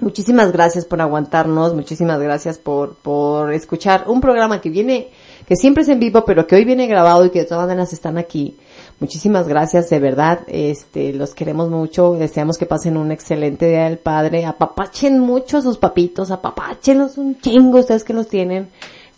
Muchísimas 0.00 0.50
gracias 0.50 0.84
por 0.84 1.00
aguantarnos, 1.00 1.74
muchísimas 1.74 2.18
gracias 2.18 2.58
por, 2.58 2.96
por 2.96 3.52
escuchar 3.52 4.06
un 4.08 4.20
programa 4.20 4.60
que 4.60 4.68
viene, 4.68 5.12
que 5.46 5.56
siempre 5.56 5.82
es 5.82 5.88
en 5.88 6.00
vivo, 6.00 6.24
pero 6.24 6.46
que 6.46 6.56
hoy 6.56 6.64
viene 6.64 6.86
grabado 6.86 7.24
y 7.24 7.30
que 7.30 7.40
de 7.40 7.44
todas 7.46 7.66
maneras 7.66 7.92
están 7.92 8.18
aquí. 8.18 8.56
Muchísimas 9.00 9.48
gracias, 9.48 9.90
de 9.90 9.98
verdad, 9.98 10.40
este, 10.46 11.12
los 11.12 11.34
queremos 11.34 11.70
mucho, 11.70 12.12
deseamos 12.12 12.56
que 12.56 12.66
pasen 12.66 12.96
un 12.96 13.10
excelente 13.10 13.68
día 13.68 13.84
del 13.84 13.98
padre, 13.98 14.44
apapachen 14.46 15.18
mucho 15.18 15.58
a 15.58 15.62
sus 15.62 15.78
papitos, 15.78 16.30
apapachenlos 16.30 17.18
un 17.18 17.40
chingo, 17.40 17.80
ustedes 17.80 18.04
que 18.04 18.12
los 18.12 18.28
tienen, 18.28 18.68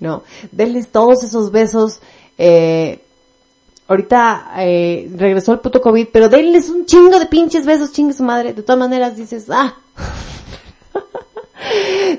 no, 0.00 0.22
denles 0.52 0.88
todos 0.88 1.22
esos 1.22 1.50
besos, 1.50 2.00
eh, 2.38 3.00
ahorita 3.86 4.54
eh, 4.58 5.10
regresó 5.16 5.52
el 5.52 5.60
puto 5.60 5.80
COVID, 5.80 6.08
pero 6.12 6.28
denles 6.28 6.68
un 6.68 6.86
chingo 6.86 7.18
de 7.18 7.26
pinches 7.26 7.66
besos, 7.66 7.92
chingue 7.92 8.14
su 8.14 8.22
madre. 8.22 8.52
De 8.52 8.62
todas 8.62 8.78
maneras 8.78 9.16
dices, 9.16 9.46
ah, 9.50 9.74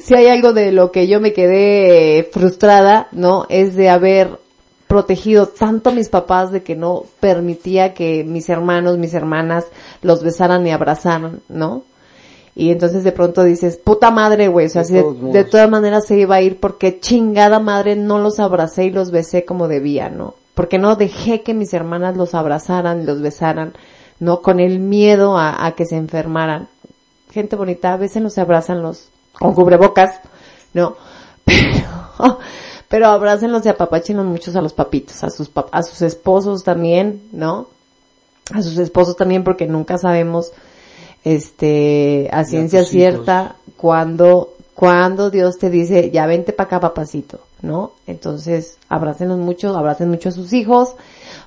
si 0.01 0.15
hay 0.15 0.27
algo 0.27 0.53
de 0.53 0.71
lo 0.71 0.91
que 0.91 1.07
yo 1.07 1.19
me 1.19 1.33
quedé 1.33 2.29
frustrada, 2.31 3.07
¿no? 3.11 3.45
Es 3.49 3.75
de 3.75 3.89
haber 3.89 4.39
protegido 4.87 5.47
tanto 5.47 5.89
a 5.89 5.93
mis 5.93 6.09
papás 6.09 6.51
de 6.51 6.63
que 6.63 6.75
no 6.75 7.05
permitía 7.19 7.93
que 7.93 8.23
mis 8.23 8.49
hermanos, 8.49 8.97
mis 8.97 9.13
hermanas 9.13 9.65
los 10.01 10.23
besaran 10.23 10.65
y 10.67 10.71
abrazaran, 10.71 11.41
¿no? 11.49 11.83
Y 12.55 12.71
entonces 12.71 13.03
de 13.03 13.11
pronto 13.11 13.43
dices, 13.43 13.77
puta 13.77 14.11
madre, 14.11 14.47
güey, 14.47 14.67
o 14.67 14.69
sea, 14.69 14.83
De 14.83 14.87
si 14.87 14.93
de, 14.93 15.03
de 15.33 15.43
todas 15.43 15.69
maneras 15.69 16.05
se 16.05 16.17
iba 16.17 16.35
a 16.35 16.41
ir 16.41 16.59
porque 16.59 16.99
chingada 16.99 17.59
madre 17.59 17.95
no 17.95 18.19
los 18.19 18.39
abracé 18.39 18.85
y 18.85 18.91
los 18.91 19.11
besé 19.11 19.43
como 19.43 19.67
debía, 19.67 20.09
¿no? 20.09 20.35
Porque 20.53 20.77
no 20.77 20.95
dejé 20.95 21.41
que 21.41 21.53
mis 21.53 21.73
hermanas 21.73 22.15
los 22.15 22.33
abrazaran 22.33 23.01
y 23.01 23.05
los 23.05 23.21
besaran, 23.21 23.73
¿no? 24.19 24.41
Con 24.41 24.61
el 24.61 24.79
miedo 24.79 25.37
a, 25.37 25.65
a 25.65 25.73
que 25.73 25.85
se 25.85 25.97
enfermaran. 25.97 26.69
Gente 27.31 27.57
bonita, 27.57 27.91
a 27.91 27.97
veces 27.97 28.23
los 28.23 28.37
abrazan 28.37 28.81
los, 28.81 29.09
con 29.39 29.53
cubrebocas, 29.53 30.19
¿no? 30.73 30.95
Pero, 31.45 32.39
pero 32.87 33.07
abrácenlos 33.07 33.65
y 33.65 33.69
apapáchenlos 33.69 34.25
muchos 34.25 34.55
a 34.55 34.61
los 34.61 34.73
papitos, 34.73 35.23
a 35.23 35.29
sus, 35.29 35.53
pap- 35.53 35.69
a 35.71 35.83
sus 35.83 36.01
esposos 36.01 36.63
también, 36.63 37.21
¿no? 37.31 37.67
A 38.53 38.61
sus 38.61 38.77
esposos 38.77 39.15
también 39.15 39.43
porque 39.43 39.65
nunca 39.67 39.97
sabemos, 39.97 40.51
este, 41.23 42.29
a 42.31 42.43
ciencia 42.45 42.79
hijos. 42.81 42.91
cierta 42.91 43.55
cuando, 43.77 44.53
cuando 44.75 45.29
Dios 45.29 45.57
te 45.57 45.69
dice, 45.69 46.11
ya 46.11 46.25
vente 46.27 46.53
para 46.53 46.67
acá 46.67 46.79
papacito, 46.79 47.39
¿no? 47.61 47.93
Entonces, 48.07 48.77
abrácenlos 48.89 49.39
mucho, 49.39 49.75
abracen 49.75 50.09
mucho 50.09 50.29
a 50.29 50.31
sus 50.31 50.53
hijos, 50.53 50.95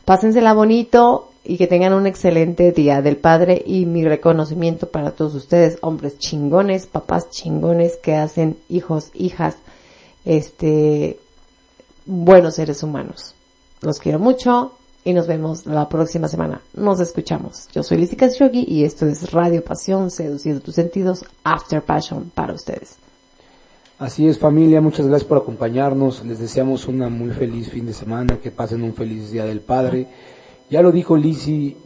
pásensela 0.05 0.53
bonito 0.55 1.31
y 1.45 1.57
que 1.57 1.67
tengan 1.67 1.95
un 1.95 2.07
excelente 2.07 2.73
día 2.73 3.03
del 3.03 3.17
Padre 3.17 3.63
y 3.65 3.87
mi 3.87 4.05
reconocimiento 4.05 4.91
para 4.91 5.13
todos 5.13 5.35
ustedes, 5.35 5.79
hombres 5.81 6.19
chingones, 6.19 6.87
papás 6.87 7.31
chingones 7.31 7.97
que 7.97 8.17
hacen 8.17 8.59
hijos, 8.69 9.11
hijas, 9.15 9.57
este, 10.25 11.19
buenos 12.05 12.55
seres 12.57 12.83
humanos. 12.83 13.35
Los 13.81 13.99
quiero 13.99 14.19
mucho 14.19 14.73
y 15.05 15.15
nos 15.15 15.27
vemos 15.27 15.65
la 15.67 15.89
próxima 15.89 16.29
semana. 16.29 16.61
Nos 16.75 17.01
escuchamos. 17.01 17.69
Yo 17.73 17.83
soy 17.83 17.99
Lizzy 17.99 18.17
Shogi 18.17 18.65
y 18.69 18.85
esto 18.85 19.07
es 19.07 19.33
Radio 19.33 19.65
Pasión, 19.65 20.11
seduciendo 20.11 20.61
tus 20.61 20.75
sentidos, 20.75 21.25
After 21.45 21.81
Passion 21.81 22.31
para 22.35 22.53
ustedes. 22.53 22.97
Así 23.99 24.29
es 24.29 24.39
familia, 24.39 24.81
muchas 24.81 25.07
gracias 25.07 25.27
por 25.27 25.39
acompañarnos, 25.39 26.25
les 26.25 26.39
deseamos 26.39 26.87
una 26.87 27.09
muy 27.09 27.31
feliz 27.31 27.69
fin 27.69 27.85
de 27.85 27.93
semana, 27.93 28.39
que 28.41 28.53
pasen 28.53 28.85
un 28.85 28.95
feliz 28.95 29.33
día 29.33 29.45
del 29.45 29.61
Padre. 29.61 30.07
Ya 30.71 30.83
lo 30.83 30.93
dijo 30.93 31.17
Lisi, 31.17 31.79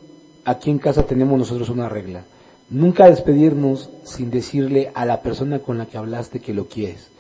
aquí 0.45 0.71
en 0.71 0.79
casa 0.79 1.05
tenemos 1.05 1.39
nosotros 1.39 1.69
una 1.69 1.89
regla, 1.89 2.25
nunca 2.69 3.07
despedirnos 3.07 3.91
sin 4.03 4.29
decirle 4.31 4.91
a 4.95 5.05
la 5.05 5.23
persona 5.23 5.61
con 5.61 5.79
la 5.79 5.87
que 5.87 5.99
hablaste 5.99 6.41
que 6.41 6.53
lo 6.53 6.67
quieres. 6.67 7.11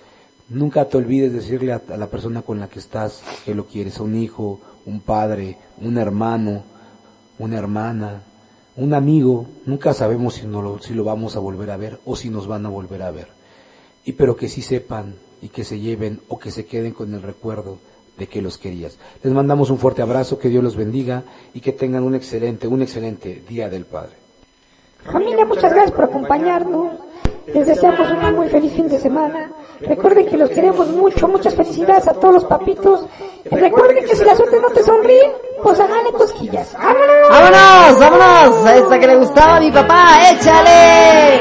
Nunca 0.48 0.88
te 0.88 0.96
olvides 0.96 1.32
decirle 1.32 1.72
a, 1.72 1.80
la 1.96 2.08
persona 2.08 2.42
con 2.42 2.58
la 2.58 2.68
que 2.68 2.80
estás 2.80 3.22
que 3.44 3.54
lo 3.54 3.66
quieres, 3.66 3.98
a 3.98 4.02
un 4.02 4.16
hijo, 4.16 4.60
un 4.86 5.00
padre, 5.00 5.56
un 5.80 5.98
hermano, 5.98 6.64
una 7.38 7.58
hermana, 7.58 8.22
un 8.76 8.92
amigo, 8.92 9.46
nunca 9.64 9.94
sabemos 9.94 10.34
si, 10.34 10.46
no 10.46 10.62
lo, 10.62 10.80
si 10.80 10.94
lo 10.94 11.04
vamos 11.04 11.36
a 11.36 11.38
volver 11.38 11.70
a 11.70 11.76
ver 11.76 12.00
o 12.04 12.16
si 12.16 12.28
nos 12.28 12.48
van 12.48 12.66
a 12.66 12.70
volver 12.70 13.02
a 13.02 13.12
ver. 13.12 13.28
Y 14.04 14.12
pero 14.12 14.34
que 14.34 14.48
sí 14.48 14.62
sepan 14.62 15.14
y 15.40 15.48
que 15.48 15.62
se 15.62 15.78
lleven 15.78 16.22
o 16.26 16.40
que 16.40 16.50
se 16.50 16.66
queden 16.66 16.92
con 16.92 17.14
el 17.14 17.22
recuerdo 17.22 17.78
de 18.22 18.28
que 18.28 18.40
los 18.40 18.56
querías. 18.56 18.96
Les 19.24 19.32
mandamos 19.32 19.68
un 19.70 19.78
fuerte 19.78 20.00
abrazo, 20.00 20.38
que 20.38 20.48
Dios 20.48 20.62
los 20.62 20.76
bendiga 20.76 21.24
y 21.54 21.60
que 21.60 21.72
tengan 21.72 22.04
un 22.04 22.14
excelente, 22.14 22.68
un 22.68 22.80
excelente 22.80 23.42
Día 23.48 23.68
del 23.68 23.84
Padre. 23.84 24.12
Familia, 25.04 25.44
muchas 25.44 25.72
gracias 25.72 25.90
por 25.90 26.04
acompañarnos. 26.04 26.92
Les 27.52 27.66
deseamos 27.66 28.08
un 28.08 28.36
muy 28.36 28.48
feliz 28.48 28.72
fin 28.74 28.88
de 28.88 29.00
semana. 29.00 29.50
Recuerden 29.80 30.26
que 30.26 30.36
los 30.36 30.50
queremos 30.50 30.88
mucho. 30.90 31.26
Muchas 31.26 31.56
felicidades 31.56 32.06
a 32.06 32.14
todos 32.14 32.34
los 32.34 32.44
papitos. 32.44 33.06
Y 33.44 33.56
recuerden 33.56 34.04
que 34.04 34.14
si 34.14 34.24
la 34.24 34.36
suerte 34.36 34.60
no 34.60 34.70
te 34.70 34.84
sonríe, 34.84 35.32
pues 35.60 35.80
háganle 35.80 36.12
cosquillas. 36.12 36.72
¡Vámonos! 36.74 37.28
¡Vámonos! 37.28 37.98
¡Vámonos! 37.98 38.66
A 38.66 38.76
esta 38.76 39.00
que 39.00 39.06
le 39.08 39.16
gustaba 39.16 39.56
a 39.56 39.60
mi 39.60 39.72
papá, 39.72 40.30
échale. 40.30 41.40